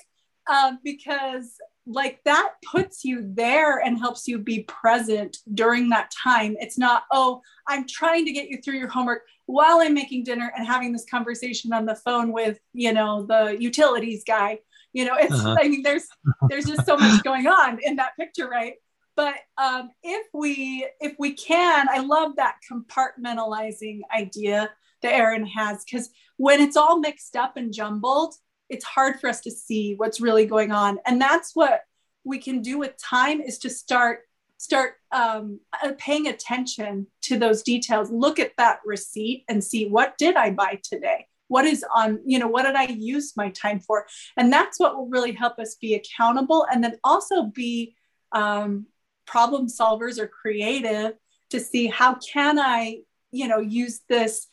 Um, 0.52 0.80
because 0.84 1.54
like 1.86 2.20
that 2.26 2.54
puts 2.70 3.06
you 3.06 3.22
there 3.24 3.80
and 3.80 3.98
helps 3.98 4.28
you 4.28 4.40
be 4.40 4.64
present 4.64 5.38
during 5.54 5.90
that 5.90 6.12
time. 6.12 6.56
It's 6.60 6.78
not, 6.78 7.04
oh, 7.12 7.42
I'm 7.68 7.88
trying 7.88 8.26
to 8.26 8.32
get 8.32 8.50
you 8.50 8.62
through 8.62 8.78
your 8.78 8.90
homework 8.90 9.22
while 9.46 9.80
I'm 9.80 9.94
making 9.94 10.26
dinner 10.26 10.52
and 10.58 10.68
having 10.68 10.92
this 10.92 11.06
conversation 11.10 11.72
on 11.72 11.86
the 11.86 11.96
phone 11.96 12.34
with, 12.34 12.60
you 12.74 12.92
know, 12.92 13.26
the 13.26 13.56
utilities 13.60 14.24
guy 14.26 14.60
you 14.94 15.06
know 15.06 15.16
it's 15.16 15.34
uh-huh. 15.34 15.58
i 15.62 15.68
mean 15.68 15.84
there's 15.84 16.08
there's 16.50 16.66
just 16.66 16.86
so 16.86 16.98
much 16.98 17.24
going 17.24 17.48
on 17.48 17.80
in 17.84 17.96
that 17.96 18.16
picture 18.18 18.50
right 18.50 18.74
but 19.16 19.36
um, 19.58 19.90
if 20.04 20.28
we 20.34 20.88
if 21.00 21.16
we 21.18 21.34
can 21.34 21.88
i 21.90 22.00
love 22.00 22.36
that 22.36 22.56
compartmentalizing 22.72 24.02
idea 24.16 24.70
that 25.02 25.14
aaron 25.14 25.46
has 25.46 25.84
because 25.84 26.10
when 26.38 26.60
it's 26.60 26.78
all 26.78 27.00
mixed 27.00 27.36
up 27.36 27.58
and 27.58 27.74
jumbled 27.74 28.36
it's 28.70 28.86
hard 28.86 29.20
for 29.20 29.30
us 29.30 29.42
to 29.42 29.52
see 29.52 29.96
what's 29.96 30.22
really 30.22 30.46
going 30.46 30.72
on. 30.72 31.00
And 31.06 31.22
that's 31.22 31.56
what 31.56 31.82
we 32.24 32.40
can 32.40 32.62
do 32.62 32.78
with 32.78 32.98
time 32.98 33.42
is 33.42 33.60
to 33.60 33.70
start 33.70 34.22
start 34.60 34.96
um, 35.12 35.60
uh, 35.84 35.92
paying 36.00 36.28
attention 36.28 37.06
to 37.22 37.38
those 37.38 37.62
details. 37.62 38.10
Look 38.10 38.40
at 38.40 38.54
that 38.58 38.80
receipt 38.86 39.46
and 39.48 39.64
see 39.64 39.88
what 39.88 40.18
did 40.18 40.36
i 40.36 40.50
buy 40.50 40.80
today? 40.84 41.28
What 41.48 41.66
is 41.66 41.86
on 41.94 42.20
you 42.26 42.40
know 42.40 42.48
what 42.48 42.64
did 42.64 42.76
i 42.76 42.86
use 42.86 43.34
my 43.38 43.50
time 43.50 43.80
for? 43.80 44.08
And 44.36 44.52
that's 44.52 44.80
what 44.80 44.98
will 44.98 45.08
really 45.08 45.32
help 45.32 45.60
us 45.60 45.76
be 45.76 45.96
accountable 45.96 46.66
and 46.72 46.84
then 46.84 46.98
also 47.04 47.44
be 47.44 47.96
um, 48.32 48.88
problem 49.26 49.68
solvers 49.68 50.20
or 50.20 50.28
creative 50.28 51.14
to 51.50 51.60
see 51.60 51.88
how 51.88 52.16
can 52.16 52.60
i 52.60 53.00
you 53.32 53.48
know 53.48 53.60
use 53.60 54.02
this 54.10 54.48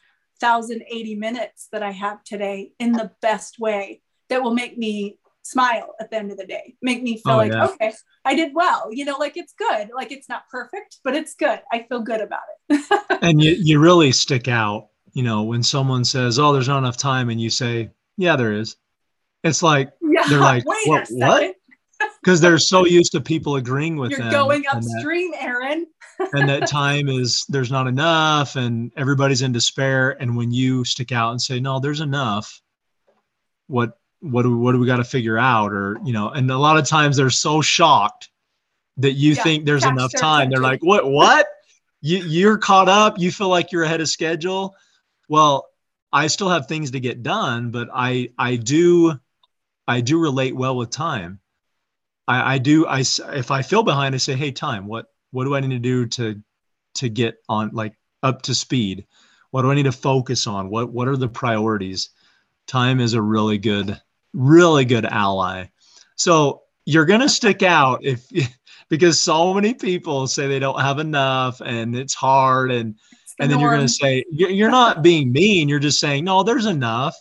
1080 0.45 1.15
minutes 1.17 1.69
that 1.73 1.83
i 1.83 1.91
have 1.91 2.23
today 2.25 2.73
in 2.79 2.93
the 2.93 3.11
best 3.21 3.59
way 3.59 4.01
that 4.29 4.43
will 4.43 4.55
make 4.55 4.79
me 4.79 5.19
smile 5.43 5.95
at 6.01 6.11
the 6.11 6.17
end 6.17 6.31
of 6.31 6.39
the 6.39 6.47
day 6.47 6.75
make 6.81 7.03
me 7.03 7.21
feel 7.25 7.35
oh, 7.35 7.37
like 7.37 7.53
yeah. 7.53 7.67
okay 7.67 7.93
i 8.25 8.35
did 8.35 8.55
well 8.55 8.89
you 8.91 9.05
know 9.05 9.17
like 9.19 9.37
it's 9.37 9.53
good 9.53 9.91
like 9.95 10.11
it's 10.11 10.29
not 10.29 10.49
perfect 10.49 10.99
but 11.05 11.15
it's 11.15 11.35
good 11.35 11.61
i 11.71 11.85
feel 11.89 12.01
good 12.01 12.23
about 12.23 12.41
it 12.71 13.07
and 13.23 13.43
you, 13.43 13.55
you 13.59 13.79
really 13.79 14.11
stick 14.11 14.49
out 14.49 14.89
you 15.15 15.23
know, 15.23 15.45
when 15.45 15.63
someone 15.63 16.05
says, 16.05 16.39
"Oh, 16.39 16.53
there's 16.53 16.69
not 16.69 16.79
enough 16.79 16.97
time," 16.97 17.31
and 17.31 17.41
you 17.41 17.49
say, 17.49 17.91
"Yeah, 18.17 18.37
there 18.37 18.53
is," 18.53 18.77
it's 19.45 19.63
like 19.63 19.93
yeah, 20.03 20.25
they're 20.29 20.41
like, 20.41 20.67
"What? 20.67 21.09
What?" 21.11 21.55
Because 22.25 22.41
they're 22.41 22.59
so 22.59 22.87
used 22.87 23.13
to 23.13 23.21
people 23.21 23.57
agreeing 23.57 23.97
with 23.97 24.11
You're 24.11 24.21
them. 24.21 24.33
You're 24.33 24.41
going 24.41 24.65
upstream, 24.73 25.33
that, 25.33 25.43
Aaron. 25.43 25.87
and 26.33 26.49
that 26.49 26.67
time 26.69 27.09
is 27.09 27.45
there's 27.49 27.71
not 27.71 27.87
enough, 27.87 28.57
and 28.57 28.91
everybody's 28.97 29.43
in 29.43 29.53
despair. 29.53 30.21
And 30.21 30.37
when 30.37 30.51
you 30.51 30.85
stick 30.85 31.13
out 31.13 31.33
and 31.33 31.41
say, 31.41 31.61
"No, 31.61 31.81
there's 31.81 32.01
enough," 32.01 32.61
what 33.67 33.99
what 34.21 34.43
do 34.43 34.57
what 34.57 34.73
do 34.73 34.79
we 34.79 34.87
got 34.87 34.97
to 34.97 35.05
figure 35.05 35.39
out? 35.39 35.73
Or 35.73 35.99
you 36.05 36.13
know, 36.13 36.31
and 36.31 36.51
a 36.51 36.59
lot 36.59 36.79
of 36.79 36.87
times 36.87 37.17
they're 37.17 37.31
so 37.31 37.61
shocked 37.61 38.31
that 38.97 39.13
you 39.13 39.35
yeah, 39.35 39.43
think 39.43 39.67
there's 39.67 39.85
enough 39.85 40.13
time. 40.17 40.51
They're 40.51 40.61
like, 40.61 40.83
"What? 40.83 41.07
What?" 41.11 41.47
you 42.01 42.19
you're 42.19 42.59
caught 42.59 42.89
up. 42.89 43.19
You 43.19 43.31
feel 43.31 43.49
like 43.49 43.73
you're 43.73 43.85
ahead 43.85 44.01
of 44.01 44.09
schedule 44.09 44.75
well, 45.29 45.69
I 46.13 46.29
still 46.29 46.49
have 46.49 46.67
things 46.67 46.93
to 46.93 47.01
get 47.01 47.23
done, 47.23 47.71
but 47.71 47.89
I 47.93 48.31
I 48.39 48.57
do 48.57 49.19
I 49.87 50.01
do 50.01 50.19
relate 50.19 50.55
well 50.55 50.77
with 50.77 50.91
time. 50.91 51.41
I, 52.27 52.55
I 52.55 52.59
do 52.59 52.87
I 52.87 53.01
if 53.01 53.51
I 53.51 53.63
feel 53.63 53.83
behind, 53.83 54.15
I 54.15 54.19
say, 54.19 54.35
hey, 54.35 54.51
time, 54.51 54.87
what 54.87 55.07
what 55.31 55.45
do 55.45 55.55
I 55.55 55.61
need 55.61 55.71
to 55.71 55.79
do 55.79 56.07
to 56.07 56.41
to 56.97 57.09
get 57.09 57.37
on 57.49 57.71
like 57.73 57.95
up 58.23 58.43
to 58.43 58.55
speed? 58.55 59.07
What 59.51 59.63
do 59.63 59.71
I 59.71 59.75
need 59.75 59.85
to 59.85 59.93
focus 59.93 60.47
on? 60.47 60.71
What 60.71 60.93
what 60.93 61.09
are 61.09 61.17
the 61.17 61.29
priorities? 61.29 62.11
Time 62.67 63.01
is 63.01 63.15
a 63.15 63.23
really 63.23 63.59
good, 63.59 64.01
really 64.33 64.85
good 64.85 65.05
ally. 65.05 65.67
So 66.17 66.63
you're 66.87 67.05
gonna 67.05 67.29
stick 67.29 67.63
out 67.63 68.05
if 68.05 68.27
because 68.89 69.21
so 69.21 69.55
many 69.55 69.75
people 69.75 70.27
say 70.27 70.47
they 70.47 70.59
don't 70.59 70.81
have 70.81 70.99
enough 70.99 71.61
and 71.61 71.97
it's 71.97 72.15
hard 72.15 72.71
and 72.71 72.97
and 73.41 73.51
then 73.51 73.59
you're 73.59 73.71
going 73.71 73.87
to 73.87 73.93
say 73.93 74.25
you're 74.31 74.71
not 74.71 75.03
being 75.03 75.33
mean 75.33 75.69
you're 75.69 75.79
just 75.79 75.99
saying 75.99 76.25
no 76.25 76.43
there's 76.43 76.67
enough 76.67 77.17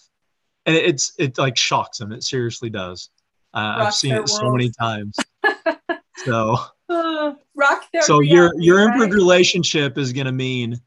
and 0.65 0.75
it's 0.75 1.13
it 1.17 1.37
like 1.37 1.57
shocks 1.57 1.97
them 1.97 2.11
it 2.11 2.23
seriously 2.23 2.69
does 2.69 3.09
uh, 3.53 3.75
i've 3.79 3.93
seen 3.93 4.13
it 4.13 4.17
world. 4.17 4.29
so 4.29 4.49
many 4.51 4.71
times 4.71 5.17
so 6.25 6.57
uh, 6.89 7.33
rock 7.55 7.85
so 8.01 8.19
your 8.19 8.51
your 8.57 8.79
improved 8.81 9.13
right? 9.13 9.17
relationship 9.17 9.97
is 9.97 10.13
going 10.13 10.25
to 10.25 10.31
mean 10.31 10.79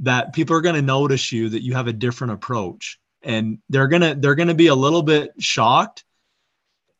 that 0.00 0.32
people 0.32 0.54
are 0.54 0.60
going 0.60 0.74
to 0.74 0.82
notice 0.82 1.32
you 1.32 1.48
that 1.48 1.62
you 1.62 1.74
have 1.74 1.86
a 1.86 1.92
different 1.92 2.32
approach 2.32 2.98
and 3.22 3.58
they're 3.68 3.88
going 3.88 4.02
to 4.02 4.14
they're 4.14 4.34
going 4.34 4.48
to 4.48 4.54
be 4.54 4.66
a 4.66 4.74
little 4.74 5.02
bit 5.02 5.30
shocked 5.38 6.04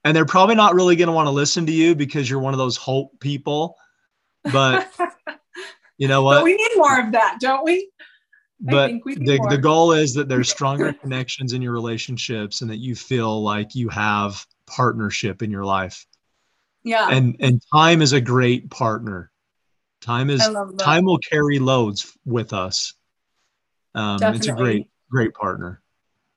and 0.05 0.17
they're 0.17 0.25
probably 0.25 0.55
not 0.55 0.75
really 0.75 0.97
going 0.97 1.09
to 1.09 1.13
want 1.13 1.27
to 1.27 1.33
listen 1.33 1.67
to 1.67 1.73
you 1.73 1.95
because 1.95 2.31
you're 2.31 2.41
one 2.41 2.55
of 2.55 2.59
those 2.59 2.77
hope 2.77 3.19
people 3.21 3.77
but 4.53 4.91
you 5.99 6.09
know 6.09 6.23
what? 6.23 6.37
But 6.37 6.45
we 6.45 6.55
need 6.55 6.71
more 6.77 7.01
of 7.01 7.13
that, 7.13 7.39
don't 7.41 7.65
we? 7.65 7.91
But 8.61 8.91
the, 9.05 9.47
the 9.51 9.59
goal 9.59 9.93
is 9.93 10.15
that 10.15 10.29
there's 10.29 10.49
stronger 10.51 10.93
connections 10.93 11.53
in 11.53 11.61
your 11.61 11.73
relationships 11.73 12.63
and 12.63 12.71
that 12.71 12.79
you 12.79 12.95
feel 12.95 13.43
like 13.43 13.75
you 13.75 13.89
have 13.91 14.45
partnership 14.67 15.43
in 15.43 15.51
your 15.51 15.65
life. 15.65 16.07
Yeah. 16.83 17.09
And 17.11 17.37
and 17.41 17.61
time 17.73 18.03
is 18.03 18.13
a 18.13 18.21
great 18.21 18.71
partner. 18.71 19.31
Time 20.01 20.31
is 20.31 20.49
time 20.79 21.05
will 21.05 21.19
carry 21.19 21.59
loads 21.59 22.17
with 22.25 22.53
us. 22.53 22.95
Um, 23.95 24.23
it's 24.23 24.47
a 24.47 24.53
great, 24.53 24.89
great 25.11 25.35
partner. 25.35 25.83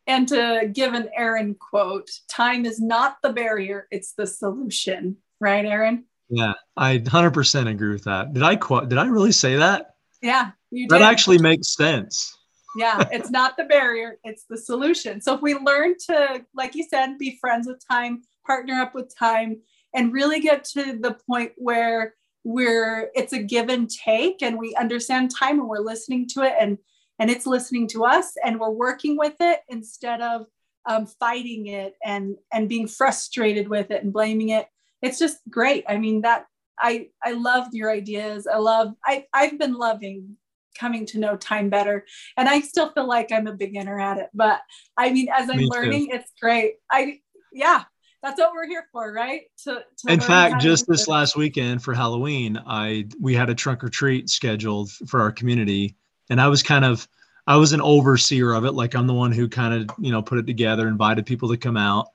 And 0.08 0.28
to 0.30 0.72
give 0.74 0.94
an 0.94 1.10
Aaron 1.16 1.54
quote, 1.54 2.10
time 2.28 2.66
is 2.66 2.80
not 2.80 3.18
the 3.22 3.32
barrier, 3.32 3.88
it's 3.92 4.14
the 4.14 4.26
solution. 4.26 5.18
Right, 5.40 5.66
Aaron? 5.66 6.06
Yeah, 6.30 6.54
I 6.76 6.98
100% 6.98 7.70
agree 7.70 7.92
with 7.92 8.06
that. 8.06 8.34
Did 8.34 8.44
I 8.44 8.56
quote? 8.56 8.90
Did 8.90 8.98
I 8.98 9.06
really 9.06 9.32
say 9.32 9.58
that? 9.58 9.96
Yeah, 10.22 10.52
you 10.72 10.88
did. 10.88 10.96
That 10.96 11.04
actually 11.04 11.38
makes 11.38 11.76
sense. 11.76 12.39
Yeah, 12.80 13.08
it's 13.12 13.30
not 13.30 13.58
the 13.58 13.66
barrier, 13.66 14.18
it's 14.24 14.46
the 14.50 14.58
solution. 14.58 15.20
So 15.22 15.36
if 15.36 15.42
we 15.42 15.56
learn 15.56 15.96
to, 16.08 16.46
like 16.56 16.76
you 16.76 16.86
said, 16.90 17.18
be 17.18 17.38
friends 17.42 17.68
with 17.68 17.86
time, 17.86 18.22
partner 18.48 18.76
up 18.82 18.96
with 18.96 19.14
time, 19.18 19.58
and 19.94 20.14
really 20.14 20.40
get 20.40 20.64
to 20.64 20.98
the 20.98 21.18
point 21.28 21.52
where 21.58 22.16
we're 22.46 23.12
it's 23.16 23.34
a 23.34 23.44
give 23.44 23.70
and 23.70 23.90
take 23.90 24.42
and 24.42 24.58
we 24.58 24.74
understand 24.76 25.30
time 25.30 25.60
and 25.60 25.68
we're 25.68 25.80
listening 25.80 26.26
to 26.26 26.42
it 26.42 26.54
and 26.60 26.78
and 27.20 27.30
it's 27.30 27.46
listening 27.46 27.86
to 27.86 28.06
us 28.06 28.34
and 28.46 28.60
we're 28.60 28.70
working 28.70 29.18
with 29.18 29.36
it 29.42 29.60
instead 29.68 30.22
of 30.22 30.46
um, 30.86 31.06
fighting 31.06 31.68
it 31.68 31.96
and 32.04 32.38
and 32.54 32.70
being 32.70 32.88
frustrated 32.88 33.68
with 33.68 33.92
it 33.92 34.04
and 34.04 34.14
blaming 34.14 34.50
it 34.50 34.68
it's 35.02 35.20
just 35.20 35.40
great 35.50 35.84
i 35.90 35.98
mean 35.98 36.22
that 36.22 36.46
i 36.80 37.08
i 37.22 37.34
love 37.34 37.68
your 37.74 37.92
ideas 37.92 38.48
i 38.48 38.58
love 38.58 38.94
i 39.06 39.26
i've 39.34 39.60
been 39.60 39.74
loving 39.74 40.38
coming 40.80 41.06
to 41.08 41.20
know 41.20 41.36
time 41.36 41.70
better. 41.70 42.06
And 42.38 42.48
i 42.48 42.62
still 42.62 42.92
feel 42.92 43.08
like 43.08 43.32
i'm 43.32 43.48
a 43.48 43.54
beginner 43.54 44.00
at 44.00 44.18
it 44.18 44.30
but 44.34 44.62
i 44.98 45.12
mean 45.12 45.28
as 45.36 45.50
i'm 45.50 45.58
Me 45.58 45.68
learning 45.68 46.10
too. 46.10 46.16
it's 46.16 46.32
great. 46.42 46.76
I 46.92 47.20
yeah 47.52 47.84
that's 48.22 48.40
what 48.40 48.52
we're 48.54 48.68
here 48.68 48.86
for 48.92 49.14
right? 49.14 49.44
To, 49.64 49.84
to 50.00 50.12
In 50.12 50.20
fact, 50.20 50.62
just 50.62 50.86
this 50.88 51.08
last 51.08 51.38
weekend 51.38 51.82
for 51.82 51.94
Halloween, 51.94 52.62
I 52.66 53.06
we 53.20 53.34
had 53.34 53.50
a 53.50 53.56
trunk 53.56 53.84
or 53.84 53.90
treat 53.90 54.30
scheduled 54.30 54.92
for 54.92 55.22
our 55.22 55.32
community, 55.32 55.96
and 56.30 56.42
I 56.42 56.48
was 56.50 56.62
kind 56.62 56.84
of 56.84 57.08
I 57.48 57.56
was 57.56 57.72
an 57.74 57.82
overseer 57.82 58.54
of 58.54 58.66
it, 58.66 58.74
like 58.74 58.94
I'm 58.94 59.08
the 59.08 59.14
one 59.14 59.32
who 59.32 59.48
kind 59.48 59.74
of 59.74 59.96
you 60.00 60.12
know 60.12 60.22
put 60.22 60.38
it 60.38 60.48
together, 60.48 60.88
invited 60.88 61.26
people 61.26 61.50
to 61.50 61.58
come 61.58 61.78
out, 61.78 62.08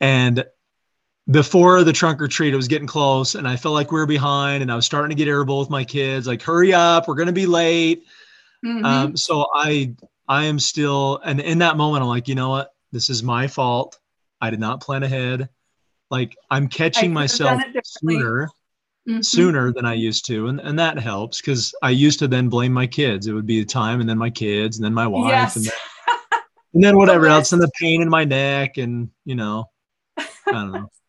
and 0.00 0.44
before 1.30 1.84
the 1.84 1.92
trunk 1.92 2.20
or 2.20 2.28
treat, 2.28 2.52
it 2.52 2.56
was 2.56 2.68
getting 2.68 2.86
close, 2.86 3.34
and 3.34 3.46
I 3.46 3.56
felt 3.56 3.74
like 3.74 3.92
we 3.92 4.00
were 4.00 4.06
behind, 4.06 4.62
and 4.62 4.72
I 4.72 4.76
was 4.76 4.86
starting 4.86 5.10
to 5.10 5.14
get 5.14 5.28
irritable 5.28 5.58
with 5.60 5.70
my 5.70 5.84
kids, 5.84 6.26
like 6.26 6.42
hurry 6.42 6.74
up, 6.74 7.06
we're 7.08 7.14
gonna 7.14 7.32
be 7.32 7.46
late. 7.46 8.04
Mhm. 8.64 8.84
Um, 8.84 9.16
so 9.16 9.46
I 9.54 9.94
I 10.28 10.44
am 10.44 10.58
still, 10.58 11.20
and 11.24 11.40
in 11.40 11.58
that 11.58 11.76
moment, 11.76 12.02
I'm 12.02 12.08
like, 12.08 12.28
you 12.28 12.34
know 12.34 12.50
what, 12.50 12.70
this 12.90 13.10
is 13.10 13.22
my 13.22 13.46
fault. 13.46 13.98
I 14.40 14.50
did 14.50 14.60
not 14.60 14.80
plan 14.80 15.02
ahead. 15.02 15.48
Like 16.10 16.36
I'm 16.50 16.68
catching 16.68 17.12
myself 17.12 17.60
done 17.60 17.60
it 17.60 17.72
differently. 17.72 18.16
sooner 18.20 18.48
Mhm. 19.08 19.24
sooner 19.24 19.72
than 19.72 19.84
I 19.84 19.94
used 19.94 20.26
to. 20.26 20.46
And, 20.46 20.60
and 20.60 20.78
that 20.78 20.96
helps 20.96 21.40
because 21.40 21.74
I 21.82 21.90
used 21.90 22.20
to 22.20 22.28
then 22.28 22.48
blame 22.48 22.72
my 22.72 22.86
kids. 22.86 23.26
It 23.26 23.32
would 23.32 23.46
be 23.46 23.58
the 23.58 23.66
time 23.66 24.00
and 24.00 24.08
then 24.08 24.16
my 24.18 24.30
kids 24.30 24.76
and 24.78 24.84
then 24.84 24.94
my 24.94 25.08
wife 25.08 25.28
yes 25.30 25.56
and, 25.56 25.64
then, 25.64 25.72
and 26.74 26.84
then 26.84 26.96
whatever 26.96 27.26
else 27.26 27.52
and 27.52 27.60
the 27.60 27.70
pain 27.80 28.00
in 28.00 28.08
my 28.08 28.24
neck 28.24 28.76
and, 28.78 29.10
you 29.24 29.34
know, 29.34 29.70
I 30.16 30.26
don't 30.52 30.72
know. 30.72 30.88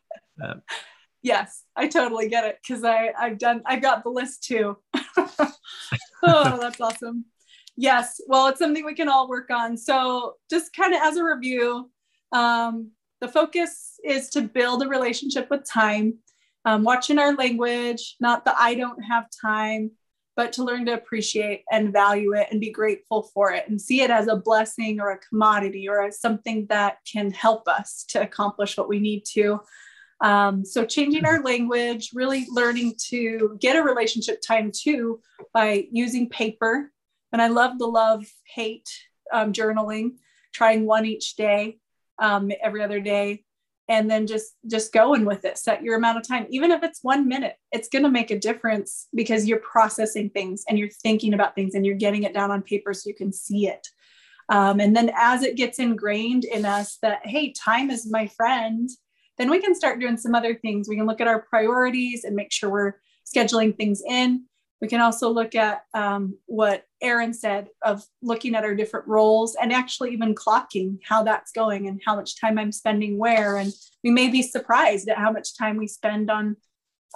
yes 1.21 1.63
i 1.75 1.88
totally 1.88 2.27
get 2.27 2.45
it 2.45 2.57
because 2.61 2.84
i 2.84 3.11
i've 3.19 3.38
done 3.38 3.61
i've 3.65 3.81
got 3.81 4.03
the 4.03 4.09
list 4.09 4.43
too. 4.43 4.77
Oh 6.25 6.57
that's 6.59 6.79
awesome. 6.79 7.25
Yes 7.75 8.21
well 8.27 8.47
it's 8.47 8.59
something 8.59 8.86
we 8.86 8.95
can 8.95 9.09
all 9.09 9.27
work 9.27 9.49
on. 9.49 9.75
So 9.77 10.36
just 10.49 10.73
kind 10.73 10.93
of 10.93 11.01
as 11.03 11.17
a 11.17 11.23
review 11.23 11.89
um, 12.31 12.91
the 13.21 13.27
focus 13.27 13.99
is 14.03 14.29
to 14.31 14.41
build 14.41 14.84
a 14.84 14.88
relationship 14.88 15.49
with 15.49 15.69
time 15.69 16.15
um, 16.65 16.84
watching 16.84 17.19
our 17.19 17.36
language 17.36 18.15
not 18.19 18.43
the 18.45 18.53
i 18.59 18.73
don't 18.73 19.01
have 19.01 19.25
time 19.41 19.91
but 20.36 20.51
to 20.53 20.63
learn 20.63 20.86
to 20.86 20.93
appreciate 20.93 21.63
and 21.71 21.93
value 21.93 22.34
it 22.34 22.47
and 22.51 22.59
be 22.59 22.71
grateful 22.71 23.29
for 23.34 23.51
it 23.51 23.67
and 23.69 23.79
see 23.79 24.01
it 24.01 24.09
as 24.09 24.27
a 24.27 24.36
blessing 24.36 24.99
or 24.99 25.11
a 25.11 25.19
commodity 25.19 25.88
or 25.88 26.01
as 26.01 26.19
something 26.19 26.65
that 26.67 26.97
can 27.09 27.31
help 27.31 27.67
us 27.67 28.03
to 28.09 28.21
accomplish 28.21 28.77
what 28.77 28.89
we 28.89 28.99
need 28.99 29.23
to 29.25 29.59
um, 30.22 30.64
so 30.66 30.86
changing 30.86 31.26
our 31.26 31.41
language, 31.43 32.11
really 32.14 32.45
learning 32.49 32.95
to 33.09 33.57
get 33.59 33.76
a 33.76 33.84
relationship 33.84 34.41
time 34.45 34.72
too 34.74 35.20
by 35.53 35.88
using 35.91 36.30
paper. 36.30 36.91
And 37.32 37.41
I 37.41 37.47
love 37.47 37.78
the 37.78 37.88
love 37.88 38.26
hate 38.45 38.89
um, 39.32 39.53
journaling, 39.53 40.18
trying 40.53 40.86
one 40.86 41.05
each 41.05 41.36
day, 41.36 41.80
um, 42.20 42.51
every 42.61 42.84
other 42.84 42.99
day, 42.99 43.43
and 43.89 44.09
then 44.09 44.28
just 44.28 44.53
just 44.70 44.93
going 44.93 45.26
with 45.26 45.43
it. 45.45 45.57
Set 45.57 45.84
your 45.84 45.97
amount 45.97 46.20
of 46.20 46.28
time, 46.28 46.47
even 46.49 46.72
if 46.72 46.84
it's 46.84 47.03
one 47.03 47.28
minute. 47.28 47.57
It's 47.72 47.89
going 47.89 48.03
to 48.03 48.09
make 48.09 48.32
a 48.32 48.39
difference 48.39 49.07
because 49.14 49.45
you're 49.45 49.59
processing 49.59 50.30
things 50.30 50.64
and 50.70 50.80
you're 50.80 50.89
thinking 50.89 51.34
about 51.34 51.55
things 51.55 51.76
and 51.76 51.86
you're 51.86 51.95
getting 51.95 52.24
it 52.24 52.34
down 52.34 52.51
on 52.51 52.61
paper 52.61 52.93
so 52.93 53.09
you 53.09 53.16
can 53.16 53.34
see 53.34 53.68
it. 53.68 53.88
Um, 54.49 54.80
and 54.80 54.95
then 54.95 55.11
as 55.18 55.41
it 55.41 55.57
gets 55.57 55.80
ingrained 55.80 56.45
in 56.45 56.66
us 56.66 56.97
that 57.01 57.26
hey, 57.26 57.51
time 57.51 57.89
is 57.89 58.09
my 58.09 58.28
friend 58.28 58.89
then 59.38 59.49
we 59.49 59.59
can 59.59 59.75
start 59.75 59.99
doing 59.99 60.17
some 60.17 60.36
other 60.36 60.55
things. 60.55 60.88
We 60.88 60.95
can 60.95 61.05
look 61.05 61.21
at 61.21 61.27
our 61.27 61.41
priorities 61.41 62.23
and 62.23 62.36
make 62.36 62.51
sure 62.51 62.69
we're 62.69 62.95
scheduling 63.25 63.75
things 63.75 64.01
in. 64.07 64.45
We 64.81 64.88
can 64.89 64.99
also 64.99 65.29
look 65.29 65.55
at 65.55 65.86
um, 65.93 66.38
what 66.45 66.84
Aaron 67.01 67.34
said 67.34 67.69
of 67.84 68.03
looking 68.21 68.53
at 68.53 68.65
our 68.65 68.75
different 68.75 69.07
roles 69.07 69.55
and 69.55 69.71
actually 69.71 70.11
even 70.11 70.36
clocking 70.36 70.99
how 71.07 71.23
that's 71.23 71.53
going 71.53 71.88
and 71.88 72.01
how 72.05 72.17
much 72.17 72.39
time 72.39 72.59
I'm 72.59 72.73
spending 72.73 73.17
where. 73.17 73.55
And 73.55 73.71
we 74.03 74.11
may 74.11 74.29
be 74.29 74.41
surprised 74.41 75.07
at 75.07 75.17
how 75.17 75.31
much 75.31 75.57
time 75.57 75.77
we 75.77 75.88
spend 75.88 76.29
on 76.29 76.57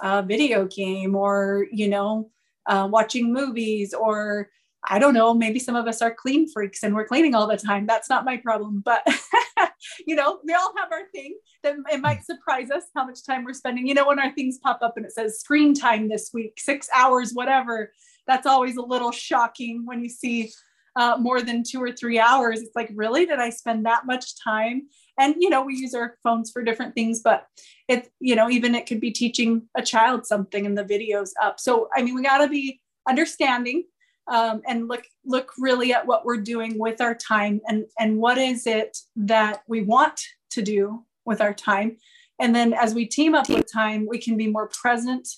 a 0.00 0.22
video 0.22 0.66
game 0.66 1.14
or, 1.14 1.66
you 1.70 1.88
know, 1.88 2.30
uh, 2.66 2.88
watching 2.90 3.32
movies 3.32 3.92
or 3.92 4.48
I 4.82 4.98
don't 4.98 5.14
know, 5.14 5.34
maybe 5.34 5.58
some 5.58 5.76
of 5.76 5.86
us 5.86 6.00
are 6.00 6.14
clean 6.14 6.50
freaks 6.50 6.82
and 6.82 6.94
we're 6.94 7.06
cleaning 7.06 7.34
all 7.34 7.46
the 7.46 7.56
time. 7.56 7.86
That's 7.86 8.08
not 8.08 8.24
my 8.24 8.38
problem. 8.38 8.82
But, 8.82 9.06
you 10.06 10.14
know, 10.14 10.40
we 10.44 10.54
all 10.54 10.72
have 10.76 10.92
our 10.92 11.08
thing 11.14 11.36
that 11.62 11.76
it 11.92 12.00
might 12.00 12.24
surprise 12.24 12.70
us 12.70 12.84
how 12.94 13.06
much 13.06 13.24
time 13.24 13.44
we're 13.44 13.52
spending. 13.52 13.86
You 13.86 13.94
know, 13.94 14.06
when 14.06 14.18
our 14.18 14.32
things 14.34 14.58
pop 14.58 14.80
up 14.82 14.96
and 14.96 15.06
it 15.06 15.12
says 15.12 15.40
screen 15.40 15.74
time 15.74 16.08
this 16.08 16.30
week, 16.32 16.58
six 16.58 16.88
hours, 16.94 17.32
whatever, 17.32 17.92
that's 18.26 18.46
always 18.46 18.76
a 18.76 18.82
little 18.82 19.12
shocking 19.12 19.82
when 19.84 20.02
you 20.02 20.08
see 20.08 20.50
uh, 20.96 21.16
more 21.18 21.40
than 21.40 21.62
two 21.62 21.80
or 21.80 21.92
three 21.92 22.18
hours. 22.18 22.60
It's 22.60 22.74
like, 22.74 22.90
really? 22.94 23.24
Did 23.24 23.38
I 23.38 23.50
spend 23.50 23.86
that 23.86 24.04
much 24.04 24.42
time? 24.42 24.88
And, 25.18 25.36
you 25.38 25.48
know, 25.48 25.62
we 25.62 25.76
use 25.76 25.94
our 25.94 26.16
phones 26.22 26.50
for 26.50 26.62
different 26.62 26.94
things, 26.94 27.20
but 27.22 27.46
it, 27.88 28.10
you 28.20 28.34
know, 28.34 28.50
even 28.50 28.74
it 28.74 28.86
could 28.86 29.00
be 29.00 29.10
teaching 29.10 29.62
a 29.76 29.82
child 29.82 30.26
something 30.26 30.66
and 30.66 30.76
the 30.76 30.84
video's 30.84 31.34
up. 31.42 31.60
So, 31.60 31.88
I 31.96 32.02
mean, 32.02 32.14
we 32.14 32.22
got 32.22 32.38
to 32.38 32.48
be 32.48 32.80
understanding 33.08 33.84
um, 34.30 34.62
and 34.66 34.88
look 34.88 35.04
look 35.24 35.52
really 35.58 35.92
at 35.92 36.06
what 36.06 36.24
we're 36.24 36.40
doing 36.40 36.78
with 36.78 37.00
our 37.00 37.14
time 37.14 37.60
and 37.68 37.86
and 37.98 38.18
what 38.18 38.38
is 38.38 38.66
it 38.66 38.96
that 39.16 39.62
we 39.66 39.82
want 39.82 40.20
to 40.50 40.62
do 40.62 41.04
with 41.24 41.40
our 41.40 41.54
time. 41.54 41.96
And 42.40 42.54
then 42.54 42.72
as 42.72 42.94
we 42.94 43.06
team 43.06 43.34
up 43.34 43.48
with 43.48 43.70
time 43.72 44.06
we 44.08 44.18
can 44.18 44.36
be 44.36 44.48
more 44.48 44.68
present. 44.68 45.28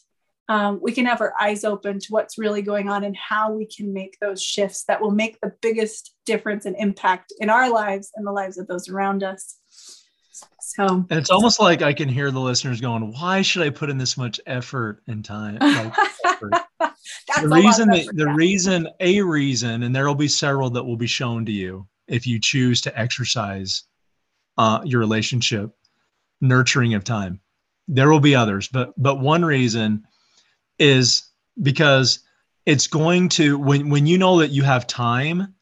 Um, 0.49 0.81
we 0.83 0.91
can 0.91 1.07
have 1.07 1.21
our 1.21 1.33
eyes 1.41 1.63
open 1.63 2.01
to 2.01 2.07
what's 2.09 2.37
really 2.37 2.61
going 2.61 2.89
on 2.89 3.05
and 3.05 3.17
how 3.17 3.53
we 3.53 3.67
can 3.67 3.93
make 3.93 4.19
those 4.21 4.43
shifts 4.43 4.83
that 4.89 5.01
will 5.01 5.13
make 5.13 5.39
the 5.41 5.53
biggest 5.63 6.17
difference 6.27 6.67
and 6.67 6.75
impact 6.77 7.33
in 7.39 7.49
our 7.49 7.71
lives 7.71 8.11
and 8.17 8.27
the 8.27 8.33
lives 8.33 8.59
of 8.59 8.67
those 8.67 8.89
around 8.89 9.23
us 9.23 9.61
so 10.61 10.87
And 10.87 11.13
it's 11.13 11.31
almost 11.31 11.61
like 11.61 11.83
I 11.83 11.93
can 11.93 12.09
hear 12.09 12.31
the 12.31 12.41
listeners 12.41 12.81
going, 12.81 13.13
why 13.13 13.43
should 13.43 13.63
I 13.63 13.71
put 13.71 13.91
in 13.91 13.99
this 13.99 14.17
much 14.17 14.41
effort 14.47 15.03
and 15.07 15.25
time? 15.25 15.59
Like, 15.61 15.93
effort. 16.25 16.53
that's 16.81 17.41
the 17.41 17.47
a 17.47 17.49
lot 17.49 17.59
of 17.59 17.65
reason 17.65 17.89
that 17.89 18.01
effort, 18.01 18.17
the 18.17 18.25
yeah. 18.25 18.35
reason 18.35 18.89
a 19.01 19.21
reason 19.23 19.83
and 19.83 19.95
there 19.95 20.07
will 20.07 20.15
be 20.15 20.29
several 20.29 20.71
that 20.71 20.85
will 20.85 20.97
be 20.97 21.07
shown 21.07 21.45
to 21.47 21.53
you 21.53 21.87
if 22.09 22.27
you 22.27 22.39
choose 22.41 22.81
to 22.83 22.99
exercise 22.99 23.85
uh, 24.59 24.81
your 24.85 25.01
relationship 25.01 25.71
nurturing 26.41 26.95
of 26.95 27.05
time 27.05 27.41
there 27.89 28.11
will 28.11 28.21
be 28.21 28.35
others 28.35 28.69
but 28.69 28.93
but 28.97 29.21
one 29.21 29.45
reason 29.45 30.05
is 30.79 31.29
because 31.63 32.21
it's 32.67 32.87
going 32.87 33.29
to 33.29 33.59
when 33.59 33.89
when 33.91 34.07
you 34.07 34.19
know 34.19 34.39
that 34.39 34.51
you 34.51 34.63
have 34.63 34.87
time 34.87 35.55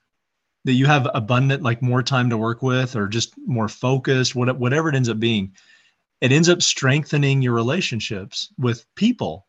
that 0.69 0.75
you 0.75 0.85
have 0.85 1.09
abundant 1.15 1.63
like 1.63 1.81
more 1.81 2.03
time 2.03 2.29
to 2.29 2.37
work 2.37 2.61
with 2.61 2.95
or 2.95 3.09
just 3.09 3.33
more 3.47 3.69
focused 3.69 4.35
what, 4.35 4.55
whatever 4.59 4.91
it 4.91 4.95
ends 4.95 5.09
up 5.09 5.19
being 5.19 5.51
it 6.21 6.31
ends 6.31 6.51
up 6.51 6.61
strengthening 6.61 7.41
your 7.41 7.55
relationships 7.55 8.53
with 8.59 8.85
people. 8.95 9.47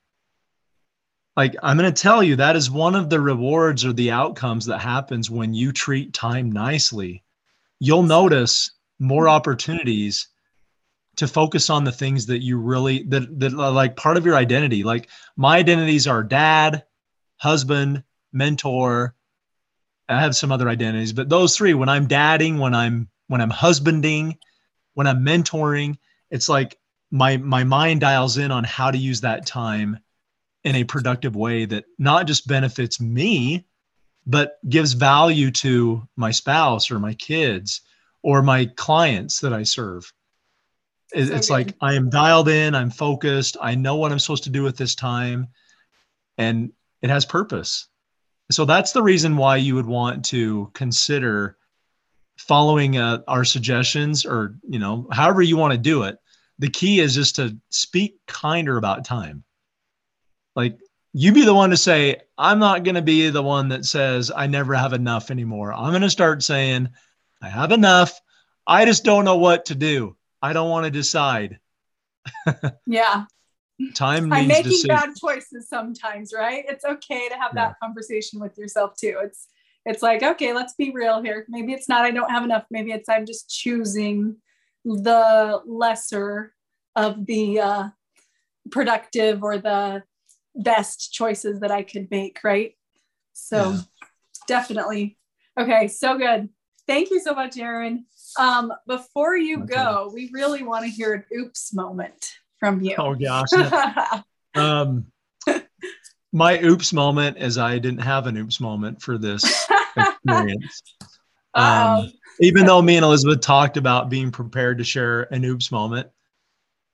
Like 1.35 1.57
i'm 1.61 1.77
going 1.77 1.93
to 1.93 2.01
tell 2.01 2.23
you 2.23 2.37
that 2.37 2.55
is 2.55 2.71
one 2.71 2.95
of 2.95 3.09
the 3.09 3.19
rewards 3.19 3.83
or 3.83 3.91
the 3.91 4.11
outcomes 4.11 4.65
that 4.67 4.79
happens 4.79 5.29
when 5.29 5.53
you 5.53 5.73
treat 5.73 6.13
time 6.13 6.49
nicely. 6.53 7.25
You'll 7.81 8.03
notice 8.03 8.71
more 8.97 9.27
opportunities 9.27 10.29
to 11.17 11.27
focus 11.27 11.69
on 11.69 11.83
the 11.83 11.91
things 11.91 12.27
that 12.27 12.41
you 12.41 12.57
really 12.57 13.03
that 13.03 13.39
that 13.41 13.53
are 13.53 13.71
like 13.71 13.97
part 13.97 14.15
of 14.15 14.25
your 14.25 14.35
identity. 14.35 14.83
Like 14.83 15.09
my 15.35 15.57
identities 15.57 16.07
are 16.07 16.23
dad 16.23 16.85
husband 17.35 18.03
mentor 18.31 19.15
i 20.09 20.19
have 20.19 20.35
some 20.35 20.51
other 20.51 20.69
identities 20.69 21.13
but 21.13 21.29
those 21.29 21.55
three 21.55 21.73
when 21.73 21.89
i'm 21.89 22.07
dadding 22.07 22.57
when 22.57 22.73
i'm 22.73 23.07
when 23.27 23.41
i'm 23.41 23.49
husbanding 23.49 24.37
when 24.93 25.07
i'm 25.07 25.23
mentoring 25.23 25.95
it's 26.31 26.49
like 26.49 26.77
my 27.11 27.37
my 27.37 27.63
mind 27.63 28.01
dials 28.01 28.37
in 28.37 28.51
on 28.51 28.63
how 28.63 28.91
to 28.91 28.97
use 28.97 29.21
that 29.21 29.45
time 29.45 29.99
in 30.63 30.75
a 30.75 30.83
productive 30.83 31.35
way 31.35 31.65
that 31.65 31.85
not 31.97 32.27
just 32.27 32.47
benefits 32.47 32.99
me 32.99 33.65
but 34.25 34.59
gives 34.67 34.93
value 34.93 35.49
to 35.49 36.07
my 36.15 36.29
spouse 36.29 36.91
or 36.91 36.99
my 36.99 37.13
kids 37.15 37.81
or 38.21 38.43
my 38.43 38.65
clients 38.75 39.39
that 39.39 39.53
i 39.53 39.63
serve. 39.63 40.11
It's 41.11 41.49
like 41.49 41.73
i 41.81 41.95
am 41.95 42.11
dialed 42.11 42.49
in 42.49 42.75
i'm 42.75 42.91
focused 42.91 43.57
i 43.59 43.73
know 43.73 43.95
what 43.95 44.11
i'm 44.11 44.19
supposed 44.19 44.43
to 44.43 44.51
do 44.51 44.61
with 44.61 44.77
this 44.77 44.93
time 44.93 45.47
and 46.37 46.71
it 47.01 47.09
has 47.09 47.25
purpose 47.25 47.88
so 48.51 48.65
that's 48.65 48.91
the 48.91 49.03
reason 49.03 49.37
why 49.37 49.55
you 49.55 49.75
would 49.75 49.85
want 49.85 50.25
to 50.25 50.69
consider 50.73 51.57
following 52.37 52.97
uh, 52.97 53.19
our 53.27 53.43
suggestions 53.43 54.25
or 54.25 54.55
you 54.67 54.79
know 54.79 55.07
however 55.11 55.41
you 55.41 55.57
want 55.57 55.71
to 55.71 55.77
do 55.77 56.03
it 56.03 56.17
the 56.57 56.69
key 56.69 56.99
is 56.99 57.15
just 57.15 57.35
to 57.35 57.55
speak 57.69 58.15
kinder 58.27 58.77
about 58.77 59.05
time 59.05 59.43
like 60.55 60.77
you 61.13 61.31
be 61.31 61.43
the 61.43 61.53
one 61.53 61.71
to 61.71 61.77
say, 61.77 62.17
I'm 62.37 62.59
not 62.59 62.83
going 62.83 62.95
to 62.95 63.01
be 63.01 63.29
the 63.29 63.41
one 63.41 63.69
that 63.69 63.85
says, 63.85 64.31
I 64.35 64.47
never 64.47 64.73
have 64.73 64.93
enough 64.93 65.31
anymore. 65.31 65.73
I'm 65.73 65.91
going 65.91 66.01
to 66.01 66.09
start 66.09 66.43
saying, 66.43 66.89
I 67.41 67.49
have 67.49 67.71
enough. 67.71 68.19
I 68.67 68.85
just 68.85 69.03
don't 69.03 69.25
know 69.25 69.37
what 69.37 69.65
to 69.65 69.75
do. 69.75 70.15
I 70.41 70.53
don't 70.53 70.69
want 70.69 70.85
to 70.85 70.91
decide. 70.91 71.59
yeah. 72.85 73.25
Time 73.93 74.31
I'm 74.33 74.47
making 74.47 74.71
decision. 74.71 74.89
bad 74.89 75.09
choices 75.15 75.69
sometimes, 75.69 76.33
right? 76.33 76.65
It's 76.67 76.83
okay 76.83 77.29
to 77.29 77.35
have 77.35 77.51
yeah. 77.55 77.67
that 77.67 77.79
conversation 77.81 78.39
with 78.39 78.57
yourself 78.57 78.95
too. 78.99 79.17
It's 79.23 79.47
it's 79.85 80.03
like, 80.03 80.21
okay, 80.21 80.53
let's 80.53 80.73
be 80.73 80.91
real 80.91 81.21
here. 81.21 81.45
Maybe 81.47 81.73
it's 81.73 81.87
not 81.87 82.03
I 82.03 82.11
don't 82.11 82.29
have 82.29 82.43
enough. 82.43 82.65
Maybe 82.69 82.91
it's 82.91 83.07
I'm 83.07 83.25
just 83.25 83.49
choosing 83.49 84.35
the 84.83 85.61
lesser 85.65 86.53
of 86.95 87.25
the 87.25 87.59
uh 87.59 87.89
productive 88.69 89.43
or 89.43 89.57
the 89.57 90.03
best 90.55 91.13
choices 91.13 91.61
that 91.61 91.71
I 91.71 91.83
could 91.83 92.11
make, 92.11 92.39
right? 92.43 92.73
So 93.33 93.71
yeah. 93.71 93.79
definitely. 94.47 95.17
Okay, 95.57 95.87
so 95.87 96.17
good. 96.17 96.49
Thank 96.85 97.11
you 97.11 97.19
so 97.19 97.33
much, 97.33 97.57
Aaron. 97.57 98.05
Um, 98.37 98.73
before 98.87 99.37
you 99.37 99.63
okay. 99.63 99.75
go, 99.75 100.11
we 100.13 100.29
really 100.33 100.63
want 100.63 100.83
to 100.85 100.91
hear 100.91 101.13
an 101.13 101.23
oops 101.37 101.73
moment 101.73 102.33
from 102.59 102.81
you. 102.81 102.95
Oh 102.97 103.15
gosh. 103.15 103.49
um, 104.55 105.05
my 106.31 106.59
oops 106.61 106.93
moment 106.93 107.37
is 107.37 107.57
I 107.57 107.79
didn't 107.79 108.01
have 108.01 108.27
an 108.27 108.37
oops 108.37 108.59
moment 108.59 109.01
for 109.01 109.17
this 109.17 109.67
experience. 109.97 110.83
Um, 111.55 112.11
even 112.39 112.67
though 112.67 112.79
me 112.79 112.95
and 112.95 113.03
Elizabeth 113.03 113.41
talked 113.41 113.75
about 113.75 114.07
being 114.07 114.29
prepared 114.29 114.77
to 114.77 114.83
share 114.83 115.23
an 115.33 115.43
oops 115.43 115.71
moment, 115.71 116.09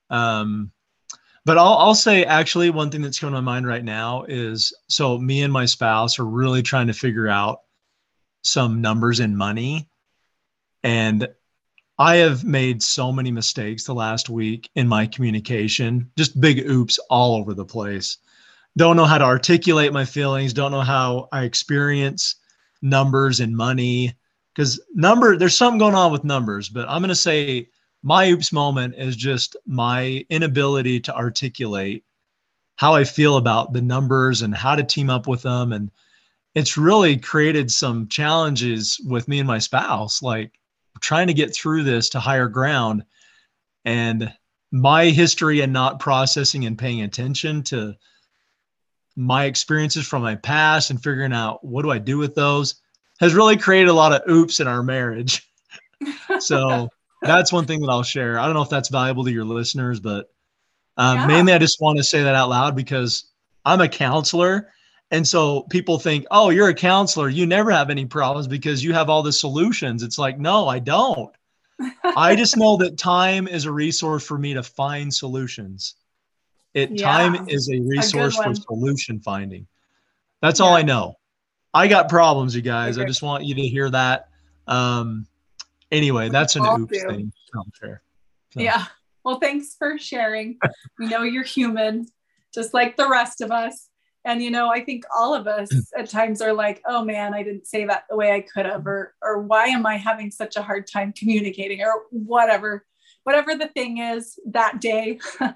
um, 0.09 0.71
but 1.43 1.57
I'll, 1.57 1.77
I'll 1.77 1.95
say 1.95 2.23
actually 2.23 2.69
one 2.69 2.89
thing 2.89 3.01
that's 3.01 3.19
coming 3.19 3.35
to 3.35 3.41
my 3.41 3.53
mind 3.53 3.67
right 3.67 3.83
now 3.83 4.23
is 4.23 4.73
so 4.87 5.17
me 5.17 5.43
and 5.43 5.51
my 5.51 5.65
spouse 5.65 6.19
are 6.19 6.25
really 6.25 6.63
trying 6.63 6.87
to 6.87 6.93
figure 6.93 7.27
out 7.27 7.59
some 8.43 8.79
numbers 8.79 9.19
in 9.19 9.35
money 9.35 9.89
and 10.83 11.27
i 11.97 12.15
have 12.15 12.43
made 12.43 12.81
so 12.81 13.11
many 13.11 13.31
mistakes 13.31 13.83
the 13.83 13.93
last 13.93 14.29
week 14.29 14.69
in 14.75 14.87
my 14.87 15.05
communication 15.05 16.09
just 16.17 16.39
big 16.39 16.59
oops 16.69 16.97
all 17.09 17.35
over 17.35 17.53
the 17.53 17.65
place 17.65 18.17
don't 18.77 18.97
know 18.97 19.05
how 19.05 19.17
to 19.17 19.25
articulate 19.25 19.93
my 19.93 20.05
feelings 20.05 20.53
don't 20.53 20.71
know 20.71 20.81
how 20.81 21.27
i 21.31 21.43
experience 21.43 22.35
numbers 22.81 23.39
and 23.39 23.55
money 23.55 24.13
because 24.53 24.79
number 24.93 25.37
there's 25.37 25.57
something 25.57 25.79
going 25.79 25.95
on 25.95 26.11
with 26.11 26.23
numbers 26.23 26.69
but 26.69 26.87
i'm 26.89 27.01
going 27.01 27.09
to 27.09 27.15
say 27.15 27.67
my 28.05 28.29
oops 28.29 28.53
moment 28.53 28.93
is 28.95 29.15
just 29.15 29.55
my 29.65 30.23
inability 30.29 30.99
to 30.99 31.15
articulate 31.15 32.03
how 32.75 32.93
I 32.93 33.03
feel 33.03 33.37
about 33.37 33.73
the 33.73 33.81
numbers 33.81 34.41
and 34.41 34.53
how 34.53 34.75
to 34.75 34.83
team 34.83 35.09
up 35.09 35.27
with 35.27 35.41
them. 35.41 35.73
And 35.73 35.89
it's 36.53 36.77
really 36.77 37.17
created 37.17 37.71
some 37.71 38.07
challenges 38.07 39.01
with 39.05 39.27
me 39.27 39.39
and 39.39 39.47
my 39.47 39.59
spouse, 39.59 40.21
like 40.21 40.59
trying 41.01 41.27
to 41.27 41.33
get 41.33 41.55
through 41.55 41.83
this 41.83 42.09
to 42.09 42.19
higher 42.19 42.47
ground. 42.47 43.03
And 43.83 44.33
my 44.71 45.05
history 45.05 45.61
and 45.61 45.71
not 45.71 45.99
processing 45.99 46.65
and 46.65 46.77
paying 46.77 47.01
attention 47.01 47.63
to 47.63 47.95
my 49.15 49.45
experiences 49.45 50.05
from 50.05 50.21
my 50.21 50.35
past 50.35 50.89
and 50.89 51.01
figuring 51.01 51.33
out 51.33 51.63
what 51.63 51.83
do 51.83 51.91
I 51.91 51.99
do 51.99 52.17
with 52.17 52.35
those 52.35 52.75
has 53.19 53.33
really 53.33 53.55
created 53.55 53.87
a 53.87 53.93
lot 53.93 54.11
of 54.11 54.29
oops 54.29 54.59
in 54.59 54.67
our 54.67 54.83
marriage. 54.83 55.49
so 56.39 56.89
that's 57.21 57.53
one 57.53 57.65
thing 57.65 57.81
that 57.81 57.89
I'll 57.89 58.03
share. 58.03 58.37
I 58.37 58.45
don't 58.45 58.55
know 58.55 58.61
if 58.61 58.69
that's 58.69 58.89
valuable 58.89 59.23
to 59.23 59.31
your 59.31 59.45
listeners, 59.45 59.99
but 59.99 60.29
um, 60.97 61.19
yeah. 61.19 61.27
mainly 61.27 61.53
I 61.53 61.57
just 61.57 61.79
want 61.81 61.97
to 61.97 62.03
say 62.03 62.23
that 62.23 62.35
out 62.35 62.49
loud 62.49 62.75
because 62.75 63.31
I'm 63.63 63.81
a 63.81 63.87
counselor. 63.87 64.71
And 65.11 65.27
so 65.27 65.61
people 65.63 65.99
think, 65.99 66.25
oh, 66.31 66.49
you're 66.49 66.69
a 66.69 66.73
counselor. 66.73 67.29
You 67.29 67.45
never 67.45 67.71
have 67.71 67.89
any 67.89 68.05
problems 68.05 68.47
because 68.47 68.83
you 68.83 68.93
have 68.93 69.09
all 69.09 69.21
the 69.21 69.31
solutions. 69.31 70.03
It's 70.03 70.17
like, 70.17 70.39
no, 70.39 70.67
I 70.67 70.79
don't. 70.79 71.33
I 72.03 72.35
just 72.35 72.57
know 72.57 72.77
that 72.77 72.97
time 72.97 73.47
is 73.47 73.65
a 73.65 73.71
resource 73.71 74.25
for 74.25 74.37
me 74.37 74.53
to 74.53 74.63
find 74.63 75.13
solutions. 75.13 75.95
It 76.73 76.91
yeah. 76.91 77.05
time 77.05 77.47
is 77.47 77.69
a 77.69 77.79
resource 77.79 78.37
a 78.39 78.43
for 78.43 78.55
solution 78.55 79.19
finding. 79.19 79.67
That's 80.41 80.59
yeah. 80.59 80.65
all 80.65 80.73
I 80.73 80.81
know. 80.81 81.15
I 81.73 81.87
got 81.87 82.09
problems, 82.09 82.55
you 82.55 82.61
guys. 82.61 82.97
I 82.97 83.05
just 83.05 83.21
want 83.21 83.43
you 83.45 83.55
to 83.55 83.61
hear 83.61 83.89
that. 83.89 84.29
Um, 84.67 85.27
anyway, 85.91 86.29
that's 86.29 86.55
an 86.55 86.65
oops 86.65 86.97
do. 86.97 87.07
thing. 87.09 87.33
So. 87.53 87.93
Yeah. 88.55 88.85
Well, 89.23 89.39
thanks 89.39 89.75
for 89.75 89.97
sharing. 89.97 90.57
we 90.99 91.07
know 91.07 91.23
you're 91.23 91.43
human, 91.43 92.07
just 92.53 92.73
like 92.73 92.95
the 92.95 93.09
rest 93.09 93.41
of 93.41 93.51
us. 93.51 93.89
And 94.25 94.41
you 94.41 94.51
know, 94.51 94.69
I 94.69 94.83
think 94.83 95.03
all 95.15 95.33
of 95.33 95.47
us 95.47 95.69
mm. 95.71 95.81
at 95.97 96.09
times 96.09 96.41
are 96.41 96.53
like, 96.53 96.81
"Oh 96.87 97.03
man, 97.03 97.33
I 97.33 97.43
didn't 97.43 97.67
say 97.67 97.85
that 97.85 98.05
the 98.09 98.15
way 98.15 98.31
I 98.31 98.41
could 98.41 98.65
have," 98.65 98.85
or 98.85 99.15
"or 99.21 99.41
why 99.41 99.65
am 99.67 99.85
I 99.85 99.97
having 99.97 100.31
such 100.31 100.55
a 100.55 100.61
hard 100.61 100.87
time 100.87 101.13
communicating?" 101.13 101.81
or 101.81 102.03
whatever, 102.11 102.85
whatever 103.23 103.55
the 103.55 103.67
thing 103.67 103.99
is 103.99 104.37
that 104.47 104.81
day. 104.81 105.19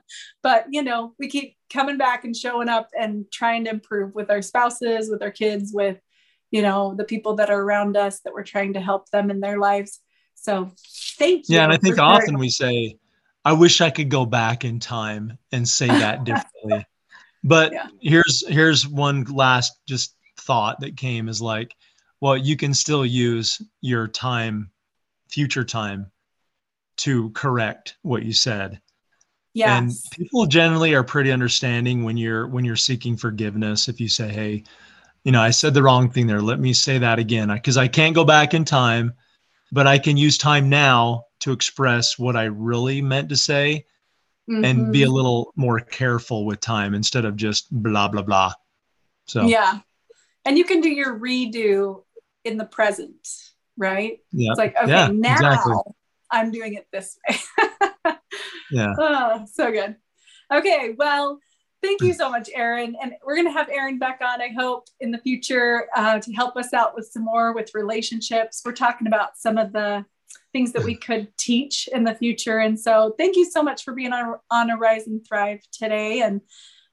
but 0.44 0.66
you 0.70 0.84
know, 0.84 1.14
we 1.20 1.28
keep 1.28 1.56
coming 1.72 1.98
back 1.98 2.24
and 2.24 2.36
showing 2.36 2.70
up 2.70 2.90
and 2.98 3.26
trying 3.32 3.66
to 3.66 3.72
improve 3.72 4.16
with 4.16 4.30
our 4.30 4.42
spouses, 4.42 5.10
with 5.10 5.22
our 5.22 5.32
kids, 5.32 5.72
with 5.74 6.00
you 6.52 6.62
know 6.62 6.96
the 6.96 7.06
people 7.06 7.36
that 7.36 7.50
are 7.50 7.62
around 7.62 7.98
us 7.98 8.22
that 8.22 8.34
we're 8.34 8.44
trying 8.44 8.74
to 8.74 8.80
help 8.80 9.10
them 9.10 9.32
in 9.32 9.40
their 9.40 9.60
lives 9.60 10.00
so 10.42 10.72
thank 11.18 11.50
you. 11.50 11.56
Yeah, 11.56 11.66
and 11.66 11.74
I 11.74 11.78
think 11.78 12.00
often 12.00 12.38
we 12.38 12.50
say, 12.50 12.98
I 13.44 13.54
wish 13.54 13.82
I 13.82 13.90
could 13.90 14.10
go 14.10 14.26
back 14.26 14.64
in 14.64 14.80
time 14.80 15.38
and 15.52 15.68
say 15.68 15.88
that 15.88 16.24
differently. 16.26 16.86
But 17.44 17.72
yeah. 17.72 17.88
here's 18.02 18.44
here's 18.48 18.88
one 18.88 19.24
last 19.26 19.80
just 19.88 20.16
thought 20.38 20.80
that 20.80 20.98
came 20.98 21.30
is 21.30 21.42
like, 21.42 21.76
well, 22.22 22.38
you 22.38 22.58
can 22.58 22.74
still 22.74 23.06
use 23.06 23.62
your 23.82 24.08
time, 24.08 24.72
future 25.30 25.64
time, 25.64 26.12
to 26.98 27.30
correct 27.32 27.98
what 28.02 28.24
you 28.24 28.34
said. 28.34 28.82
Yeah. 29.54 29.78
And 29.78 29.92
people 30.12 30.46
generally 30.46 30.94
are 30.94 31.04
pretty 31.04 31.32
understanding 31.32 32.04
when 32.04 32.18
you're 32.18 32.48
when 32.48 32.66
you're 32.66 32.76
seeking 32.76 33.18
forgiveness. 33.18 33.88
If 33.88 34.00
you 34.00 34.08
say, 34.08 34.30
"Hey, 34.30 34.64
you 35.24 35.32
know, 35.32 35.42
I 35.42 35.52
said 35.52 35.74
the 35.74 35.84
wrong 35.84 36.10
thing 36.10 36.28
there. 36.28 36.42
Let 36.42 36.60
me 36.60 36.74
say 36.74 36.98
that 37.00 37.20
again," 37.20 37.50
because 37.50 37.78
I 37.78 37.88
can't 37.88 38.16
go 38.16 38.24
back 38.24 38.54
in 38.54 38.66
time 38.66 39.14
but 39.72 39.88
I 39.88 40.00
can 40.00 40.18
use 40.18 40.38
time 40.38 40.70
now 40.70 41.26
to 41.42 41.52
express 41.52 42.18
what 42.18 42.36
I 42.36 42.46
really 42.46 43.02
meant 43.02 43.30
to 43.30 43.38
say 43.38 43.86
mm-hmm. 44.50 44.66
and 44.66 44.92
be 44.92 45.04
a 45.04 45.10
little 45.10 45.54
more 45.56 45.80
careful 45.80 46.46
with 46.46 46.60
time 46.60 46.94
instead 46.94 47.26
of 47.26 47.36
just 47.36 47.68
blah, 47.72 48.08
blah, 48.08 48.22
blah. 48.22 48.54
So, 49.26 49.46
yeah. 49.46 49.80
And 50.46 50.58
you 50.58 50.64
can 50.64 50.82
do 50.82 50.90
your 50.90 51.18
redo 51.18 52.04
in 52.44 52.58
the 52.58 52.66
present, 52.66 53.28
right? 53.78 54.20
Yeah. 54.32 54.52
It's 54.52 54.58
like, 54.58 54.76
okay, 54.76 54.92
yeah, 54.92 55.10
now 55.14 55.34
exactly. 55.34 55.76
I'm 56.32 56.52
doing 56.52 56.74
it 56.74 56.88
this 56.92 57.18
way. 57.28 57.38
yeah. 58.72 58.94
Oh, 58.98 59.46
so 59.52 59.72
good. 59.72 59.96
Okay. 60.52 60.96
Well, 60.98 61.40
thank 61.82 62.02
you 62.02 62.14
so 62.14 62.30
much, 62.30 62.50
Aaron. 62.54 62.96
And 63.02 63.14
we're 63.24 63.36
going 63.36 63.48
to 63.48 63.54
have 63.54 63.70
Aaron 63.70 64.00
back 64.00 64.22
on, 64.22 64.42
I 64.42 64.50
hope, 64.50 64.86
in 65.00 65.12
the 65.12 65.20
future 65.20 65.88
uh, 65.96 66.20
to 66.20 66.34
help 66.34 66.58
us 66.58 66.74
out 66.74 66.96
with 66.96 67.08
some 67.08 67.24
more 67.24 67.54
with 67.54 67.72
relationships. 67.74 68.62
We're 68.66 68.72
talking 68.74 69.08
about 69.08 69.38
some 69.38 69.58
of 69.58 69.72
the 69.74 70.06
things 70.52 70.72
that 70.74 70.84
we 70.84 70.96
could 70.96 71.28
teach 71.38 71.88
in 71.94 72.04
the 72.04 72.16
future. 72.16 72.60
And 72.60 72.80
so 72.80 73.16
thank 73.18 73.36
you 73.36 73.46
so 73.46 73.62
much 73.62 73.84
for 73.84 73.94
being 73.94 74.14
on, 74.14 74.36
on 74.50 74.72
Arise 74.72 75.08
and 75.08 75.26
Thrive 75.26 75.62
today. 75.72 76.22
And 76.22 76.42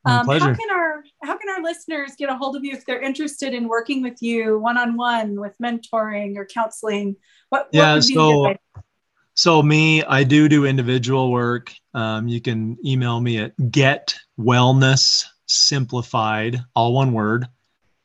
um, 0.04 0.26
how 0.28 0.38
can 0.38 0.70
our 0.70 1.02
how 1.24 1.36
can 1.36 1.48
our 1.48 1.62
listeners 1.62 2.12
get 2.16 2.30
a 2.30 2.36
hold 2.36 2.54
of 2.54 2.64
you 2.64 2.72
if 2.72 2.86
they're 2.86 3.02
interested 3.02 3.52
in 3.52 3.66
working 3.66 4.02
with 4.02 4.22
you 4.22 4.56
one 4.58 4.78
on 4.78 4.96
one 4.96 5.40
with 5.40 5.54
mentoring 5.60 6.36
or 6.36 6.46
counseling? 6.46 7.16
What, 7.48 7.68
yeah, 7.72 7.94
what 7.94 8.04
so 8.04 8.54
so 9.34 9.62
me, 9.62 10.02
I 10.04 10.24
do 10.24 10.48
do 10.48 10.64
individual 10.64 11.30
work. 11.30 11.74
Um, 11.92 12.26
you 12.26 12.40
can 12.40 12.78
email 12.84 13.20
me 13.20 13.38
at 13.38 13.70
get 13.70 14.14
wellness 14.38 15.24
simplified, 15.46 16.62
all 16.74 16.94
one 16.94 17.12
word, 17.12 17.46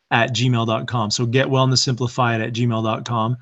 at 0.10 0.34
gmail.com. 0.34 1.12
So 1.12 1.26
get 1.26 1.48
wellness 1.48 1.80
simplified 1.80 2.42
at 2.42 2.54
gmail.com. 2.54 3.38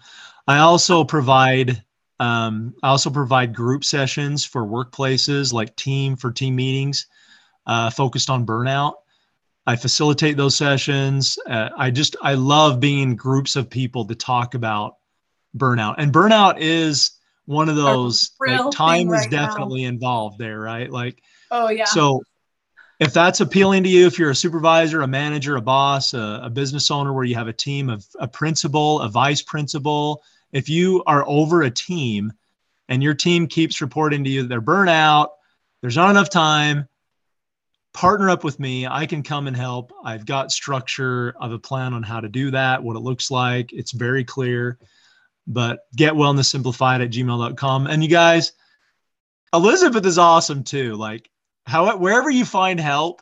I 0.48 0.60
also 0.60 1.04
provide 1.04 1.84
um, 2.20 2.76
I 2.84 2.90
also 2.90 3.10
provide 3.10 3.56
group 3.56 3.84
sessions 3.84 4.46
for 4.46 4.66
workplaces 4.66 5.54
like 5.54 5.76
team 5.76 6.16
for 6.16 6.32
team 6.32 6.56
meetings 6.56 7.08
uh, 7.66 7.90
focused 7.90 8.30
on 8.30 8.46
burnout. 8.46 8.96
I 9.66 9.76
facilitate 9.76 10.36
those 10.36 10.56
sessions. 10.56 11.38
Uh, 11.48 11.70
I 11.78 11.92
just 11.92 12.16
I 12.22 12.34
love 12.34 12.80
being 12.80 13.16
groups 13.16 13.56
of 13.56 13.70
people 13.70 14.06
to 14.06 14.16
talk 14.16 14.56
about 14.56 14.96
burnout. 15.56 15.96
And 15.98 16.12
burnout 16.12 16.56
is 16.58 17.12
one 17.46 17.70
of 17.70 17.76
those 17.76 18.32
like, 18.46 18.72
time 18.72 19.12
is 19.14 19.28
definitely 19.28 19.84
now. 19.84 19.90
involved 19.90 20.40
there, 20.40 20.60
right? 20.60 20.90
Like, 20.90 21.22
oh 21.52 21.70
yeah. 21.70 21.86
So 21.86 22.24
if 23.00 23.14
that's 23.14 23.40
appealing 23.40 23.84
to 23.84 23.90
you, 23.90 24.08
if 24.08 24.20
you're 24.20 24.32
a 24.32 24.36
supervisor, 24.36 25.02
a 25.02 25.08
manager, 25.08 25.56
a 25.56 25.62
boss, 25.62 26.14
a, 26.14 26.42
a 26.44 26.50
business 26.50 26.92
owner 26.92 27.14
where 27.14 27.24
you 27.24 27.36
have 27.36 27.48
a 27.48 27.54
team 27.54 27.90
of 27.90 28.06
a 28.20 28.28
principal, 28.28 29.00
a 29.02 29.08
vice 29.08 29.42
principal, 29.42 30.22
if 30.52 30.70
you 30.70 31.04
are 31.06 31.28
over 31.28 31.62
a 31.62 31.72
team 31.72 32.34
and 32.88 33.04
your 33.04 33.14
team 33.14 33.48
keeps 33.48 33.82
reporting 33.82 34.24
to 34.24 34.30
you 34.30 34.42
that 34.42 34.48
they're 34.48 34.62
burnout, 34.62 35.30
there's 35.82 35.96
not 35.96 36.10
enough 36.10 36.30
time, 36.30 36.88
partner 37.94 38.30
up 38.30 38.44
with 38.44 38.60
me. 38.60 38.88
I 38.88 39.06
can 39.06 39.24
come 39.24 39.48
and 39.48 39.56
help. 39.56 39.94
I've 40.04 40.26
got 40.26 40.52
structure. 40.52 41.34
I 41.40 41.46
have 41.46 41.54
a 41.54 41.60
plan 41.60 41.94
on 41.94 42.04
how 42.04 42.20
to 42.20 42.30
do 42.30 42.52
that, 42.52 42.84
what 42.84 42.96
it 42.96 43.02
looks 43.02 43.32
like. 43.32 43.72
It's 43.74 43.92
very 43.92 44.24
clear. 44.24 44.78
But 45.48 45.80
get 45.96 46.14
wellness 46.14 46.46
simplified 46.46 47.02
at 47.02 47.10
gmail.com. 47.10 47.88
And 47.88 48.04
you 48.04 48.10
guys, 48.10 48.52
Elizabeth 49.54 50.06
is 50.06 50.18
awesome 50.18 50.64
too. 50.64 50.96
Like, 50.96 51.30
how 51.66 51.98
wherever 51.98 52.30
you 52.30 52.46
find 52.46 52.80
help, 52.80 53.22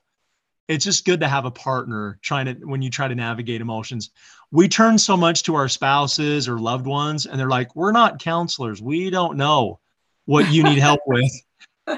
it's 0.67 0.83
just 0.83 1.05
good 1.05 1.21
to 1.21 1.27
have 1.27 1.45
a 1.45 1.51
partner 1.51 2.19
trying 2.21 2.45
to 2.45 2.53
when 2.65 2.81
you 2.81 2.89
try 2.89 3.07
to 3.07 3.15
navigate 3.15 3.61
emotions. 3.61 4.11
We 4.51 4.67
turn 4.67 4.97
so 4.97 5.17
much 5.17 5.43
to 5.43 5.55
our 5.55 5.69
spouses 5.69 6.47
or 6.47 6.59
loved 6.59 6.85
ones, 6.85 7.25
and 7.25 7.39
they're 7.39 7.49
like, 7.49 7.75
"We're 7.75 7.91
not 7.91 8.19
counselors. 8.19 8.81
We 8.81 9.09
don't 9.09 9.37
know 9.37 9.79
what 10.25 10.51
you 10.51 10.63
need 10.63 10.79
help 10.79 11.01
with." 11.07 11.31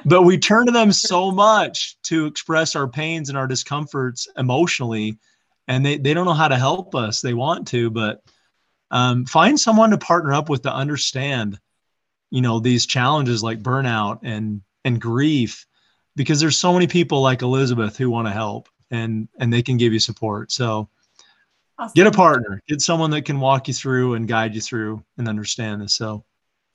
but 0.06 0.24
we 0.24 0.38
turn 0.38 0.68
to 0.68 0.72
them 0.72 0.92
so 0.92 1.32
much 1.32 1.98
to 2.04 2.26
express 2.26 2.76
our 2.76 2.88
pains 2.88 3.30
and 3.30 3.38
our 3.38 3.48
discomforts 3.48 4.28
emotionally 4.38 5.18
and 5.68 5.86
they, 5.86 5.98
they 5.98 6.14
don't 6.14 6.26
know 6.26 6.34
how 6.34 6.48
to 6.48 6.58
help 6.58 6.94
us 6.96 7.22
they 7.22 7.34
want 7.34 7.68
to 7.68 7.90
but 7.90 8.22
um, 8.92 9.26
find 9.26 9.60
someone 9.60 9.92
to 9.92 9.98
partner 9.98 10.34
up 10.34 10.50
with 10.50 10.64
to 10.64 10.74
understand 10.74 11.60
you 12.30 12.42
know 12.42 12.60
these 12.60 12.86
challenges 12.86 13.44
like 13.44 13.64
burnout 13.64 14.20
and 14.24 14.62
and 14.86 15.02
grief 15.02 15.66
because 16.20 16.42
there's 16.42 16.58
so 16.58 16.74
many 16.74 16.86
people 16.86 17.22
like 17.22 17.42
elizabeth 17.42 17.98
who 17.98 18.10
want 18.10 18.28
to 18.28 18.32
help 18.32 18.68
and 18.92 19.28
and 19.40 19.52
they 19.54 19.62
can 19.62 19.78
give 19.78 19.94
you 19.94 20.00
support 20.00 20.52
so 20.52 20.90
awesome. 21.78 21.94
get 21.96 22.08
a 22.08 22.12
partner 22.12 22.62
get 22.68 22.82
someone 22.82 23.10
that 23.10 23.24
can 23.24 23.40
walk 23.40 23.68
you 23.68 23.74
through 23.74 24.16
and 24.16 24.28
guide 24.28 24.54
you 24.54 24.62
through 24.62 25.02
and 25.18 25.28
understand 25.28 25.82
this 25.82 25.94
so 25.94 26.24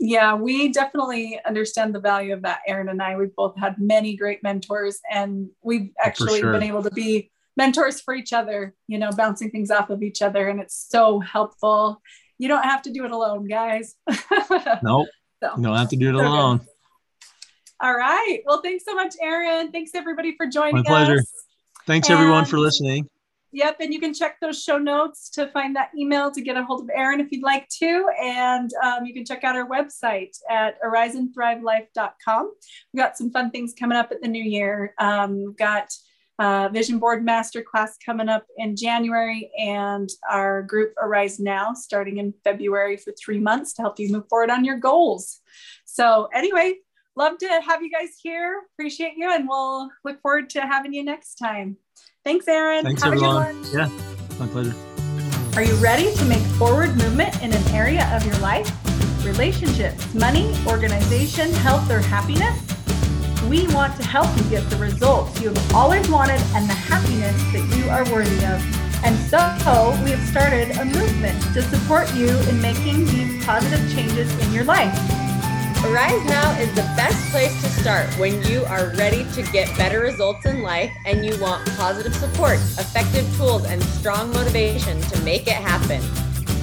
yeah, 0.00 0.34
we 0.34 0.72
definitely 0.72 1.40
understand 1.46 1.94
the 1.94 2.00
value 2.00 2.34
of 2.34 2.42
that. 2.42 2.60
Aaron 2.66 2.88
and 2.88 3.00
I, 3.00 3.16
we've 3.16 3.34
both 3.36 3.56
had 3.56 3.76
many 3.78 4.16
great 4.16 4.42
mentors, 4.42 4.98
and 5.10 5.48
we've 5.62 5.90
oh, 5.98 6.02
actually 6.04 6.40
sure. 6.40 6.52
been 6.52 6.64
able 6.64 6.82
to 6.82 6.90
be 6.90 7.30
mentors 7.56 8.00
for 8.00 8.14
each 8.14 8.32
other, 8.32 8.74
you 8.88 8.98
know, 8.98 9.10
bouncing 9.10 9.50
things 9.50 9.70
off 9.70 9.90
of 9.90 10.02
each 10.02 10.20
other. 10.20 10.48
And 10.48 10.60
it's 10.60 10.88
so 10.90 11.20
helpful. 11.20 12.02
You 12.38 12.48
don't 12.48 12.64
have 12.64 12.82
to 12.82 12.92
do 12.92 13.04
it 13.04 13.12
alone, 13.12 13.46
guys. 13.46 13.94
nope. 14.82 15.08
So, 15.40 15.52
you 15.56 15.62
don't 15.62 15.76
have 15.76 15.90
to 15.90 15.96
do 15.96 16.08
it 16.08 16.14
alone. 16.16 16.60
All 17.80 17.94
right. 17.94 18.40
Well, 18.46 18.60
thanks 18.62 18.84
so 18.84 18.94
much, 18.94 19.14
Aaron. 19.20 19.72
Thanks 19.72 19.92
everybody 19.94 20.36
for 20.36 20.46
joining 20.46 20.76
My 20.76 20.82
pleasure. 20.82 21.18
Us. 21.18 21.32
Thanks 21.86 22.08
and 22.08 22.18
everyone 22.18 22.44
for 22.44 22.58
listening. 22.58 23.08
Yep. 23.52 23.76
And 23.80 23.94
you 23.94 24.00
can 24.00 24.12
check 24.12 24.40
those 24.40 24.60
show 24.60 24.78
notes 24.78 25.30
to 25.30 25.46
find 25.52 25.76
that 25.76 25.90
email 25.96 26.30
to 26.32 26.40
get 26.40 26.56
a 26.56 26.64
hold 26.64 26.82
of 26.82 26.90
Aaron 26.92 27.20
if 27.20 27.30
you'd 27.30 27.44
like 27.44 27.68
to. 27.80 28.08
And 28.20 28.68
um, 28.82 29.06
you 29.06 29.14
can 29.14 29.24
check 29.24 29.44
out 29.44 29.54
our 29.54 29.68
website 29.68 30.36
at 30.50 30.82
ariseandthrivelife.com. 30.82 32.52
We've 32.92 33.00
got 33.00 33.16
some 33.16 33.30
fun 33.30 33.52
things 33.52 33.72
coming 33.78 33.96
up 33.96 34.10
at 34.10 34.20
the 34.20 34.28
new 34.28 34.42
year. 34.42 34.92
Um, 34.98 35.44
we've 35.44 35.56
got 35.56 35.92
uh, 36.40 36.68
Vision 36.72 36.98
Board 36.98 37.24
Masterclass 37.24 37.90
coming 38.04 38.28
up 38.28 38.44
in 38.56 38.74
January 38.74 39.52
and 39.56 40.08
our 40.28 40.62
group 40.62 40.92
Arise 41.00 41.38
Now 41.38 41.74
starting 41.74 42.18
in 42.18 42.34
February 42.42 42.96
for 42.96 43.12
three 43.12 43.38
months 43.38 43.74
to 43.74 43.82
help 43.82 44.00
you 44.00 44.10
move 44.10 44.28
forward 44.28 44.50
on 44.50 44.64
your 44.64 44.78
goals. 44.78 45.40
So, 45.84 46.28
anyway, 46.34 46.74
love 47.16 47.38
to 47.38 47.48
have 47.66 47.82
you 47.82 47.90
guys 47.90 48.10
here. 48.22 48.62
Appreciate 48.74 49.14
you. 49.16 49.30
And 49.30 49.48
we'll 49.48 49.90
look 50.04 50.20
forward 50.20 50.50
to 50.50 50.62
having 50.62 50.92
you 50.92 51.04
next 51.04 51.36
time. 51.36 51.76
Thanks, 52.24 52.48
Aaron. 52.48 52.84
Thanks, 52.84 53.02
Have 53.02 53.12
everyone. 53.12 53.64
Yeah, 53.72 53.88
my 54.38 54.46
pleasure. 54.46 54.74
Are 55.56 55.62
you 55.62 55.74
ready 55.76 56.12
to 56.14 56.24
make 56.24 56.42
forward 56.58 56.96
movement 56.96 57.40
in 57.42 57.52
an 57.52 57.68
area 57.68 58.10
of 58.14 58.26
your 58.26 58.36
life? 58.38 58.70
Relationships, 59.24 60.12
money, 60.14 60.54
organization, 60.66 61.52
health, 61.52 61.90
or 61.90 62.00
happiness? 62.00 62.60
We 63.48 63.66
want 63.68 63.94
to 63.96 64.02
help 64.02 64.34
you 64.36 64.42
get 64.44 64.68
the 64.70 64.76
results 64.76 65.40
you 65.40 65.48
have 65.50 65.74
always 65.74 66.08
wanted 66.08 66.40
and 66.54 66.68
the 66.68 66.74
happiness 66.74 67.40
that 67.52 67.76
you 67.76 67.88
are 67.90 68.04
worthy 68.12 68.44
of. 68.46 68.60
And 69.04 69.16
so 69.28 69.38
we 70.02 70.10
have 70.10 70.28
started 70.28 70.76
a 70.78 70.84
movement 70.84 71.40
to 71.52 71.62
support 71.62 72.12
you 72.14 72.28
in 72.48 72.60
making 72.60 73.04
these 73.04 73.44
positive 73.44 73.80
changes 73.94 74.32
in 74.46 74.52
your 74.52 74.64
life. 74.64 75.23
Arise 75.86 76.24
Now 76.24 76.58
is 76.58 76.70
the 76.70 76.82
best 76.96 77.30
place 77.30 77.52
to 77.62 77.68
start 77.68 78.06
when 78.18 78.42
you 78.44 78.64
are 78.64 78.88
ready 78.96 79.26
to 79.32 79.42
get 79.52 79.68
better 79.76 80.00
results 80.00 80.46
in 80.46 80.62
life 80.62 80.90
and 81.04 81.26
you 81.26 81.38
want 81.38 81.66
positive 81.76 82.14
support, 82.14 82.54
effective 82.54 83.30
tools, 83.36 83.66
and 83.66 83.82
strong 83.82 84.32
motivation 84.32 84.98
to 85.02 85.20
make 85.20 85.46
it 85.46 85.52
happen. 85.52 86.02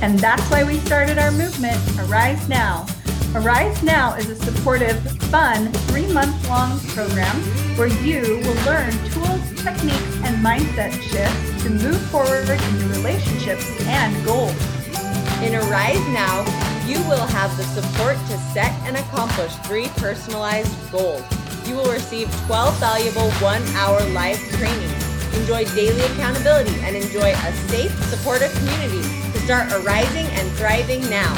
And 0.01 0.17
that's 0.17 0.41
why 0.49 0.63
we 0.63 0.80
started 0.80 1.19
our 1.19 1.32
movement, 1.32 1.78
Arise 1.99 2.49
Now. 2.49 2.88
Arise 3.36 3.84
Now 3.84 4.15
is 4.15 4.28
a 4.28 4.36
supportive, 4.36 4.99
fun, 5.30 5.72
three 5.72 6.11
month 6.11 6.49
long 6.49 6.80
program 6.80 7.36
where 7.78 7.88
you 7.88 8.39
will 8.43 8.65
learn 8.65 8.91
tools, 9.11 9.63
techniques, 9.63 10.15
and 10.24 10.43
mindset 10.43 10.93
shifts 10.99 11.63
to 11.63 11.69
move 11.69 12.01
forward 12.09 12.49
in 12.49 12.80
your 12.80 12.89
relationships 12.89 13.69
and 13.86 14.26
goals. 14.26 14.55
In 15.43 15.53
Arise 15.53 16.05
Now, 16.09 16.70
you 16.92 17.00
will 17.08 17.26
have 17.26 17.56
the 17.56 17.64
support 17.64 18.18
to 18.28 18.38
set 18.52 18.74
and 18.84 18.98
accomplish 18.98 19.56
three 19.68 19.88
personalized 19.96 20.76
goals. 20.92 21.24
You 21.66 21.76
will 21.76 21.89
receive 21.89 22.28
12 22.48 22.78
valuable 22.80 23.32
one 23.39 23.64
hour 23.80 24.04
live 24.10 24.38
trainings, 24.60 25.00
enjoy 25.38 25.64
daily 25.74 26.02
accountability, 26.12 26.76
and 26.82 26.98
enjoy 26.98 27.32
a 27.32 27.52
safe, 27.72 27.94
supportive 28.10 28.52
community 28.56 29.04
to 29.32 29.39
start 29.39 29.72
arising 29.72 30.26
and 30.36 30.52
thriving 30.58 31.00
now. 31.10 31.34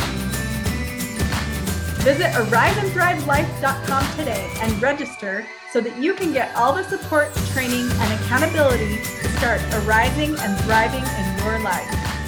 Visit 2.02 2.32
ariseandthrivelife.com 2.34 4.18
today 4.18 4.52
and 4.60 4.82
register 4.82 5.46
so 5.72 5.82
that 5.82 5.96
you 5.98 6.16
can 6.16 6.34
get 6.34 6.56
all 6.56 6.74
the 6.74 6.84
support, 6.84 7.32
training, 7.54 7.88
and 7.92 8.22
accountability 8.22 8.98
to 8.98 9.30
start 9.38 9.62
arising 9.86 10.36
and 10.40 10.60
thriving 10.62 11.04
in 11.04 11.46
your 11.46 11.60
life. 11.60 12.23